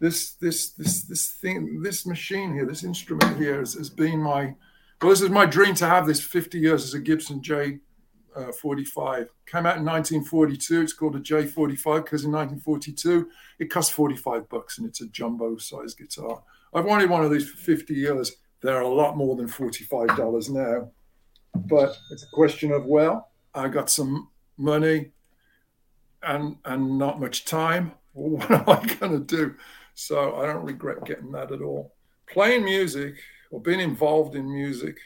this 0.00 0.32
this 0.32 0.70
this 0.72 1.02
this 1.02 1.28
thing 1.30 1.80
this 1.82 2.04
machine 2.04 2.52
here 2.52 2.66
this 2.66 2.84
instrument 2.84 3.36
here 3.38 3.60
has, 3.60 3.74
has 3.74 3.88
been 3.88 4.20
my 4.20 4.52
well 5.00 5.10
this 5.10 5.20
is 5.20 5.30
my 5.30 5.46
dream 5.46 5.74
to 5.74 5.86
have 5.86 6.06
this 6.06 6.20
50 6.20 6.58
years 6.58 6.84
as 6.84 6.94
a 6.94 7.00
gibson 7.00 7.42
j 7.42 7.78
uh, 8.36 8.50
45 8.52 9.28
came 9.46 9.66
out 9.66 9.76
in 9.76 9.84
1942 9.84 10.82
it's 10.82 10.92
called 10.92 11.16
a 11.16 11.20
j45 11.20 12.04
because 12.04 12.24
in 12.24 12.32
1942 12.32 13.28
it 13.58 13.70
cost 13.70 13.92
45 13.92 14.48
bucks 14.48 14.78
and 14.78 14.86
it's 14.86 15.00
a 15.00 15.06
jumbo 15.08 15.56
size 15.56 15.94
guitar. 15.94 16.42
I've 16.74 16.84
wanted 16.84 17.10
one 17.10 17.24
of 17.24 17.30
these 17.30 17.48
for 17.48 17.56
50 17.56 17.94
years. 17.94 18.32
They're 18.60 18.80
a 18.80 18.88
lot 18.88 19.16
more 19.16 19.36
than 19.36 19.46
45 19.46 20.16
dollars 20.16 20.50
now. 20.50 20.90
But 21.54 21.96
it's 22.10 22.24
a 22.24 22.34
question 22.34 22.72
of 22.72 22.84
well 22.84 23.30
i 23.54 23.68
got 23.68 23.88
some 23.88 24.28
money 24.56 25.12
and 26.22 26.56
and 26.64 26.98
not 26.98 27.20
much 27.20 27.44
time. 27.44 27.92
What 28.14 28.48
am 28.48 28.68
i 28.68 28.94
going 28.94 29.12
to 29.12 29.36
do? 29.36 29.56
So 29.94 30.36
I 30.36 30.46
don't 30.46 30.64
regret 30.64 31.04
getting 31.04 31.32
that 31.32 31.50
at 31.50 31.62
all. 31.62 31.94
Playing 32.28 32.64
music 32.64 33.16
or 33.54 33.60
being 33.60 33.78
involved 33.78 34.34
in 34.34 34.52
music 34.52 34.98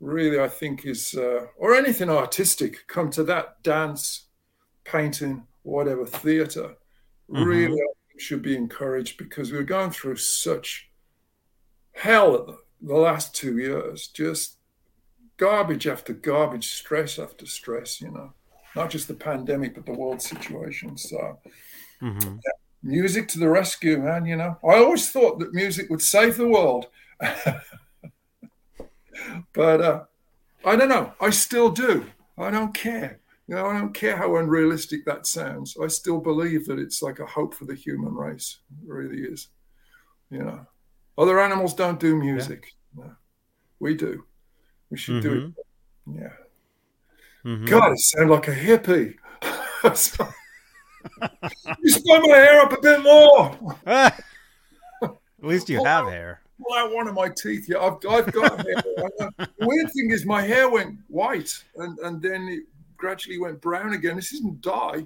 really, 0.00 0.40
I 0.40 0.48
think, 0.48 0.86
is, 0.86 1.14
uh, 1.14 1.46
or 1.58 1.74
anything 1.74 2.08
artistic, 2.08 2.86
come 2.86 3.10
to 3.10 3.22
that 3.24 3.62
dance, 3.62 4.28
painting, 4.84 5.46
whatever, 5.62 6.06
theater, 6.06 6.76
mm-hmm. 7.30 7.44
really 7.44 7.78
should 8.18 8.40
be 8.40 8.56
encouraged 8.56 9.18
because 9.18 9.52
we 9.52 9.58
are 9.58 9.62
going 9.62 9.90
through 9.90 10.16
such 10.16 10.90
hell 11.92 12.32
the, 12.32 12.58
the 12.80 12.94
last 12.94 13.34
two 13.34 13.58
years, 13.58 14.08
just 14.08 14.56
garbage 15.36 15.86
after 15.86 16.14
garbage, 16.14 16.68
stress 16.68 17.18
after 17.18 17.44
stress, 17.44 18.00
you 18.00 18.10
know, 18.10 18.32
not 18.74 18.88
just 18.88 19.06
the 19.06 19.14
pandemic, 19.14 19.74
but 19.74 19.84
the 19.84 19.92
world 19.92 20.22
situation. 20.22 20.96
So, 20.96 21.38
mm-hmm. 22.00 22.36
yeah, 22.36 22.52
music 22.82 23.28
to 23.28 23.38
the 23.38 23.50
rescue, 23.50 23.98
man. 23.98 24.24
You 24.24 24.36
know, 24.36 24.56
I 24.64 24.76
always 24.76 25.10
thought 25.10 25.38
that 25.40 25.52
music 25.52 25.90
would 25.90 26.02
save 26.02 26.38
the 26.38 26.48
world, 26.48 26.86
but 29.52 29.80
uh, 29.80 30.04
I 30.64 30.76
don't 30.76 30.88
know. 30.88 31.12
I 31.20 31.30
still 31.30 31.70
do. 31.70 32.06
I 32.38 32.50
don't 32.50 32.74
care. 32.74 33.20
You 33.48 33.54
know, 33.54 33.66
I 33.66 33.78
don't 33.78 33.94
care 33.94 34.16
how 34.16 34.36
unrealistic 34.36 35.04
that 35.04 35.26
sounds. 35.26 35.76
I 35.80 35.86
still 35.86 36.18
believe 36.18 36.66
that 36.66 36.78
it's 36.78 37.00
like 37.00 37.20
a 37.20 37.26
hope 37.26 37.54
for 37.54 37.64
the 37.64 37.74
human 37.74 38.14
race. 38.14 38.58
It 38.82 38.88
really 38.92 39.22
is. 39.22 39.48
You 40.30 40.42
know, 40.42 40.66
other 41.16 41.40
animals 41.40 41.74
don't 41.74 42.00
do 42.00 42.16
music. 42.16 42.72
Yeah. 42.98 43.04
No, 43.04 43.12
we 43.78 43.94
do. 43.94 44.24
We 44.90 44.98
should 44.98 45.22
mm-hmm. 45.22 45.28
do 45.28 45.34
it. 45.34 46.10
Mm-hmm. 46.10 46.22
Yeah. 46.22 46.32
Mm-hmm. 47.44 47.64
God, 47.66 47.92
it 47.92 47.98
sounds 48.00 48.30
like 48.30 48.48
a 48.48 48.54
hippie. 48.54 49.14
you 51.82 51.90
spun 51.90 52.22
my 52.22 52.36
hair 52.36 52.62
up 52.62 52.72
a 52.72 52.80
bit 52.80 53.02
more. 53.02 53.76
At 53.86 54.14
least 55.40 55.68
you 55.68 55.84
have 55.84 56.06
hair. 56.06 56.42
Pull 56.58 56.76
out 56.76 56.94
one 56.94 57.08
of 57.08 57.14
my 57.14 57.28
teeth. 57.28 57.68
Yeah, 57.68 57.78
I've, 57.78 57.98
I've 58.08 58.32
got 58.32 58.58
hair. 58.58 58.74
Uh, 59.20 59.28
the 59.38 59.66
weird 59.66 59.92
thing 59.92 60.10
is, 60.10 60.24
my 60.24 60.42
hair 60.42 60.70
went 60.70 60.98
white 61.08 61.52
and, 61.76 61.98
and 61.98 62.20
then 62.20 62.48
it 62.48 62.62
gradually 62.96 63.38
went 63.38 63.60
brown 63.60 63.92
again. 63.92 64.16
This 64.16 64.32
isn't 64.32 64.60
dye. 64.62 65.04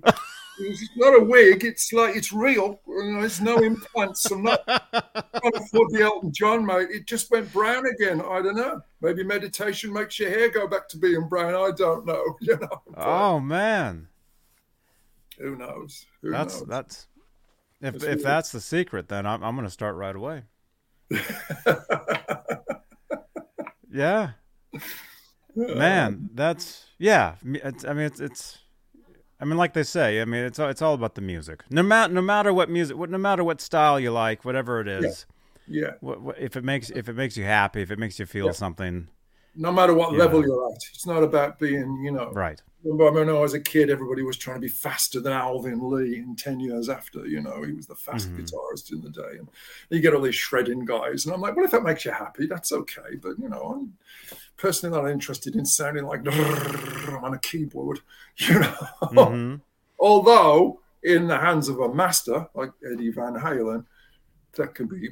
It's 0.60 0.90
not 0.96 1.20
a 1.20 1.24
wig. 1.24 1.64
It's 1.64 1.92
like 1.92 2.16
it's 2.16 2.32
real. 2.32 2.80
There's 2.86 3.40
no 3.40 3.58
implants. 3.58 4.30
I'm 4.30 4.42
not 4.42 4.64
trying 4.66 4.82
to 4.90 5.58
afford 5.58 5.90
the 5.90 6.02
Elton 6.02 6.32
John, 6.32 6.66
mate. 6.66 6.88
It 6.90 7.06
just 7.06 7.30
went 7.30 7.52
brown 7.52 7.84
again. 7.86 8.20
I 8.20 8.42
don't 8.42 8.56
know. 8.56 8.80
Maybe 9.00 9.24
meditation 9.24 9.92
makes 9.92 10.18
your 10.18 10.30
hair 10.30 10.50
go 10.50 10.66
back 10.66 10.88
to 10.88 10.98
being 10.98 11.28
brown. 11.28 11.54
I 11.54 11.70
don't 11.76 12.06
know. 12.06 12.24
You 12.40 12.58
know. 12.58 12.82
Oh 12.96 13.40
man. 13.40 14.08
Who 15.38 15.56
knows? 15.56 16.06
Who 16.22 16.30
that's 16.30 16.60
knows? 16.60 16.68
that's 16.68 17.06
if 17.80 17.92
that's 17.94 18.04
if 18.04 18.22
that's 18.22 18.52
the 18.52 18.60
secret, 18.60 19.08
then 19.08 19.26
I'm 19.26 19.42
I'm 19.42 19.54
going 19.54 19.66
to 19.66 19.70
start 19.70 19.96
right 19.96 20.14
away. 20.14 20.42
yeah, 23.92 24.30
man, 25.54 26.30
that's 26.34 26.86
yeah. 26.98 27.34
I 27.42 27.46
mean, 27.46 27.62
it's 28.04 28.20
it's. 28.20 28.58
I 29.40 29.46
mean, 29.46 29.56
like 29.56 29.72
they 29.72 29.84
say, 29.84 30.20
I 30.20 30.26
mean, 30.26 30.44
it's 30.44 30.58
it's 30.58 30.82
all 30.82 30.94
about 30.94 31.14
the 31.14 31.22
music. 31.22 31.64
No 31.70 31.82
matter 31.82 32.12
no 32.12 32.22
matter 32.22 32.52
what 32.52 32.68
music, 32.68 32.96
no 32.96 33.18
matter 33.18 33.42
what 33.42 33.60
style 33.60 33.98
you 33.98 34.12
like, 34.12 34.44
whatever 34.44 34.80
it 34.80 34.88
is. 34.88 35.26
Yeah. 35.66 35.82
yeah. 35.82 35.90
What, 36.00 36.20
what, 36.20 36.38
if 36.38 36.56
it 36.56 36.64
makes 36.64 36.90
if 36.90 37.08
it 37.08 37.14
makes 37.14 37.36
you 37.36 37.44
happy, 37.44 37.80
if 37.82 37.90
it 37.90 37.98
makes 37.98 38.18
you 38.18 38.26
feel 38.26 38.46
yeah. 38.46 38.52
something. 38.52 39.08
No 39.56 39.72
matter 39.72 39.94
what 39.94 40.14
level 40.14 40.44
you're 40.44 40.72
at, 40.72 40.80
it's 40.92 41.06
not 41.06 41.22
about 41.22 41.58
being, 41.58 42.02
you 42.04 42.12
know, 42.12 42.30
right 42.32 42.60
when 42.82 43.28
I 43.28 43.32
was 43.32 43.54
a 43.54 43.60
kid, 43.60 43.90
everybody 43.90 44.22
was 44.22 44.36
trying 44.36 44.56
to 44.56 44.60
be 44.60 44.68
faster 44.68 45.20
than 45.20 45.32
Alvin 45.32 45.90
Lee. 45.90 46.18
And 46.18 46.38
Ten 46.38 46.60
Years 46.60 46.88
After, 46.88 47.26
you 47.26 47.42
know, 47.42 47.62
he 47.62 47.72
was 47.72 47.86
the 47.86 47.94
fast 47.94 48.28
mm-hmm. 48.28 48.42
guitarist 48.42 48.92
in 48.92 49.02
the 49.02 49.10
day. 49.10 49.38
And 49.38 49.48
you 49.90 50.00
get 50.00 50.14
all 50.14 50.22
these 50.22 50.34
shredding 50.34 50.84
guys, 50.84 51.24
and 51.24 51.34
I'm 51.34 51.40
like, 51.40 51.56
well, 51.56 51.64
if 51.64 51.72
that 51.72 51.82
makes 51.82 52.04
you 52.04 52.12
happy, 52.12 52.46
that's 52.46 52.72
okay. 52.72 53.16
But 53.20 53.38
you 53.38 53.48
know, 53.48 53.76
I'm 53.76 53.96
personally 54.56 54.96
not 54.96 55.10
interested 55.10 55.56
in 55.56 55.66
sounding 55.66 56.04
like 56.04 56.20
I'm 56.26 57.24
on 57.24 57.34
a 57.34 57.38
keyboard. 57.38 58.00
You 58.36 58.60
know, 58.60 58.74
mm-hmm. 59.02 59.56
although 59.98 60.80
in 61.02 61.26
the 61.26 61.36
hands 61.36 61.68
of 61.68 61.78
a 61.78 61.92
master 61.92 62.48
like 62.54 62.70
Eddie 62.90 63.10
Van 63.10 63.34
Halen, 63.34 63.84
that 64.54 64.74
can 64.74 64.86
be 64.86 65.10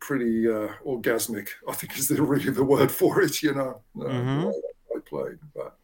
pretty 0.00 0.48
uh, 0.48 0.68
orgasmic. 0.84 1.48
I 1.68 1.72
think 1.72 1.98
is 1.98 2.08
the, 2.08 2.22
really 2.22 2.50
the 2.50 2.64
word 2.64 2.90
for 2.90 3.20
it. 3.22 3.42
You 3.42 3.54
know, 3.54 3.80
uh, 4.00 4.04
mm-hmm. 4.04 4.48
I 4.96 5.00
played, 5.00 5.38
but 5.54 5.76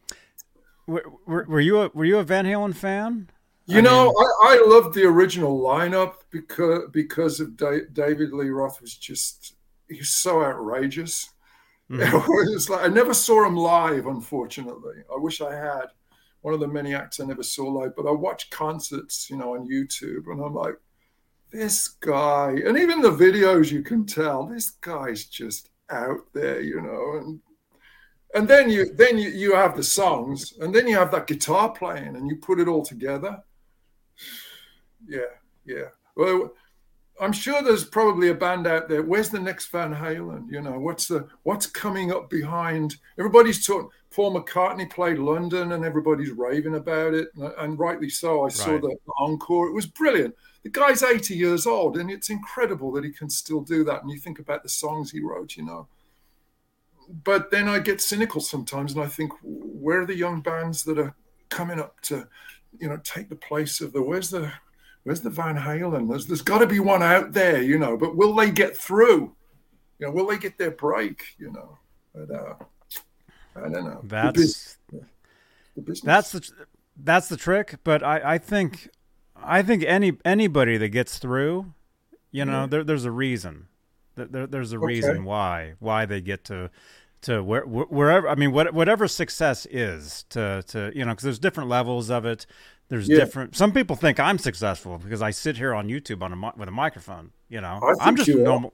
were, 0.87 1.03
were, 1.25 1.59
you 1.59 1.79
a 1.79 1.89
were 1.89 2.05
you 2.05 2.17
a 2.17 2.23
Van 2.23 2.45
Halen 2.45 2.75
fan? 2.75 3.29
You 3.65 3.79
I 3.79 3.81
know, 3.81 4.05
mean... 4.05 4.15
I, 4.17 4.57
I 4.57 4.65
loved 4.67 4.93
the 4.93 5.05
original 5.05 5.59
lineup 5.59 6.15
because 6.29 6.83
because 6.91 7.39
of 7.39 7.57
da- 7.57 7.87
David 7.93 8.31
Lee 8.31 8.49
Roth 8.49 8.81
was 8.81 8.95
just 8.95 9.55
he's 9.89 10.09
so 10.09 10.43
outrageous. 10.43 11.29
Mm-hmm. 11.89 12.01
It 12.49 12.53
was 12.53 12.69
like 12.69 12.83
I 12.83 12.87
never 12.87 13.13
saw 13.13 13.45
him 13.45 13.55
live, 13.55 14.07
unfortunately. 14.07 15.03
I 15.11 15.17
wish 15.17 15.41
I 15.41 15.53
had 15.53 15.85
one 16.41 16.53
of 16.53 16.59
the 16.59 16.67
many 16.67 16.93
acts 16.93 17.19
I 17.19 17.25
never 17.25 17.43
saw 17.43 17.65
live, 17.65 17.95
but 17.95 18.07
I 18.07 18.11
watch 18.11 18.49
concerts, 18.51 19.29
you 19.29 19.37
know, 19.37 19.55
on 19.55 19.67
YouTube, 19.67 20.27
and 20.27 20.39
I'm 20.39 20.53
like, 20.53 20.75
this 21.55 21.87
guy, 21.87 22.51
and 22.65 22.77
even 22.77 23.01
the 23.01 23.09
videos, 23.09 23.71
you 23.71 23.81
can 23.81 24.05
tell 24.05 24.45
this 24.45 24.71
guy's 24.71 25.25
just 25.25 25.69
out 25.89 26.21
there, 26.33 26.61
you 26.61 26.81
know, 26.81 27.19
and 27.19 27.39
and 28.35 28.47
then 28.47 28.69
you 28.69 28.93
then 28.93 29.17
you, 29.17 29.29
you 29.29 29.55
have 29.55 29.75
the 29.75 29.83
songs 29.83 30.53
and 30.59 30.75
then 30.75 30.87
you 30.87 30.95
have 30.95 31.11
that 31.11 31.25
guitar 31.25 31.71
playing 31.71 32.17
and 32.17 32.29
you 32.29 32.35
put 32.35 32.59
it 32.59 32.67
all 32.67 32.83
together. 32.83 33.41
Yeah 35.07 35.21
yeah. 35.65 35.89
Well 36.15 36.53
i'm 37.21 37.31
sure 37.31 37.63
there's 37.63 37.85
probably 37.85 38.27
a 38.27 38.35
band 38.35 38.67
out 38.67 38.89
there. 38.89 39.01
Where's 39.01 39.29
the 39.29 39.39
next 39.39 39.67
Van 39.67 39.95
Halen? 39.95 40.51
You 40.51 40.61
know 40.61 40.77
what's 40.77 41.07
the 41.07 41.27
what's 41.43 41.65
coming 41.65 42.11
up 42.11 42.29
behind? 42.29 42.97
Everybody's 43.17 43.65
talking 43.65 43.89
Paul 44.11 44.37
McCartney 44.37 44.89
played 44.89 45.17
london 45.17 45.71
and 45.71 45.85
everybody's 45.85 46.31
raving 46.31 46.75
about 46.75 47.13
it 47.13 47.29
and 47.59 47.79
rightly 47.79 48.09
so. 48.09 48.41
I 48.41 48.43
right. 48.43 48.51
saw 48.51 48.77
the 48.79 48.97
encore. 49.17 49.69
It 49.69 49.73
was 49.73 49.85
brilliant 49.85 50.35
the 50.65 50.69
guy's 50.69 51.01
80 51.01 51.35
years 51.35 51.65
old 51.65 51.95
and 51.95 52.11
it's 52.11 52.29
incredible 52.29 52.91
that 52.91 53.05
he 53.05 53.11
can 53.11 53.29
still 53.29 53.61
do 53.61 53.85
that 53.85 54.01
and 54.01 54.11
you 54.11 54.19
think 54.19 54.39
about 54.39 54.63
the 54.63 54.69
songs 54.69 55.11
he 55.11 55.21
wrote 55.21 55.55
you 55.55 55.63
know 55.63 55.87
but 57.23 57.51
then 57.51 57.67
I 57.67 57.79
get 57.79 58.01
cynical 58.01 58.41
sometimes, 58.41 58.93
and 58.93 59.01
I 59.01 59.07
think, 59.07 59.33
where 59.41 60.01
are 60.01 60.05
the 60.05 60.15
young 60.15 60.41
bands 60.41 60.83
that 60.83 60.97
are 60.97 61.15
coming 61.49 61.79
up 61.79 61.99
to, 62.01 62.27
you 62.79 62.89
know, 62.89 62.97
take 63.03 63.29
the 63.29 63.35
place 63.35 63.81
of 63.81 63.93
the 63.93 64.01
where's 64.01 64.29
the 64.29 64.51
where's 65.03 65.21
the 65.21 65.29
Van 65.29 65.57
Halen? 65.57 66.09
There's 66.09 66.27
there's 66.27 66.41
got 66.41 66.59
to 66.59 66.67
be 66.67 66.79
one 66.79 67.03
out 67.03 67.33
there, 67.33 67.61
you 67.61 67.77
know, 67.77 67.97
but 67.97 68.15
will 68.15 68.33
they 68.33 68.51
get 68.51 68.75
through? 68.75 69.35
You 69.99 70.07
know, 70.07 70.11
will 70.11 70.27
they 70.27 70.37
get 70.37 70.57
their 70.57 70.71
break? 70.71 71.23
You 71.37 71.51
know, 71.51 71.77
but 72.13 72.31
uh, 72.31 72.53
I 73.55 73.69
don't 73.69 73.85
know. 73.85 74.01
That's 74.03 74.77
the 74.87 75.05
that's 76.03 76.31
the 76.31 76.51
that's 76.97 77.29
the 77.29 77.37
trick. 77.37 77.75
But 77.83 78.03
I 78.03 78.33
I 78.33 78.37
think 78.37 78.89
I 79.43 79.61
think 79.61 79.83
any 79.83 80.17
anybody 80.25 80.77
that 80.77 80.89
gets 80.89 81.17
through, 81.17 81.73
you 82.31 82.45
know, 82.45 82.61
Yeah. 82.61 82.67
there, 82.67 82.83
there's 82.83 83.05
a 83.05 83.11
reason. 83.11 83.67
There, 84.15 84.25
there- 84.25 84.47
there's 84.47 84.73
a 84.73 84.77
Okay. 84.77 84.85
reason 84.85 85.25
why 85.25 85.73
why 85.79 86.05
they 86.05 86.21
get 86.21 86.43
to 86.45 86.69
to 87.21 87.41
where, 87.43 87.63
wherever. 87.65 88.29
I 88.29 88.35
mean, 88.35 88.51
what, 88.51 88.71
whatever 88.73 89.07
success 89.07 89.65
is 89.71 90.23
to 90.29 90.63
to 90.67 90.91
you 90.95 91.03
know, 91.05 91.11
because 91.11 91.23
there's 91.23 91.39
different 91.39 91.69
levels 91.69 92.09
of 92.09 92.25
it. 92.25 92.45
There's 92.87 93.09
Yeah. 93.09 93.17
different. 93.17 93.55
Some 93.55 93.71
people 93.73 93.95
think 93.95 94.19
I'm 94.19 94.37
successful 94.37 94.99
because 94.99 95.21
I 95.21 95.31
sit 95.31 95.57
here 95.57 95.73
on 95.73 95.87
YouTube 95.87 96.21
on 96.21 96.31
a 96.33 96.51
with 96.55 96.69
a 96.69 96.71
microphone. 96.71 97.31
You 97.49 97.61
know, 97.61 97.79
I 97.81 98.07
I'm 98.07 98.15
just 98.15 98.27
you 98.27 98.43
normal. 98.43 98.73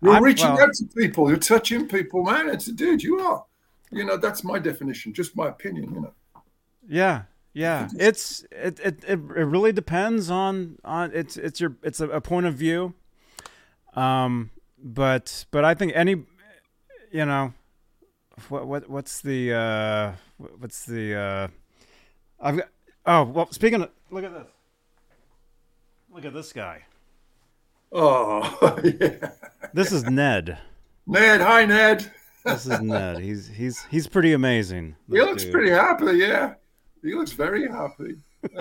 You're 0.00 0.14
I'm- 0.14 0.24
reaching 0.24 0.48
well- 0.52 0.62
out 0.62 0.72
to 0.74 0.84
people. 0.96 1.28
You're 1.28 1.38
touching 1.38 1.86
people, 1.86 2.24
man. 2.24 2.48
It's 2.48 2.66
a 2.66 2.72
dude, 2.72 3.02
you 3.02 3.20
are. 3.20 3.44
You 3.90 4.04
know, 4.04 4.16
that's 4.16 4.42
my 4.42 4.58
definition, 4.58 5.12
just 5.12 5.36
my 5.36 5.48
opinion. 5.48 5.94
You 5.94 6.00
know. 6.00 6.12
Yeah, 6.88 7.22
yeah. 7.52 7.88
It's 7.98 8.44
it 8.50 8.80
it, 8.80 9.04
it, 9.06 9.18
really 9.18 9.72
depends 9.72 10.30
on 10.30 10.78
on 10.84 11.10
it's 11.12 11.36
it's 11.36 11.60
your 11.60 11.76
it's 11.82 12.00
a, 12.00 12.08
a 12.08 12.20
point 12.20 12.46
of 12.46 12.54
view. 12.54 12.94
Um, 13.94 14.50
but 14.82 15.44
but 15.50 15.64
I 15.64 15.74
think 15.74 15.92
any, 15.94 16.22
you 17.10 17.26
know, 17.26 17.52
what 18.48 18.66
what 18.66 18.88
what's 18.88 19.20
the 19.20 19.52
uh 19.52 20.12
what's 20.58 20.86
the 20.86 21.14
uh, 21.14 21.48
I've 22.40 22.56
got 22.56 22.68
oh 23.06 23.24
well 23.24 23.52
speaking 23.52 23.82
of 23.82 23.90
look 24.10 24.24
at 24.24 24.32
this, 24.32 24.48
look 26.12 26.24
at 26.24 26.32
this 26.32 26.52
guy. 26.52 26.84
Oh, 27.92 28.78
yeah. 28.84 29.30
This 29.74 29.92
is 29.92 30.04
Ned. 30.04 30.58
Ned, 31.06 31.40
hi 31.42 31.66
Ned. 31.66 32.10
This 32.44 32.66
is 32.66 32.80
Ned. 32.80 33.18
He's 33.18 33.48
he's 33.48 33.84
he's 33.90 34.06
pretty 34.06 34.32
amazing. 34.32 34.96
He 35.10 35.20
looks 35.20 35.44
dude. 35.44 35.52
pretty 35.52 35.70
happy. 35.70 36.16
Yeah, 36.16 36.54
he 37.02 37.14
looks 37.14 37.32
very 37.32 37.68
happy. 37.68 38.16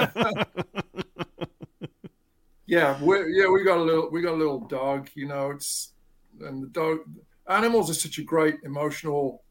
yeah, 2.66 3.02
we 3.04 3.36
yeah 3.36 3.48
we 3.50 3.64
got 3.64 3.78
a 3.78 3.84
little 3.84 4.10
we 4.10 4.22
got 4.22 4.34
a 4.34 4.38
little 4.38 4.60
dog. 4.60 5.10
You 5.16 5.28
know, 5.28 5.52
it's 5.52 5.94
and 6.42 6.64
the 6.64 6.68
dog 6.68 7.00
animals 7.50 7.90
are 7.90 7.94
such 7.96 8.18
a 8.18 8.24
great 8.24 8.56
emotional 8.64 9.44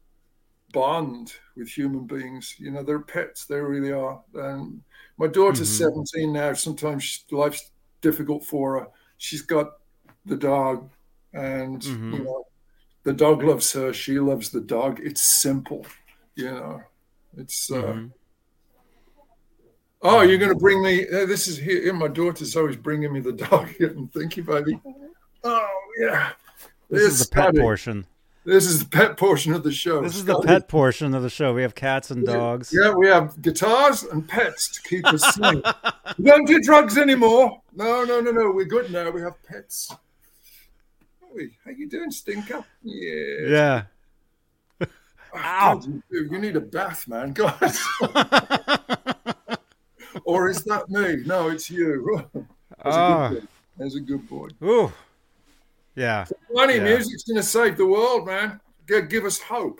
bond 0.73 1.33
with 1.55 1.67
human 1.69 2.05
beings. 2.07 2.55
You 2.57 2.71
know, 2.71 2.83
they're 2.83 2.99
pets. 2.99 3.45
They 3.45 3.59
really 3.59 3.91
are. 3.91 4.21
And 4.33 4.81
my 5.17 5.27
daughter's 5.27 5.69
Mhm. 5.69 5.77
17 5.77 6.33
now. 6.33 6.53
Sometimes 6.53 7.25
life's 7.31 7.71
difficult 8.01 8.45
for 8.45 8.79
her. 8.79 8.87
She's 9.17 9.41
got 9.41 9.73
the 10.25 10.37
dog, 10.37 10.89
and 11.33 11.81
Mhm. 11.81 12.13
you 12.17 12.23
know, 12.23 12.47
the 13.03 13.13
dog 13.13 13.43
loves 13.43 13.71
her. 13.73 13.93
She 13.93 14.19
loves 14.19 14.49
the 14.49 14.61
dog. 14.61 14.99
It's 15.03 15.41
simple. 15.41 15.85
You 16.35 16.51
know, 16.51 16.81
it's. 17.37 17.69
Uh, 17.69 17.75
Mhm. 17.81 18.11
Oh, 20.03 20.21
you're 20.21 20.39
going 20.39 20.51
to 20.51 20.57
bring 20.57 20.81
me. 20.81 21.07
Uh, 21.07 21.25
this 21.25 21.47
is 21.47 21.57
here. 21.57 21.93
My 21.93 22.07
daughter's 22.07 22.55
always 22.55 22.75
bringing 22.75 23.13
me 23.13 23.19
the 23.19 23.33
dog. 23.33 23.69
And 23.79 24.11
thank 24.13 24.37
you, 24.37 24.43
baby. 24.43 24.79
Oh 25.43 25.69
yeah. 25.99 26.31
This 26.89 27.03
is 27.03 27.19
the 27.19 27.33
pet 27.33 27.43
Scotty. 27.45 27.59
portion. 27.59 28.05
This 28.43 28.65
is 28.65 28.79
the 28.79 28.89
pet 28.89 29.17
portion 29.17 29.53
of 29.53 29.61
the 29.61 29.71
show. 29.71 30.01
This 30.01 30.15
is 30.15 30.25
the 30.25 30.39
pet 30.41 30.67
portion 30.67 31.13
of 31.13 31.21
the 31.21 31.29
show. 31.29 31.53
We 31.53 31.61
have 31.61 31.75
cats 31.75 32.09
and 32.09 32.25
dogs. 32.25 32.73
Yeah, 32.73 32.91
we 32.91 33.07
have 33.07 33.39
guitars 33.41 34.01
and 34.01 34.27
pets 34.27 34.71
to 34.71 34.89
keep 34.89 35.05
us 35.05 35.35
sane. 35.35 35.61
we 36.17 36.25
don't 36.25 36.47
do 36.47 36.59
drugs 36.59 36.97
anymore. 36.97 37.61
No, 37.75 38.03
no, 38.03 38.19
no, 38.19 38.31
no. 38.31 38.51
We're 38.51 38.65
good 38.65 38.91
now. 38.91 39.11
We 39.11 39.21
have 39.21 39.41
pets. 39.43 39.93
Hey, 41.35 41.51
how 41.63 41.71
you 41.71 41.87
doing, 41.87 42.09
Stinker? 42.09 42.65
Yeah. 42.81 43.47
Yeah. 43.47 43.83
Oh, 45.33 45.37
Ow. 45.37 45.75
God, 45.75 46.03
you, 46.09 46.29
you 46.31 46.39
need 46.39 46.55
a 46.55 46.61
bath, 46.61 47.07
man. 47.07 47.33
God. 47.33 47.73
Or 50.25 50.49
is 50.49 50.63
that 50.65 50.89
me? 50.89 51.23
No, 51.25 51.49
it's 51.49 51.69
you. 51.69 52.23
That's 52.33 52.95
Ah. 52.97 53.27
a 53.27 53.29
good 53.29 53.41
boy. 53.41 53.47
That's 53.77 53.95
a 53.95 53.99
good 53.99 54.29
boy. 54.29 54.47
Ooh. 54.63 54.91
Yeah. 55.95 56.25
Funny 56.53 56.75
Yeah. 56.75 56.83
music's 56.83 57.23
going 57.23 57.37
to 57.37 57.43
save 57.43 57.77
the 57.77 57.85
world, 57.85 58.25
man. 58.25 58.59
Give 58.87 59.25
us 59.25 59.39
hope. 59.39 59.79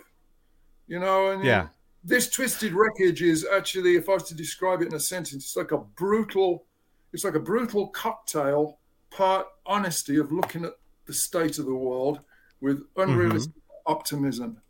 You 0.87 0.99
know, 0.99 1.31
and 1.31 1.43
Yeah. 1.43 1.67
this 2.03 2.29
twisted 2.29 2.73
wreckage 2.73 3.21
is 3.21 3.45
actually, 3.45 3.95
if 3.95 4.09
I 4.09 4.13
was 4.13 4.23
to 4.23 4.35
describe 4.35 4.81
it 4.81 4.87
in 4.87 4.93
a 4.93 4.99
sentence, 4.99 5.43
it's 5.45 5.55
like 5.55 5.71
a 5.71 5.77
brutal, 5.77 6.65
it's 7.13 7.23
like 7.23 7.35
a 7.35 7.39
brutal 7.39 7.87
cocktail, 7.89 8.79
part 9.09 9.47
honesty 9.65 10.17
of 10.17 10.31
looking 10.31 10.63
at 10.65 10.73
the 11.05 11.13
state 11.13 11.59
of 11.59 11.65
the 11.65 11.73
world 11.75 12.19
with 12.61 12.83
unrealistic 12.97 13.53
optimism. 13.85 14.61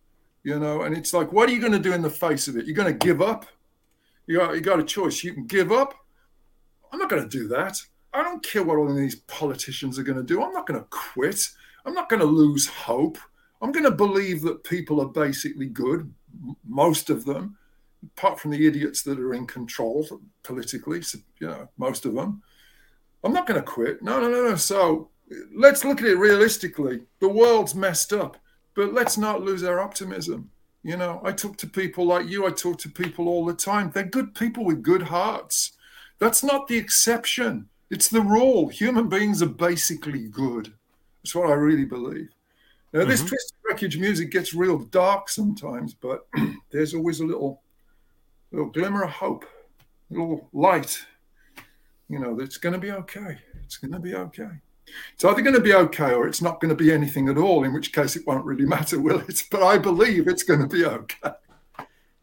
You 0.44 0.60
know, 0.60 0.82
and 0.82 0.98
it's 0.98 1.14
like, 1.14 1.32
what 1.32 1.48
are 1.50 1.52
you 1.52 1.60
going 1.60 1.72
to 1.74 1.80
do 1.80 1.94
in 1.94 2.02
the 2.02 2.10
face 2.10 2.48
of 2.48 2.58
it? 2.58 2.66
You're 2.66 2.76
going 2.76 2.92
to 2.98 3.06
give 3.06 3.22
up. 3.22 3.46
You 4.32 4.38
got, 4.38 4.56
you 4.56 4.62
got 4.62 4.80
a 4.80 4.84
choice. 4.84 5.26
You 5.26 5.34
can 5.34 5.46
give 5.46 5.74
up. 5.74 5.94
I'm 6.90 7.00
not 7.00 7.10
going 7.10 7.22
to 7.22 7.28
do 7.28 7.50
that. 7.50 7.78
I 8.14 8.24
don't 8.24 8.42
care 8.42 8.64
what 8.64 8.78
all 8.78 8.90
of 8.90 8.96
these 8.96 9.16
politicians 9.16 10.00
are 10.00 10.04
going 10.04 10.20
to 10.20 10.24
do. 10.24 10.42
I'm 10.42 10.54
not 10.54 10.66
going 10.66 10.80
to 10.80 10.88
quit. 10.90 11.50
I'm 11.86 11.94
not 11.94 12.08
going 12.08 12.22
to 12.22 12.26
lose 12.26 12.66
hope. 12.66 13.18
I'm 13.62 13.74
going 13.74 13.84
to 13.84 13.92
believe 13.92 14.42
that 14.44 14.64
people 14.64 15.02
are 15.02 15.10
basically 15.10 15.66
good, 15.66 16.14
most 16.66 17.10
of 17.10 17.26
them, 17.26 17.58
apart 18.16 18.40
from 18.40 18.52
the 18.52 18.66
idiots 18.66 19.02
that 19.02 19.20
are 19.20 19.34
in 19.34 19.46
control 19.48 20.08
politically, 20.44 21.02
so, 21.02 21.20
you 21.40 21.48
know, 21.48 21.68
most 21.78 22.06
of 22.06 22.16
them. 22.16 22.42
I'm 23.26 23.34
not 23.34 23.48
going 23.48 23.60
to 23.60 23.66
quit. 23.66 24.02
No, 24.02 24.22
no, 24.22 24.30
no, 24.30 24.48
no. 24.48 24.56
So 24.56 25.10
let's 25.54 25.84
look 25.84 26.00
at 26.00 26.08
it 26.08 26.16
realistically. 26.16 27.02
The 27.20 27.28
world's 27.28 27.76
messed 27.76 28.14
up, 28.14 28.38
but 28.78 28.94
let's 28.94 29.18
not 29.18 29.42
lose 29.42 29.66
our 29.66 29.82
optimism. 29.82 30.52
You 30.84 30.98
know, 30.98 31.22
I 31.24 31.32
talk 31.32 31.58
to 31.58 31.68
people 31.68 32.06
like 32.06 32.28
you, 32.28 32.48
I 32.48 32.52
talk 32.52 32.80
to 32.80 32.90
people 32.90 33.28
all 33.28 33.46
the 33.46 33.54
time. 33.54 33.92
They're 33.92 34.04
good 34.04 34.34
people 34.34 34.66
with 34.66 34.82
good 34.82 35.04
hearts. 35.04 35.74
That's 36.18 36.44
not 36.44 36.68
the 36.68 36.78
exception, 36.78 37.70
it's 37.90 38.08
the 38.08 38.22
rule. 38.22 38.70
Human 38.70 39.10
beings 39.10 39.42
are 39.42 39.48
basically 39.48 40.28
good. 40.28 40.74
That's 41.24 41.36
what 41.36 41.50
I 41.50 41.54
really 41.54 41.86
believe. 41.86 42.30
Now, 42.94 43.06
this 43.06 43.22
Mhm. 43.22 43.28
twisted 43.30 43.58
wreckage 43.66 43.98
music 43.98 44.32
gets 44.32 44.54
real 44.54 44.80
dark 44.80 45.30
sometimes, 45.30 45.94
but 45.94 46.28
there's 46.72 46.94
always 46.94 47.20
a 47.20 47.26
little, 47.26 47.62
little 48.52 48.70
glimmer 48.70 49.04
of 49.04 49.12
hope, 49.12 49.46
a 50.10 50.14
little 50.14 50.50
light. 50.52 51.06
You 52.10 52.20
know, 52.20 52.40
it's 52.40 52.58
going 52.58 52.74
to 52.74 52.80
be 52.80 52.92
okay. 52.92 53.40
It's 53.64 53.78
going 53.78 53.94
to 53.94 54.00
be 54.00 54.16
okay. 54.16 54.50
It's 55.14 55.24
either 55.24 55.42
going 55.42 55.56
to 55.56 55.62
be 55.62 55.74
okay 55.74 56.14
or 56.14 56.28
it's 56.28 56.42
not 56.42 56.60
going 56.60 56.70
to 56.70 56.76
be 56.76 56.92
anything 56.92 57.28
at 57.30 57.38
all, 57.38 57.64
in 57.64 57.74
which 57.74 57.94
case 57.94 58.16
it 58.16 58.26
won't 58.26 58.46
really 58.46 58.66
matter, 58.76 59.00
will 59.00 59.20
it? 59.20 59.44
But 59.52 59.64
I 59.64 59.78
believe 59.78 60.28
it's 60.28 60.44
going 60.44 60.62
to 60.62 60.68
be 60.68 60.86
okay. 60.86 61.32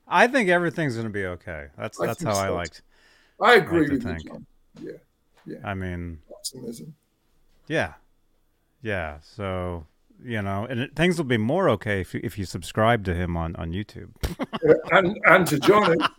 I 0.06 0.26
think 0.26 0.48
everything's 0.48 0.94
going 0.94 1.06
to 1.06 1.12
be 1.12 1.26
okay. 1.26 1.68
That's 1.76 2.00
I 2.00 2.06
that's 2.06 2.22
how 2.22 2.30
I 2.30 2.46
so, 2.46 2.54
liked. 2.54 2.82
I 3.40 3.54
agree 3.54 3.86
to 3.86 3.92
with 3.92 4.04
you. 4.04 4.18
John. 4.18 4.46
Yeah, 5.46 5.56
I 5.64 5.74
mean, 5.74 6.18
optimism. 6.30 6.94
yeah, 7.68 7.94
yeah. 8.82 9.18
So 9.20 9.86
you 10.22 10.42
know, 10.42 10.66
and 10.68 10.80
it, 10.80 10.96
things 10.96 11.16
will 11.16 11.24
be 11.24 11.38
more 11.38 11.68
okay 11.70 12.00
if 12.00 12.14
you, 12.14 12.20
if 12.22 12.38
you 12.38 12.44
subscribe 12.44 13.04
to 13.04 13.14
him 13.14 13.36
on 13.36 13.54
on 13.56 13.72
YouTube. 13.72 14.10
and 14.90 15.18
and 15.24 15.46
to 15.46 15.58
Johnny. 15.58 15.96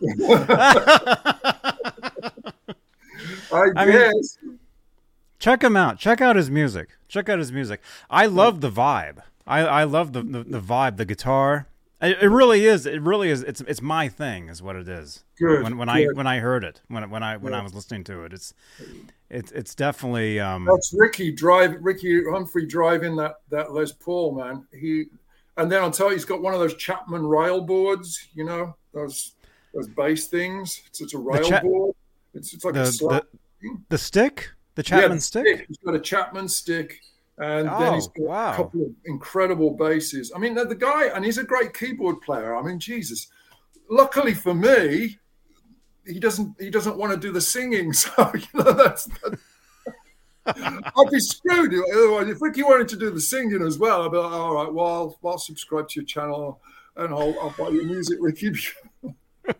I, 3.52 3.70
I 3.76 3.84
mean- 3.84 3.94
guess. 3.94 4.38
Check 5.40 5.64
him 5.64 5.76
out. 5.76 5.98
Check 5.98 6.20
out 6.20 6.36
his 6.36 6.50
music. 6.50 6.90
Check 7.08 7.28
out 7.28 7.38
his 7.38 7.50
music. 7.50 7.80
I 8.08 8.26
love 8.26 8.60
the 8.60 8.70
vibe. 8.70 9.22
I, 9.46 9.60
I 9.60 9.84
love 9.84 10.12
the, 10.12 10.22
the, 10.22 10.44
the 10.44 10.60
vibe, 10.60 10.96
the 10.96 11.04
guitar. 11.04 11.66
It, 12.00 12.18
it 12.22 12.28
really 12.28 12.66
is. 12.66 12.86
It 12.86 13.02
really 13.02 13.30
is. 13.30 13.42
It's 13.42 13.60
it's 13.62 13.82
my 13.82 14.08
thing, 14.08 14.48
is 14.48 14.62
what 14.62 14.76
it 14.76 14.88
is. 14.88 15.24
Good, 15.38 15.62
When 15.64 15.76
when 15.76 15.88
I 15.88 16.06
when 16.06 16.26
I 16.26 16.38
heard 16.38 16.64
it, 16.64 16.80
when 16.88 17.10
when 17.10 17.22
I 17.22 17.36
when 17.36 17.52
I 17.52 17.62
was 17.62 17.74
listening 17.74 18.04
to 18.04 18.24
it, 18.24 18.32
it's 18.32 18.54
it's 19.28 19.52
it's 19.52 19.74
definitely 19.74 20.40
um 20.40 20.64
That's 20.64 20.94
Ricky 20.96 21.30
drive 21.32 21.76
Ricky 21.80 22.22
Humphrey 22.30 22.66
driving 22.66 23.16
that 23.16 23.36
that 23.50 23.72
Les 23.72 23.92
Paul 23.92 24.34
man. 24.36 24.66
He 24.72 25.06
and 25.58 25.70
then 25.70 25.82
I'll 25.82 25.90
tell 25.90 26.08
you 26.08 26.14
he's 26.14 26.24
got 26.24 26.40
one 26.40 26.54
of 26.54 26.60
those 26.60 26.74
Chapman 26.76 27.26
rail 27.26 27.60
boards, 27.60 28.28
you 28.34 28.44
know, 28.44 28.76
those 28.94 29.32
those 29.74 29.88
bass 29.88 30.26
things. 30.26 30.82
It's, 30.86 31.02
it's 31.02 31.14
a 31.14 31.18
rail 31.18 31.42
Cha- 31.42 31.60
board. 31.60 31.94
It's 32.32 32.54
it's 32.54 32.64
like 32.64 32.74
the, 32.74 32.82
a 32.82 32.86
slap. 32.86 33.26
the 33.60 33.76
the 33.90 33.98
stick, 33.98 34.50
the 34.80 34.84
Chapman 34.84 35.16
the 35.16 35.20
stick. 35.20 35.64
He's 35.68 35.78
got 35.78 35.94
a 35.94 36.00
Chapman 36.00 36.48
stick, 36.48 37.00
and 37.38 37.68
then 37.68 37.94
he's 37.94 38.08
oh, 38.08 38.12
got 38.16 38.26
wow. 38.26 38.52
a 38.52 38.56
couple 38.56 38.82
of 38.82 38.92
incredible 39.04 39.70
basses. 39.72 40.32
I 40.34 40.38
mean, 40.38 40.54
the, 40.54 40.64
the 40.64 40.74
guy, 40.74 41.06
and 41.08 41.24
he's 41.24 41.38
a 41.38 41.44
great 41.44 41.74
keyboard 41.74 42.20
player. 42.22 42.56
I 42.56 42.62
mean, 42.62 42.78
Jesus. 42.78 43.28
Luckily 43.88 44.34
for 44.34 44.54
me, 44.54 45.18
he 46.06 46.20
doesn't 46.20 46.54
he 46.60 46.70
doesn't 46.70 46.96
want 46.96 47.12
to 47.12 47.18
do 47.18 47.32
the 47.32 47.40
singing, 47.40 47.92
so 48.04 48.30
you 48.34 48.46
know 48.54 48.72
that's. 48.72 49.04
that- 49.04 49.38
I'd 50.46 51.10
be 51.12 51.20
screwed. 51.20 51.74
Otherwise, 51.92 52.28
if 52.28 52.40
Ricky 52.40 52.62
wanted 52.62 52.88
to 52.88 52.96
do 52.96 53.10
the 53.10 53.20
singing 53.20 53.62
as 53.62 53.78
well, 53.78 54.02
I'd 54.02 54.10
be 54.10 54.16
like, 54.16 54.32
all 54.32 54.54
right, 54.54 54.72
well, 54.72 54.86
I'll, 55.22 55.30
I'll 55.30 55.38
subscribe 55.38 55.88
to 55.90 56.00
your 56.00 56.06
channel 56.06 56.60
and 56.96 57.12
I'll, 57.12 57.38
I'll 57.40 57.54
buy 57.58 57.68
your 57.68 57.84
music, 57.84 58.18
Ricky. 58.20 58.52
I 59.04 59.52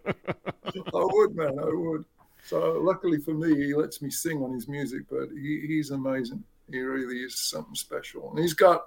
would, 0.92 1.36
man, 1.36 1.58
I 1.58 1.64
would. 1.66 2.04
So 2.50 2.80
luckily 2.82 3.18
for 3.20 3.32
me, 3.32 3.54
he 3.54 3.74
lets 3.74 4.02
me 4.02 4.10
sing 4.10 4.42
on 4.42 4.52
his 4.52 4.66
music, 4.66 5.02
but 5.08 5.28
he, 5.30 5.64
he's 5.68 5.90
amazing. 5.92 6.42
He 6.68 6.80
really 6.80 7.18
is 7.22 7.38
something 7.38 7.76
special. 7.76 8.30
And 8.30 8.40
he's 8.40 8.54
got 8.54 8.86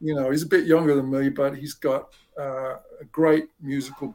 you 0.00 0.14
know, 0.14 0.30
he's 0.30 0.42
a 0.44 0.46
bit 0.56 0.64
younger 0.66 0.94
than 0.96 1.10
me, 1.10 1.28
but 1.28 1.56
he's 1.56 1.74
got 1.74 2.12
uh, 2.38 2.74
a 3.00 3.04
great 3.10 3.48
musical 3.60 4.14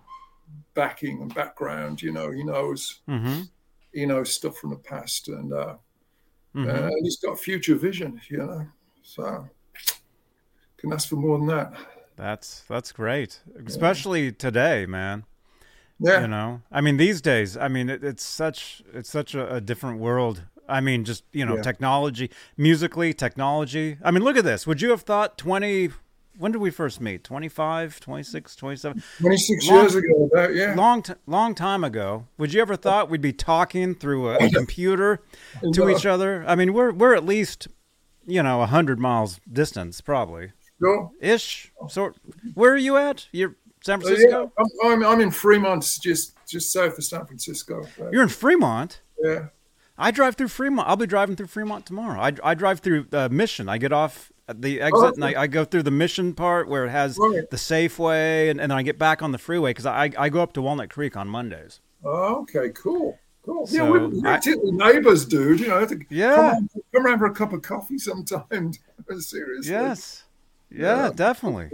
backing 0.73 1.21
and 1.21 1.33
background. 1.33 2.01
You 2.01 2.11
know, 2.11 2.31
he 2.31 2.43
knows 2.43 3.01
Mm-hmm. 3.07 3.41
he 3.93 4.05
knows 4.05 4.33
stuff 4.33 4.57
from 4.57 4.71
the 4.71 4.77
past, 4.91 5.29
and 5.29 5.53
uh, 5.53 5.75
Mhm. 6.55 6.67
uh, 6.67 6.89
he's 7.03 7.19
got 7.19 7.39
future 7.39 7.75
vision. 7.75 8.19
You 8.29 8.37
know, 8.39 8.67
so 9.01 9.47
can 10.77 10.91
ask 10.93 11.07
for 11.09 11.15
more 11.15 11.37
than 11.37 11.47
that. 11.47 11.73
That's 12.17 12.63
that's 12.67 12.91
great, 12.91 13.41
especially 13.65 14.31
today, 14.33 14.85
man. 14.85 15.23
Yeah, 16.03 16.21
You 16.21 16.27
know, 16.27 16.61
I 16.71 16.81
mean, 16.81 16.97
these 16.97 17.21
days, 17.21 17.55
I 17.57 17.67
mean, 17.69 17.89
it, 17.89 18.03
it's 18.03 18.23
such 18.23 18.83
it's 18.93 19.09
such 19.09 19.33
a, 19.35 19.55
a 19.55 19.61
different 19.61 19.99
world. 19.99 20.43
I 20.67 20.81
mean, 20.81 21.03
just 21.05 21.23
you 21.31 21.45
know, 21.45 21.55
Yeah. 21.55 21.61
technology, 21.61 22.29
musically, 22.57 23.13
technology. 23.13 23.97
I 24.03 24.11
mean, 24.11 24.23
look 24.23 24.37
at 24.37 24.43
this. 24.43 24.65
Would 24.67 24.81
you 24.81 24.89
have 24.91 25.01
thought 25.01 25.37
twenty? 25.37 25.89
When 26.39 26.51
did 26.51 26.57
we 26.61 26.71
first 26.71 26.99
meet? 26.99 27.23
25, 27.23 27.99
26, 27.99 28.55
27? 28.55 29.03
26 29.19 29.67
long- 29.69 29.79
years 29.81 29.93
ago. 29.95 30.29
That, 30.33 30.55
yeah, 30.55 30.73
Long, 30.73 31.03
t- 31.03 31.13
long 31.27 31.53
time 31.53 31.83
ago. 31.83 32.25
Would 32.39 32.51
you 32.55 32.59
ever 32.59 32.75
thought 32.75 33.07
we'd 33.07 33.21
be 33.21 33.33
talking 33.33 33.93
through 33.93 34.29
a, 34.29 34.37
a 34.37 34.49
computer 34.59 35.21
to 35.61 35.81
No. 35.85 35.89
each 35.89 36.07
other? 36.07 36.43
I 36.47 36.55
mean, 36.55 36.73
we're 36.73 36.91
we're 36.91 37.13
at 37.13 37.23
least, 37.23 37.67
you 38.25 38.41
know, 38.41 38.63
a 38.63 38.65
hundred 38.65 38.99
miles 38.99 39.39
distance, 39.51 40.01
probably 40.01 40.53
Sure. 40.79 41.11
ish. 41.21 41.71
Sort. 41.87 42.15
Where 42.55 42.73
are 42.73 42.77
you 42.77 42.97
at? 42.97 43.27
You're 43.31 43.55
San 43.83 43.99
yeah, 44.01 44.07
Francisco. 44.07 44.51
I'm, 44.57 44.65
I'm, 44.85 45.05
I'm 45.05 45.21
in 45.21 45.31
Fremont, 45.31 45.99
just 46.01 46.35
just 46.47 46.71
south 46.71 46.97
of 46.97 47.03
San 47.03 47.25
Francisco. 47.25 47.85
You're 48.11 48.23
in 48.23 48.29
Fremont. 48.29 49.01
yeah. 49.23 49.47
I 49.97 50.09
drive 50.09 50.35
through 50.35 50.47
Fremont. 50.47 50.87
I'll 50.89 50.95
be 50.95 51.05
driving 51.05 51.35
through 51.35 51.47
Fremont 51.47 51.85
tomorrow. 51.85 52.19
I, 52.19 52.31
I 52.43 52.55
drive 52.55 52.79
through 52.79 53.05
uh, 53.13 53.29
Mission. 53.31 53.69
I 53.69 53.77
get 53.77 53.93
off 53.93 54.31
the 54.51 54.81
exit 54.81 54.93
Oh, 54.99 55.11
and 55.13 55.23
I, 55.23 55.43
I 55.43 55.47
go 55.47 55.65
through 55.65 55.83
the 55.83 55.91
Mission 55.91 56.33
part 56.33 56.67
where 56.67 56.85
it 56.85 56.89
has 56.89 57.15
Right. 57.19 57.47
the 57.51 57.57
Safeway, 57.57 58.49
and, 58.49 58.59
and 58.59 58.71
then 58.71 58.77
I 58.77 58.81
get 58.81 58.97
back 58.97 59.21
on 59.21 59.31
the 59.31 59.37
freeway 59.37 59.69
because 59.69 59.85
I, 59.85 60.09
I 60.17 60.29
go 60.29 60.41
up 60.41 60.53
to 60.53 60.61
Walnut 60.63 60.89
Creek 60.89 61.15
on 61.15 61.27
Mondays. 61.27 61.79
Oh, 62.03 62.41
okay, 62.41 62.69
cool. 62.73 63.19
Cool. 63.45 63.67
So, 63.67 63.75
yeah, 63.75 63.89
we're 63.89 64.21
practically 64.21 64.71
neighbors, 64.71 65.25
dude. 65.25 65.59
You 65.59 65.67
know, 65.67 65.77
I 65.77 65.79
have 65.81 65.89
to 65.89 65.99
Yeah. 66.09 66.35
come, 66.35 66.45
around, 66.45 66.69
come 66.95 67.05
around 67.05 67.19
for 67.19 67.25
a 67.27 67.33
cup 67.33 67.53
of 67.53 67.61
coffee 67.61 67.99
sometime. 67.99 68.71
Seriously. 69.19 69.71
Yes. 69.71 70.23
Yeah, 70.71 71.05
Yeah. 71.05 71.11
definitely. 71.13 71.69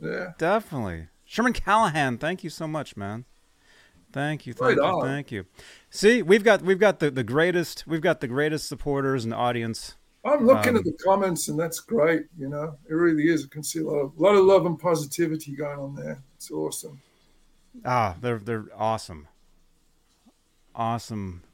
Yeah. 0.00 0.32
Definitely. 0.38 1.06
Sherman 1.30 1.52
Callahan, 1.52 2.18
thank 2.18 2.42
you 2.42 2.50
so 2.50 2.66
much, 2.66 2.96
man. 2.96 3.24
Thank 4.12 4.48
you, 4.48 4.52
thank 4.52 4.70
Right 4.70 4.76
you, 4.78 4.82
on. 4.82 5.06
thank 5.06 5.30
you. 5.30 5.46
See, 5.88 6.22
we've 6.22 6.42
got 6.42 6.62
we've 6.62 6.80
got 6.80 6.98
the, 6.98 7.08
the 7.08 7.22
greatest 7.22 7.86
we've 7.86 8.00
got 8.00 8.20
the 8.20 8.26
greatest 8.26 8.66
supporters 8.68 9.24
and 9.24 9.32
audience. 9.32 9.94
I'm 10.24 10.44
looking 10.44 10.70
Um, 10.70 10.78
at 10.78 10.82
the 10.84 10.92
comments, 11.04 11.46
and 11.46 11.56
that's 11.56 11.78
great. 11.78 12.22
You 12.36 12.48
know, 12.48 12.76
it 12.88 12.94
really 12.94 13.28
is. 13.28 13.44
I 13.44 13.48
can 13.48 13.62
see 13.62 13.78
a 13.78 13.84
lot 13.84 14.00
of, 14.00 14.18
lot 14.18 14.34
of 14.34 14.44
love 14.44 14.66
and 14.66 14.76
positivity 14.76 15.54
going 15.54 15.78
on 15.78 15.94
there. 15.94 16.20
It's 16.34 16.50
awesome. 16.50 17.00
Ah, 17.84 18.16
they're 18.20 18.40
they're 18.40 18.66
awesome. 18.76 19.28
Awesome. 20.74 21.44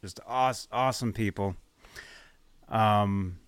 Just 0.00 0.20
awesome 0.26 0.68
awesome 0.72 1.12
people. 1.12 1.54
Um 2.70 3.40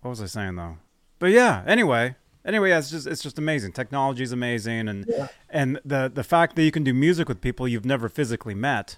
what 0.00 0.08
was 0.08 0.22
I 0.22 0.26
saying 0.26 0.56
though? 0.56 0.78
But 1.18 1.26
yeah, 1.32 1.62
anyway. 1.66 2.16
Anyway, 2.44 2.70
yeah, 2.70 2.78
it's 2.78 2.90
just 2.90 3.06
it's 3.06 3.22
just 3.22 3.38
amazing. 3.38 3.72
Technology 3.72 4.22
is 4.22 4.32
amazing 4.32 4.88
and 4.88 5.04
Yeah. 5.08 5.28
and 5.50 5.80
the 5.84 6.10
the 6.12 6.24
fact 6.24 6.56
that 6.56 6.62
you 6.62 6.70
can 6.70 6.84
do 6.84 6.94
music 6.94 7.28
with 7.28 7.40
people 7.40 7.66
you've 7.68 7.84
never 7.84 8.08
physically 8.08 8.54
met 8.54 8.96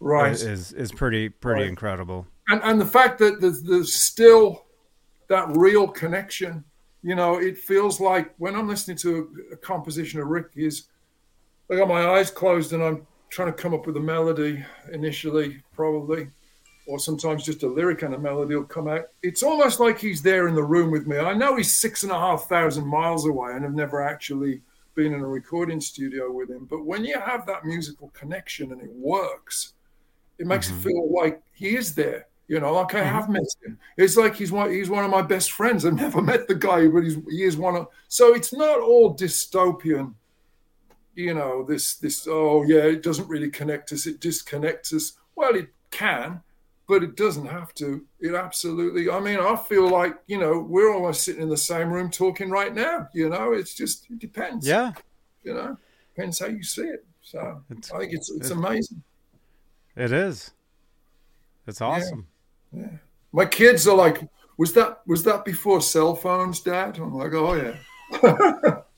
uh, 0.00 0.04
Right. 0.06 0.32
is 0.32 0.72
is 0.72 0.92
pretty 0.92 1.28
pretty 1.28 1.62
Right. 1.62 1.68
incredible. 1.68 2.26
and 2.48 2.60
and 2.64 2.80
the 2.80 2.86
fact 2.86 3.18
that 3.18 3.40
there's, 3.40 3.62
there's 3.62 3.92
still 3.94 4.64
that 5.28 5.46
real 5.56 5.86
connection 5.86 6.64
you 7.02 7.14
know 7.14 7.36
it 7.38 7.56
feels 7.56 8.00
like 8.00 8.34
when 8.38 8.54
i'm 8.56 8.66
listening 8.68 8.96
to 8.96 9.30
a, 9.50 9.54
a 9.54 9.56
composition 9.56 10.20
of 10.20 10.26
Ricky's 10.26 10.88
i 11.70 11.76
got 11.76 11.86
my 11.88 12.04
eyes 12.08 12.30
closed 12.30 12.72
and 12.72 12.82
i'm 12.82 13.06
trying 13.28 13.46
to 13.46 13.52
come 13.62 13.72
up 13.72 13.86
with 13.86 13.96
a 13.96 14.00
melody 14.00 14.64
initially 14.92 15.62
probably 15.72 16.28
or 16.90 16.98
sometimes 16.98 17.44
just 17.44 17.62
a 17.62 17.66
lyric 17.66 18.02
and 18.02 18.14
a 18.14 18.18
melody 18.18 18.54
will 18.54 18.64
come 18.64 18.88
out 18.88 19.04
it's 19.22 19.42
almost 19.42 19.78
like 19.80 19.98
he's 19.98 20.22
there 20.22 20.48
in 20.48 20.54
the 20.54 20.62
room 20.62 20.90
with 20.90 21.06
me 21.06 21.16
i 21.18 21.32
know 21.32 21.56
he's 21.56 21.76
six 21.76 22.02
and 22.02 22.12
a 22.12 22.18
half 22.18 22.48
thousand 22.48 22.86
miles 22.86 23.26
away 23.26 23.52
and 23.52 23.64
i've 23.64 23.74
never 23.74 24.02
actually 24.02 24.60
been 24.94 25.14
in 25.14 25.20
a 25.20 25.26
recording 25.26 25.80
studio 25.80 26.30
with 26.32 26.50
him 26.50 26.66
but 26.68 26.84
when 26.84 27.04
you 27.04 27.18
have 27.18 27.46
that 27.46 27.64
musical 27.64 28.08
connection 28.08 28.72
and 28.72 28.80
it 28.82 28.90
works 28.92 29.74
it 30.38 30.46
makes 30.46 30.70
Mhm. 30.70 30.78
it 30.78 30.82
feel 30.82 31.12
like 31.14 31.42
he 31.52 31.76
is 31.76 31.94
there. 31.94 32.26
You 32.48 32.58
know, 32.58 32.72
like 32.72 32.94
I 32.94 33.04
have 33.04 33.28
met 33.28 33.44
him. 33.64 33.78
It's 33.96 34.16
like 34.16 34.34
he's 34.34 34.50
one 34.50 34.70
he's 34.72 34.88
one 34.90 35.04
of 35.04 35.10
my 35.10 35.20
best 35.22 35.52
friends. 35.52 35.84
I've 35.84 35.94
never 36.06 36.20
met 36.22 36.48
the 36.48 36.54
guy, 36.54 36.88
but 36.88 37.04
he's 37.04 37.16
he 37.28 37.44
is 37.44 37.56
one 37.58 37.76
of 37.76 37.88
so 38.08 38.34
it's 38.34 38.52
not 38.52 38.80
all 38.80 39.14
dystopian, 39.14 40.14
you 41.14 41.34
know, 41.34 41.62
this 41.62 41.96
this 41.96 42.26
oh 42.28 42.62
yeah, 42.64 42.84
it 42.84 43.02
doesn't 43.02 43.28
really 43.28 43.50
connect 43.50 43.92
us, 43.92 44.06
it 44.06 44.18
disconnects 44.18 44.92
us. 44.94 45.12
Well, 45.36 45.54
it 45.54 45.68
can, 45.90 46.40
but 46.90 47.02
it 47.04 47.16
doesn't 47.16 47.46
have 47.46 47.72
to. 47.74 48.04
It 48.20 48.34
absolutely 48.34 49.08
I 49.08 49.20
mean, 49.20 49.38
I 49.38 49.54
feel 49.56 49.88
like, 49.88 50.16
you 50.26 50.38
know, 50.38 50.58
we're 50.58 50.92
almost 50.92 51.22
sitting 51.24 51.40
in 51.42 51.48
the 51.48 51.56
same 51.56 51.88
room 51.90 52.10
talking 52.10 52.50
right 52.50 52.74
now. 52.74 53.08
You 53.14 53.28
know, 53.30 53.52
it's 53.52 53.74
just 53.74 54.10
it 54.10 54.18
depends. 54.18 54.66
Yeah. 54.66 54.92
You 55.44 55.54
know, 55.54 55.78
depends 56.14 56.38
how 56.40 56.46
you 56.48 56.62
see 56.62 56.82
it. 56.82 57.04
So 57.22 57.62
It's 57.70 57.90
I 57.92 57.98
think 58.00 58.12
it's 58.12 58.28
it's 58.30 58.46
it's- 58.50 58.50
amazing. 58.50 59.02
it 59.96 60.12
is. 60.12 60.50
It's 61.66 61.80
awesome. 61.80 62.26
Yeah. 62.72 62.88
My 63.32 63.46
kids 63.46 63.86
are 63.86 63.96
like, 63.96 64.28
"Was 64.58 64.72
that 64.72 65.00
was 65.06 65.22
that 65.24 65.44
before 65.44 65.80
cell 65.80 66.16
phones, 66.16 66.60
Dad?" 66.60 66.98
I'm 66.98 67.14
like, 67.14 67.32
"Oh 67.32 67.54
yeah." 67.54 67.76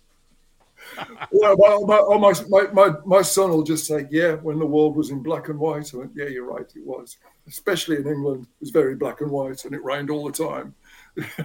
well, 1.30 1.56
my, 1.56 1.78
my, 1.86 1.98
oh, 2.00 2.18
my, 2.18 2.32
my, 2.48 2.66
my, 2.72 2.96
my 3.04 3.22
son 3.22 3.50
will 3.50 3.62
just 3.62 3.86
say, 3.86 4.06
"Yeah," 4.10 4.34
when 4.34 4.58
the 4.58 4.66
world 4.66 4.96
was 4.96 5.10
in 5.10 5.22
black 5.22 5.48
and 5.48 5.58
white. 5.58 5.92
I 5.94 5.96
went, 5.98 6.12
"Yeah, 6.14 6.26
you're 6.26 6.44
right, 6.46 6.70
it 6.74 6.84
was." 6.86 7.16
Especially 7.48 7.96
in 7.96 8.06
England, 8.06 8.44
it 8.44 8.60
was 8.60 8.70
very 8.70 8.94
black 8.94 9.20
and 9.20 9.30
white, 9.30 9.64
and 9.64 9.74
it 9.74 9.82
rained 9.84 10.10
all 10.10 10.24
the 10.30 10.32
time. 10.32 10.74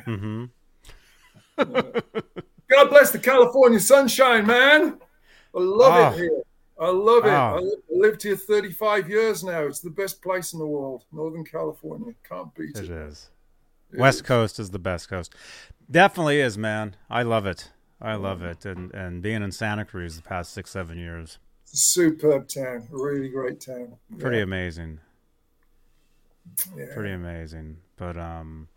Mhm. 0.06 0.50
God 1.58 2.90
bless 2.90 3.12
the 3.12 3.20
California 3.20 3.80
sunshine, 3.80 4.46
man. 4.46 5.00
I 5.56 5.60
love 5.60 5.94
Ah. 5.94 6.12
it 6.14 6.18
here. 6.18 6.42
I 6.80 6.90
love 6.90 7.26
it. 7.26 7.32
Ah. 7.32 7.56
I 7.56 7.60
li- 7.60 7.76
I 7.92 7.98
lived 7.98 8.22
here 8.22 8.36
35 8.36 9.10
years 9.10 9.44
now. 9.44 9.62
It's 9.62 9.80
the 9.80 9.90
best 9.90 10.22
place 10.22 10.54
in 10.54 10.60
the 10.60 10.68
world, 10.68 11.06
Northern 11.12 11.44
California. 11.44 12.14
Can't 12.28 12.54
beat 12.54 12.76
It 12.78 12.84
it. 12.86 12.90
is. 12.92 13.30
It 13.92 14.00
West 14.00 14.18
is. 14.18 14.22
Coast 14.22 14.60
is 14.60 14.70
the 14.70 14.80
best 14.80 15.10
coast. 15.10 15.34
Definitely 15.90 16.40
is, 16.42 16.58
man. 16.58 16.96
I 17.10 17.24
love 17.24 17.46
it. 17.48 17.72
I 18.02 18.16
love 18.16 18.42
it. 18.44 18.66
And 18.66 18.94
and 18.94 19.22
being 19.22 19.42
in 19.44 19.52
Santa 19.52 19.86
Cruz 19.86 20.16
the 20.16 20.22
past 20.22 20.54
six, 20.54 20.72
seven 20.72 20.98
years. 20.98 21.40
Superb 21.66 22.48
town, 22.48 22.88
really 22.92 23.30
great 23.30 23.60
town. 23.60 23.98
Pretty 24.20 24.38
Yeah, 24.38 24.44
amazing. 24.44 25.00
yeah. 26.76 26.86
Pretty 26.94 27.12
amazing. 27.12 27.78
But 27.98 28.18
um 28.18 28.68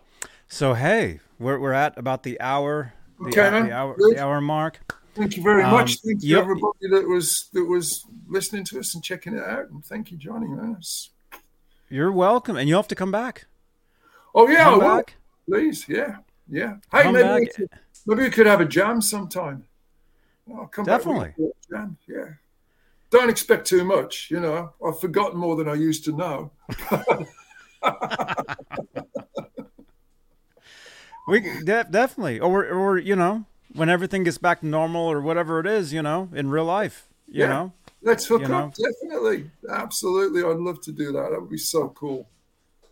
so 0.48 0.74
hey, 0.74 1.20
we're 1.38 1.58
we're 1.58 1.72
at 1.72 1.96
about 1.98 2.22
the 2.22 2.40
hour 2.40 2.92
the, 3.20 3.28
Okay, 3.28 3.50
man. 3.50 3.66
the 3.66 3.72
hour 3.72 3.94
Good. 3.96 4.16
the 4.16 4.22
hour 4.22 4.40
mark. 4.40 4.80
Thank 5.14 5.36
you 5.36 5.42
very 5.42 5.62
Um, 5.64 5.72
much. 5.72 6.00
Thank 6.00 6.22
you 6.22 6.30
you- 6.30 6.38
everybody 6.38 6.88
that 6.90 7.06
was 7.06 7.48
that 7.52 7.64
was 7.64 8.04
listening 8.26 8.64
to 8.66 8.78
us 8.80 8.94
and 8.94 9.04
checking 9.04 9.34
it 9.34 9.42
out. 9.44 9.68
And 9.70 9.84
thank 9.84 10.10
you, 10.10 10.16
Johnny. 10.16 10.46
Man. 10.48 10.70
It's- 10.72 11.10
You're 11.88 12.12
welcome. 12.12 12.56
And 12.56 12.68
you'll 12.68 12.78
have 12.78 12.88
to 12.88 12.94
come 12.94 13.10
back. 13.12 13.46
Oh 14.34 14.48
yeah, 14.48 14.68
I 14.70 14.72
will. 14.74 14.80
back. 14.80 15.14
please. 15.46 15.88
Yeah, 15.88 16.18
yeah. 16.48 16.76
Hey, 16.92 17.02
Come 17.02 17.14
maybe 17.14 17.24
back. 17.24 17.40
we, 17.40 17.46
could, 17.48 17.68
maybe 18.07 18.22
we 18.22 18.30
could 18.30 18.46
have 18.46 18.61
a 18.61 18.64
jam 18.64 19.01
sometime. 19.03 19.64
Oh, 20.51 20.61
I'll 20.61 20.66
come 20.66 20.84
back 20.84 20.98
Definitely. 20.98 21.34
a 21.38 21.72
jam. 21.72 21.96
Yeah. 22.09 22.24
Don't 23.11 23.28
expect 23.30 23.66
too 23.66 23.84
much. 23.84 24.30
You 24.30 24.40
know, 24.40 24.72
I've 24.86 25.01
forgotten 25.01 25.38
more 25.38 25.57
than 25.57 25.68
I 25.68 25.74
used 25.74 26.05
to 26.05 26.12
know. 26.12 26.51
We 31.28 31.40
de- 31.40 31.86
definitely, 31.90 32.40
or 32.40 32.66
or 32.66 32.98
you 32.98 33.14
know, 33.14 33.44
when 33.74 33.88
everything 33.88 34.24
gets 34.24 34.38
back 34.38 34.61
to 34.61 34.66
normal 34.66 35.03
or 35.07 35.20
whatever 35.20 35.61
it 35.61 35.66
is, 35.66 35.92
you 35.92 36.03
know, 36.03 36.28
in 36.34 36.51
real 36.51 36.64
life, 36.64 37.07
you 37.28 37.42
Yeah. 37.42 37.48
know. 37.48 37.72
Let's 38.03 38.26
hook 38.26 38.48
up. 38.48 38.74
Definitely, 38.74 39.51
absolutely. 39.70 40.42
I'd 40.42 40.57
love 40.57 40.80
to 40.82 40.92
do 40.92 41.12
that. 41.12 41.30
That 41.30 41.40
would 41.40 41.51
be 41.51 41.59
so 41.59 41.90
cool. 41.90 42.26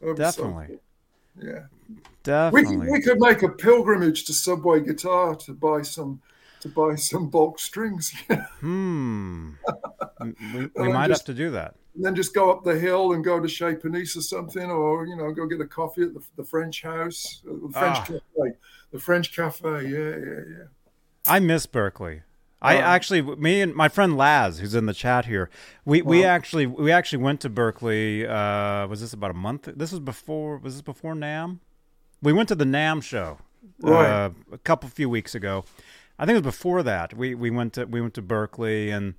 Be 0.00 0.08
so 0.08 0.14
Definitely. 0.14 0.66
cool. 0.68 0.80
Yeah. 1.42 1.64
We 1.88 1.96
Definitely. 2.22 2.76
could, 2.78 2.90
we 2.90 3.00
could 3.02 3.20
make 3.20 3.42
a 3.42 3.48
pilgrimage 3.48 4.24
to 4.26 4.34
Subway 4.34 4.80
Guitar 4.80 5.34
to 5.36 5.52
buy 5.54 5.82
some 5.82 6.20
to 6.60 6.68
buy 6.68 6.96
some 6.96 7.28
bulk 7.30 7.58
strings, 7.60 8.12
Hmm. 8.60 9.52
we 10.20 10.68
we 10.74 10.92
might 10.92 11.06
just- 11.08 11.20
have 11.26 11.26
to 11.26 11.34
do 11.34 11.50
that. 11.52 11.74
And 11.94 12.04
then 12.04 12.14
just 12.14 12.32
go 12.34 12.50
up 12.52 12.62
the 12.62 12.78
hill 12.78 13.12
and 13.12 13.24
go 13.24 13.40
to 13.40 13.48
Chez 13.48 13.74
Panisse 13.76 14.16
or 14.16 14.20
something, 14.22 14.70
or 14.70 15.04
you 15.06 15.16
know, 15.16 15.32
go 15.32 15.46
get 15.46 15.60
a 15.60 15.66
coffee 15.66 16.02
at 16.02 16.14
the, 16.14 16.20
the 16.36 16.44
French 16.44 16.82
house, 16.82 17.42
uh, 17.48 17.54
the 17.66 17.72
French 17.72 17.96
Ah. 17.98 18.04
cafe, 18.04 18.52
the 18.92 18.98
French 19.00 19.34
cafe. 19.34 19.68
Yeah, 19.88 19.98
yeah, 20.16 20.42
yeah. 20.58 20.64
I 21.26 21.40
miss 21.40 21.66
Berkeley. 21.66 22.22
I 22.60 22.76
Um, 22.78 22.82
actually, 22.84 23.22
me 23.22 23.60
and 23.60 23.74
my 23.74 23.88
friend 23.88 24.16
Laz, 24.16 24.58
who's 24.58 24.74
in 24.74 24.86
the 24.86 24.94
chat 24.94 25.26
here, 25.26 25.48
we, 25.84 26.02
we 26.02 26.24
actually 26.24 26.66
we 26.66 26.90
actually 26.90 27.22
went 27.22 27.40
to 27.42 27.48
Berkeley. 27.48 28.26
Uh, 28.26 28.86
was 28.88 29.00
this 29.00 29.12
about 29.12 29.30
a 29.30 29.34
month? 29.34 29.68
This 29.76 29.92
was 29.92 30.00
before. 30.00 30.58
Was 30.58 30.74
this 30.74 30.82
before 30.82 31.14
NAMM? 31.14 31.60
We 32.20 32.32
went 32.32 32.48
to 32.48 32.56
the 32.56 32.64
NAMM 32.64 33.02
show 33.02 33.38
Right. 33.80 34.06
uh, 34.10 34.30
a 34.50 34.58
couple 34.58 34.88
few 34.88 35.08
weeks 35.08 35.34
ago. 35.36 35.64
I 36.18 36.26
think 36.26 36.36
it 36.36 36.44
was 36.44 36.54
before 36.54 36.82
that. 36.82 37.14
We 37.14 37.34
we 37.36 37.48
went 37.50 37.74
to 37.74 37.84
we 37.84 38.00
went 38.00 38.14
to 38.14 38.22
Berkeley, 38.22 38.90
and 38.90 39.14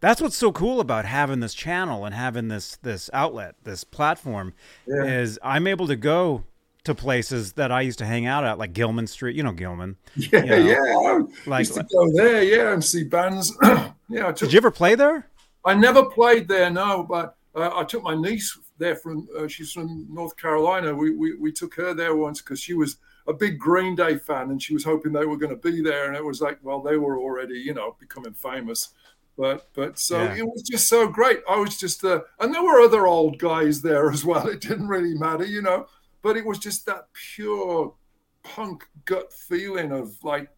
that's 0.00 0.20
what's 0.20 0.36
so 0.36 0.52
cool 0.52 0.78
about 0.78 1.04
having 1.04 1.40
this 1.40 1.54
channel 1.54 2.04
and 2.04 2.14
having 2.14 2.46
this 2.46 2.76
this 2.76 3.10
outlet, 3.12 3.56
this 3.64 3.82
platform, 3.82 4.54
Yeah. 4.86 5.02
is 5.02 5.36
I'm 5.42 5.66
able 5.66 5.88
to 5.88 5.96
go 5.96 6.44
to 6.88 6.94
places 6.94 7.52
that 7.54 7.70
I 7.72 7.80
used 7.82 7.98
to 8.00 8.06
hang 8.06 8.26
out 8.26 8.44
at, 8.44 8.58
like 8.58 8.72
Gilman 8.74 9.06
Street. 9.06 9.36
You 9.36 9.42
know 9.44 9.52
Gilman. 9.52 9.96
Yeah, 10.16 10.42
you 10.44 10.46
know, 10.46 10.56
yeah. 10.56 11.22
I 11.46 11.50
like- 11.50 11.60
used 11.60 11.74
to 11.74 11.86
go 11.90 12.10
there, 12.14 12.42
yeah, 12.42 12.72
and 12.72 12.84
see 12.84 13.04
bands. 13.04 13.56
yeah, 13.62 14.28
I 14.28 14.32
took 14.32 14.48
Did 14.48 14.52
you 14.52 14.58
ever 14.58 14.70
play 14.70 14.94
there? 14.94 15.28
I 15.64 15.74
never 15.74 16.04
played 16.04 16.48
there, 16.48 16.70
no, 16.70 17.02
but 17.02 17.36
uh, 17.54 17.70
I 17.74 17.84
took 17.84 18.02
my 18.02 18.14
niece 18.14 18.58
there 18.78 18.96
from. 18.96 19.28
Uh, 19.38 19.48
she's 19.48 19.72
from 19.72 20.06
North 20.10 20.36
Carolina. 20.36 20.94
We 20.94 21.10
we, 21.16 21.34
we 21.36 21.52
took 21.52 21.74
her 21.76 21.94
there 21.94 22.14
once 22.16 22.40
because 22.42 22.60
she 22.60 22.74
was 22.74 22.96
a 23.26 23.32
big 23.32 23.58
Green 23.58 23.94
Day 23.94 24.16
fan, 24.18 24.50
and 24.50 24.62
she 24.62 24.72
was 24.74 24.84
hoping 24.84 25.12
they 25.12 25.26
were 25.26 25.36
going 25.36 25.50
to 25.54 25.70
be 25.70 25.82
there. 25.82 26.06
And 26.06 26.16
it 26.16 26.24
was 26.24 26.40
like, 26.40 26.58
well, 26.62 26.80
they 26.80 26.96
were 26.96 27.18
already, 27.18 27.58
you 27.58 27.74
know, 27.74 27.94
becoming 28.00 28.32
famous. 28.34 28.88
But 29.36 29.68
but 29.74 29.98
so 29.98 30.22
Yeah. 30.22 30.36
it 30.38 30.46
was 30.46 30.62
just 30.62 30.88
so 30.88 31.06
great. 31.08 31.40
I 31.48 31.56
was 31.56 31.76
just, 31.78 32.02
uh, 32.04 32.20
and 32.40 32.52
there 32.54 32.62
were 32.62 32.80
other 32.80 33.06
old 33.06 33.38
guys 33.38 33.82
there 33.82 34.10
as 34.10 34.24
well. 34.24 34.48
It 34.54 34.60
didn't 34.60 34.88
really 34.88 35.14
matter, 35.14 35.44
you 35.44 35.62
know. 35.62 35.86
But 36.22 36.36
it 36.36 36.44
was 36.44 36.58
just 36.58 36.86
that 36.86 37.08
pure 37.12 37.94
punk 38.42 38.84
gut 39.04 39.32
feeling 39.32 39.92
of 39.92 40.16
like 40.22 40.50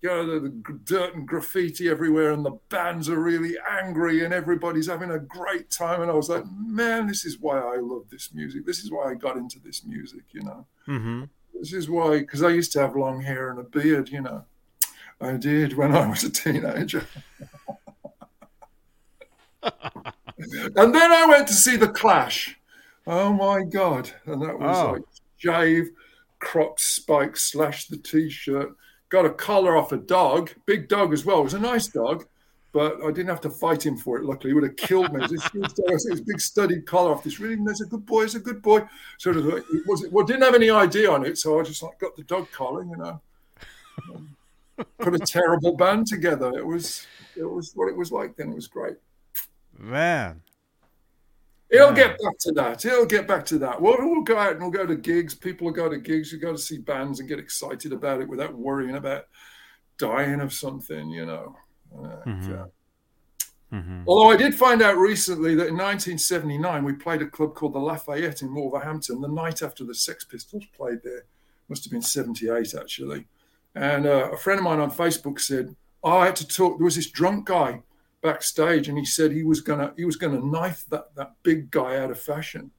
you 0.00 0.08
know, 0.08 0.26
the, 0.26 0.40
the 0.40 0.78
dirt 0.84 1.14
and 1.14 1.26
graffiti 1.26 1.88
everywhere, 1.88 2.32
and 2.32 2.44
the 2.44 2.58
bands 2.68 3.08
are 3.08 3.20
really 3.20 3.56
angry, 3.68 4.24
and 4.24 4.32
everybody's 4.32 4.86
having 4.86 5.10
a 5.10 5.18
great 5.18 5.70
time. 5.70 6.02
And 6.02 6.10
I 6.10 6.14
was 6.14 6.28
like, 6.28 6.44
man, 6.52 7.08
this 7.08 7.24
is 7.24 7.40
why 7.40 7.58
I 7.58 7.78
love 7.78 8.04
this 8.08 8.32
music. 8.32 8.64
This 8.64 8.78
is 8.78 8.92
why 8.92 9.10
I 9.10 9.14
got 9.14 9.36
into 9.36 9.58
this 9.58 9.84
music, 9.84 10.22
you 10.30 10.42
know. 10.42 10.66
Mm-hmm. 10.86 11.24
This 11.54 11.72
is 11.72 11.90
why, 11.90 12.20
because 12.20 12.44
I 12.44 12.50
used 12.50 12.72
to 12.72 12.80
have 12.80 12.94
long 12.94 13.20
hair 13.20 13.50
and 13.50 13.58
a 13.58 13.64
beard, 13.64 14.08
you 14.08 14.20
know. 14.20 14.44
I 15.20 15.32
did 15.32 15.76
when 15.76 15.92
I 15.92 16.08
was 16.08 16.22
a 16.22 16.30
teenager. 16.30 17.04
and 19.62 20.94
then 20.94 21.12
I 21.12 21.26
went 21.28 21.48
to 21.48 21.54
see 21.54 21.74
The 21.74 21.88
Clash. 21.88 22.57
Oh 23.10 23.32
my 23.32 23.62
God. 23.62 24.10
And 24.26 24.42
that 24.42 24.58
was 24.58 24.76
Oh. 24.76 24.92
like 24.92 25.02
shave, 25.38 25.90
cropped 26.40 26.80
spike, 26.80 27.36
slash 27.38 27.86
the 27.86 27.96
t 27.96 28.28
shirt, 28.28 28.76
got 29.08 29.24
a 29.24 29.30
collar 29.30 29.76
off 29.78 29.92
a 29.92 29.96
dog, 29.96 30.50
big 30.66 30.88
dog 30.88 31.12
as 31.14 31.24
well. 31.24 31.40
It 31.40 31.44
was 31.44 31.54
a 31.54 31.58
nice 31.58 31.86
dog, 31.86 32.26
but 32.72 33.02
I 33.02 33.06
didn't 33.06 33.28
have 33.30 33.40
to 33.40 33.50
fight 33.50 33.84
him 33.86 33.96
for 33.96 34.18
it. 34.18 34.24
Luckily, 34.24 34.50
he 34.50 34.54
would 34.54 34.64
have 34.64 34.76
killed 34.76 35.10
me. 35.14 35.24
It 35.24 35.30
was 35.30 35.74
this 35.74 36.04
this 36.04 36.20
big 36.20 36.38
studded 36.38 36.84
collar 36.84 37.12
off 37.12 37.24
this 37.24 37.40
really, 37.40 37.56
there's 37.64 37.80
a 37.80 37.86
good 37.86 38.04
boy, 38.04 38.24
it's 38.24 38.34
a 38.34 38.40
good 38.40 38.60
boy. 38.60 38.86
Sort 39.16 39.38
of, 39.38 39.46
it 39.48 39.64
was, 39.86 40.06
well, 40.10 40.26
didn't 40.26 40.42
have 40.42 40.54
any 40.54 40.68
ID 40.68 41.06
on 41.06 41.24
it, 41.24 41.38
so 41.38 41.58
I 41.58 41.62
just 41.62 41.82
like 41.82 41.98
got 41.98 42.14
the 42.14 42.24
dog 42.24 42.50
collar, 42.52 42.82
you 42.84 42.96
know. 42.96 43.20
Put 44.98 45.14
a 45.14 45.18
terrible 45.18 45.74
band 45.76 46.06
together. 46.06 46.52
It 46.56 46.64
was, 46.66 47.06
it 47.36 47.42
was 47.42 47.72
what 47.74 47.88
it 47.88 47.96
was 47.96 48.12
like 48.12 48.36
then. 48.36 48.50
It 48.52 48.54
was 48.54 48.68
great. 48.68 48.96
Man, 49.76 50.40
It'll 51.70 51.92
get 51.92 52.18
back 52.18 52.38
to 52.40 52.52
that. 52.52 52.84
It'll 52.84 53.04
get 53.04 53.26
back 53.28 53.44
to 53.46 53.58
that. 53.58 53.80
We'll, 53.80 53.96
we'll 53.98 54.22
go 54.22 54.38
out 54.38 54.52
and 54.52 54.62
we'll 54.62 54.70
go 54.70 54.86
to 54.86 54.96
gigs. 54.96 55.34
People 55.34 55.66
will 55.66 55.74
go 55.74 55.88
to 55.88 55.98
gigs. 55.98 56.32
You 56.32 56.38
go 56.38 56.52
to 56.52 56.58
see 56.58 56.78
bands 56.78 57.20
and 57.20 57.28
get 57.28 57.38
excited 57.38 57.92
about 57.92 58.20
it 58.22 58.28
without 58.28 58.54
worrying 58.54 58.96
about 58.96 59.26
dying 59.98 60.40
of 60.40 60.52
something, 60.52 61.10
you 61.10 61.26
know. 61.26 61.56
Uh, 61.94 62.22
Mhm. 62.26 62.48
yeah. 62.48 62.64
hmm 63.78 64.02
Although 64.06 64.30
I 64.30 64.36
did 64.36 64.54
find 64.54 64.80
out 64.80 64.96
recently 64.96 65.54
that 65.56 65.68
in 65.68 65.76
1979 65.76 66.84
we 66.84 66.92
played 66.94 67.20
a 67.22 67.26
club 67.26 67.54
called 67.54 67.74
the 67.74 67.78
Lafayette 67.78 68.40
in 68.42 68.54
Wolverhampton 68.54 69.20
the 69.20 69.28
night 69.28 69.62
after 69.62 69.84
the 69.84 69.94
Sex 69.94 70.24
Pistols 70.24 70.64
played 70.76 71.02
there. 71.02 71.24
Must 71.68 71.84
have 71.84 71.90
been 71.92 72.00
78 72.02 72.74
actually. 72.74 73.26
And 73.74 74.06
uh, 74.06 74.30
a 74.32 74.36
friend 74.38 74.58
of 74.58 74.64
mine 74.64 74.80
on 74.80 74.90
Facebook 74.90 75.38
said, 75.38 75.76
oh, 76.02 76.16
I 76.18 76.26
had 76.26 76.36
to 76.36 76.48
talk. 76.48 76.78
There 76.78 76.84
was 76.86 76.96
this 76.96 77.10
drunk 77.10 77.46
guy 77.46 77.82
backstage, 78.22 78.88
and 78.88 78.98
he 78.98 79.04
said 79.04 79.32
he 79.32 79.42
was 79.44 79.60
gonna 79.60 79.92
he 79.96 80.04
was 80.04 80.16
gonna 80.16 80.40
knife 80.40 80.84
that 80.90 81.14
that 81.14 81.32
big 81.42 81.70
guy 81.70 81.98
out 81.98 82.10
of 82.10 82.18
fashion, 82.20 82.70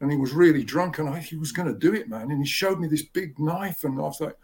and 0.00 0.10
he 0.10 0.16
was 0.16 0.32
really 0.32 0.64
drunk, 0.64 0.98
and 0.98 1.08
I, 1.08 1.20
he 1.20 1.36
was 1.36 1.52
gonna 1.52 1.74
do 1.74 1.94
it, 1.94 2.08
man. 2.08 2.30
And 2.30 2.40
he 2.40 2.46
showed 2.46 2.78
me 2.80 2.88
this 2.88 3.02
big 3.02 3.38
knife, 3.38 3.84
and 3.84 3.98
I 3.98 4.02
was 4.02 4.20
like, 4.20 4.36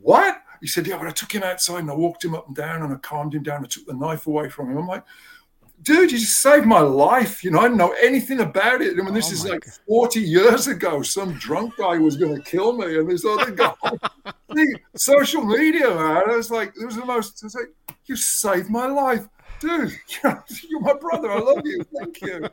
"What?" 0.00 0.42
He 0.60 0.66
said, 0.66 0.86
"Yeah." 0.86 0.98
But 0.98 1.08
I 1.08 1.12
took 1.12 1.32
him 1.32 1.42
outside, 1.42 1.80
and 1.80 1.90
I 1.90 1.94
walked 1.94 2.24
him 2.24 2.34
up 2.34 2.46
and 2.46 2.56
down, 2.56 2.82
and 2.82 2.92
I 2.92 2.96
calmed 2.96 3.34
him 3.34 3.42
down. 3.42 3.64
I 3.64 3.68
took 3.68 3.86
the 3.86 3.94
knife 3.94 4.26
away 4.26 4.48
from 4.48 4.70
him. 4.70 4.78
I'm 4.78 4.86
like, 4.86 5.04
"Dude, 5.82 6.12
you 6.12 6.18
just 6.18 6.40
saved 6.40 6.66
my 6.66 6.80
life." 6.80 7.44
You 7.44 7.50
know, 7.50 7.60
I 7.60 7.64
didn't 7.64 7.78
know 7.78 7.94
anything 8.02 8.40
about 8.40 8.82
it. 8.82 8.98
I 8.98 9.02
mean, 9.02 9.14
this 9.14 9.30
Oh 9.30 9.32
is 9.32 9.44
like 9.44 9.64
God. 9.64 9.74
40 9.86 10.20
years 10.20 10.66
ago. 10.66 11.02
Some 11.02 11.34
drunk 11.34 11.76
guy 11.76 11.98
was 11.98 12.16
gonna 12.16 12.40
kill 12.40 12.76
me, 12.76 12.98
and 12.98 13.08
this 13.10 13.24
other 13.24 13.50
guy. 13.50 13.74
Social 14.96 15.44
media, 15.44 15.88
man. 15.88 16.30
I 16.30 16.36
was 16.36 16.50
like, 16.50 16.74
it 16.80 16.84
was 16.84 16.96
the 16.96 17.04
most. 17.04 17.42
I 17.42 17.46
was 17.46 17.54
like, 17.54 17.96
you 18.06 18.16
saved 18.16 18.68
my 18.70 18.86
life, 18.86 19.28
dude. 19.60 19.92
You're 20.68 20.80
my 20.80 20.94
brother. 20.94 21.30
I 21.30 21.38
love 21.38 21.62
you. 21.64 21.84
Thank 21.98 22.20
you. 22.22 22.48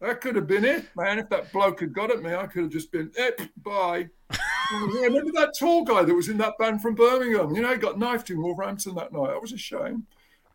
That 0.00 0.20
could 0.20 0.36
have 0.36 0.46
been 0.46 0.64
it, 0.64 0.86
man. 0.96 1.18
If 1.18 1.28
that 1.30 1.52
bloke 1.52 1.80
had 1.80 1.92
got 1.92 2.10
at 2.10 2.22
me, 2.22 2.32
I 2.34 2.46
could 2.46 2.62
have 2.62 2.72
just 2.72 2.92
been, 2.92 3.10
eh, 3.18 3.30
bye. 3.56 4.08
Remember 4.72 5.32
that 5.32 5.54
tall 5.58 5.84
guy 5.84 6.04
that 6.04 6.14
was 6.14 6.28
in 6.28 6.38
that 6.38 6.54
band 6.58 6.82
from 6.82 6.94
Birmingham? 6.94 7.54
You 7.54 7.62
know, 7.62 7.72
he 7.72 7.78
got 7.78 7.98
knifed 7.98 8.30
in 8.30 8.40
Wolverhampton 8.40 8.94
that 8.94 9.12
night. 9.12 9.28
That 9.28 9.42
was 9.42 9.52
a 9.52 9.58
shame. 9.58 10.06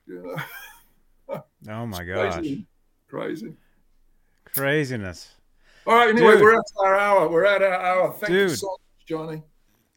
You 0.08 0.36
know, 1.30 1.44
Oh 1.70 1.86
my 1.86 2.04
gosh, 2.04 2.36
crazy. 2.36 2.66
Crazy. 3.10 3.54
craziness. 4.46 5.36
All 5.86 5.96
right, 5.96 6.10
anyway, 6.10 6.34
Dude. 6.34 6.42
we're 6.42 6.56
at 6.56 6.66
our 6.80 6.96
hour. 6.96 7.30
We're 7.30 7.46
at 7.46 7.62
our 7.62 7.74
hour. 7.74 8.14
Thank 8.14 8.34
you 8.34 8.50
so 8.50 8.68
much, 8.68 9.06
Johnny. 9.06 9.44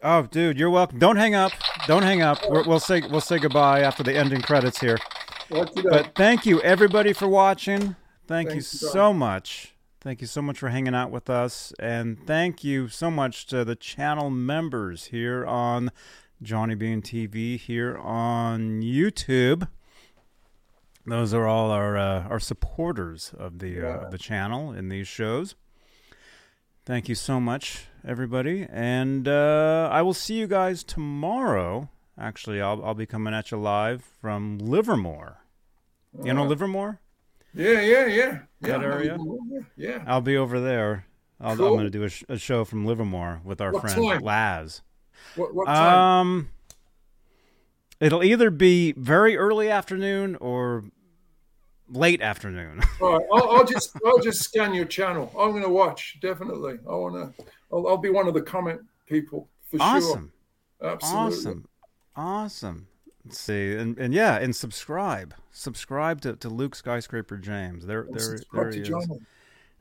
Oh, 0.03 0.23
dude, 0.23 0.59
you're 0.59 0.71
welcome. 0.71 0.99
Don't 0.99 1.17
hang 1.17 1.35
up. 1.35 1.53
Don't 1.87 2.03
hang 2.03 2.23
up. 2.23 2.39
We're, 2.49 2.65
we'll 2.65 2.81
say 2.81 3.01
we'll 3.11 3.21
say 3.21 3.39
goodbye 3.39 3.81
after 3.81 4.03
the 4.03 4.15
ending 4.15 4.43
credits 4.43 4.79
here. 4.79 4.99
Right 5.51 5.67
to 5.75 5.83
that. 5.83 5.91
But 5.91 6.15
thank 6.15 6.45
you 6.45 6.61
everybody 6.63 7.13
for 7.13 7.27
watching. 7.29 7.97
Thank 8.27 8.49
you 8.49 8.61
Thanks, 8.61 8.81
John. 8.81 8.91
so 8.91 9.13
much. 9.13 9.75
Thank 10.01 10.21
you 10.21 10.27
so 10.27 10.43
much 10.43 10.59
for 10.59 10.69
hanging 10.69 10.95
out 10.95 11.11
with 11.11 11.29
us, 11.31 11.73
and 11.81 12.19
thank 12.27 12.63
you 12.63 12.87
so 12.89 13.11
much 13.11 13.47
to 13.47 13.65
the 13.65 13.75
channel 13.75 14.31
members 14.31 15.07
here 15.07 15.45
on 15.47 15.91
Johnny 16.43 16.75
Bean 16.77 17.03
TV 17.03 17.59
here 17.59 17.97
on 17.97 18.83
YouTube. 18.83 19.67
Those 21.07 21.33
are 21.35 21.47
all 21.47 21.71
our 21.71 21.97
uh, 21.97 22.29
our 22.29 22.39
supporters 22.39 23.33
of 23.37 23.59
the 23.61 23.79
uh, 23.79 23.83
Yeah. 23.83 24.05
of 24.05 24.11
the 24.13 24.19
channel 24.19 24.73
in 24.73 24.91
these 24.91 25.09
shows. 25.09 25.55
Thank 26.85 27.09
you 27.09 27.17
so 27.17 27.41
much, 27.41 27.87
everybody, 28.07 28.67
and 28.71 29.27
uh, 29.29 29.89
I 29.93 30.03
will 30.03 30.15
see 30.15 30.35
you 30.35 30.47
guys 30.47 30.85
tomorrow. 30.85 31.91
Actually, 32.19 32.61
I'll 32.61 32.83
I'll 32.85 32.95
be 32.95 33.07
coming 33.07 33.35
at 33.35 33.51
you 33.51 33.59
live 33.59 34.03
from 34.21 34.59
Livermore. 34.59 35.39
You 36.25 36.33
know 36.33 36.45
Uh, 36.45 36.47
Livermore? 36.47 37.01
Yeah, 37.53 37.81
yeah, 37.81 37.81
yeah. 37.81 38.07
yeah 38.07 38.39
That 38.61 38.81
yeah, 38.81 38.87
area? 38.87 39.19
Yeah. 39.77 40.05
I'll 40.07 40.21
be 40.23 40.37
over 40.37 40.61
there. 40.61 41.07
I'll, 41.41 41.53
I'm 41.53 41.59
going 41.59 41.85
to 41.85 41.91
do 41.91 42.05
a, 42.05 42.09
sh- 42.09 42.25
a 42.31 42.39
show 42.39 42.65
from 42.65 42.87
Livermore 42.87 43.41
with 43.45 43.61
our 43.61 43.71
What 43.73 43.83
friend 43.83 43.97
time? 43.97 44.21
Laz. 44.23 44.81
What, 45.35 45.55
what 45.55 45.67
time? 45.67 45.99
Um, 45.99 46.49
it'll 48.01 48.25
either 48.25 48.51
be 48.51 48.93
very 48.93 49.37
early 49.37 49.69
afternoon 49.71 50.37
or 50.37 50.85
late 51.91 52.23
afternoon. 52.23 52.81
All 53.03 53.19
right, 53.19 53.27
I'll, 53.35 53.51
I'll 53.59 53.65
just 53.67 53.91
I'll 54.07 54.19
just 54.21 54.43
scan 54.43 54.73
your 54.73 54.87
channel. 54.87 55.31
I'm 55.39 55.51
going 55.51 55.63
to 55.63 55.69
watch 55.69 56.19
definitely. 56.23 56.79
I 56.89 56.95
want 56.95 57.37
to. 57.37 57.45
I'll, 57.73 57.87
I'll 57.89 57.97
be 57.97 58.11
one 58.11 58.29
of 58.29 58.35
the 58.35 58.43
comment 58.43 58.81
people 59.07 59.49
for 59.71 59.79
awesome, 59.81 60.33
sure. 60.81 60.91
Absolutely. 60.93 61.21
awesome, 61.37 61.69
awesome. 62.15 62.87
Let's 63.25 63.41
see, 63.41 63.75
and 63.75 63.99
and 63.99 64.15
yeah, 64.15 64.37
and 64.39 64.55
subscribe, 64.55 65.35
subscribe 65.51 66.21
to, 66.23 66.37
to 66.37 66.49
Luke 66.49 66.75
Skyscraper 66.77 67.37
James. 67.37 67.85
There, 67.87 68.07
there, 68.11 68.21
subscribe 68.21 68.65
there 68.65 68.71
to 68.73 68.77
he 68.77 68.83
is. 68.83 69.09
There 69.09 69.19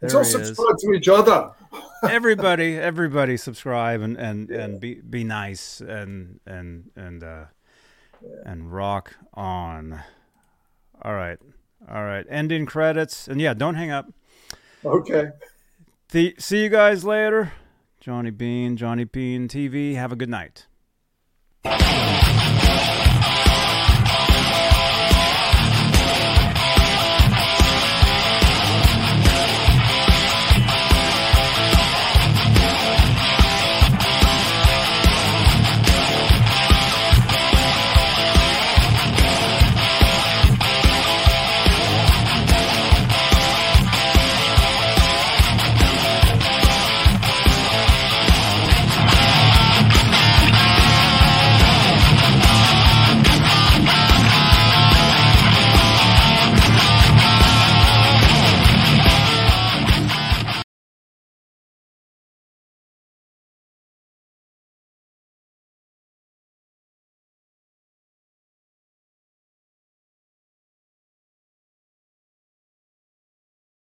Let's 0.01 0.15
all 0.15 0.23
he 0.23 0.27
is. 0.27 0.47
subscribe 0.47 0.77
to 0.79 0.93
each 0.93 1.07
other. 1.07 1.51
everybody 2.09 2.75
everybody 2.77 3.37
subscribe 3.37 4.01
and 4.01 4.17
and 4.17 4.51
and 4.51 4.79
be 4.79 4.95
be 4.95 5.23
nice 5.23 5.81
and 5.81 6.39
and 6.45 6.91
and 6.95 7.23
uh 7.23 7.45
and 8.45 8.71
rock 8.71 9.15
on 9.33 9.99
all 11.01 11.13
right 11.13 11.39
all 11.89 12.03
right 12.03 12.25
ending 12.29 12.65
credits 12.65 13.27
and 13.27 13.41
yeah 13.41 13.53
don't 13.53 13.75
hang 13.75 13.89
up 13.91 14.11
Okay. 14.83 15.29
the, 16.11 16.35
see 16.37 16.61
you 16.63 16.69
guys 16.69 17.03
later 17.03 17.51
johnny 18.05 18.29
bean 18.29 18.77
johnny 18.77 19.03
bean 19.03 19.47
tv 19.47 19.95
have 19.95 20.11
a 20.11 20.15
good 20.15 20.29
night 20.29 20.67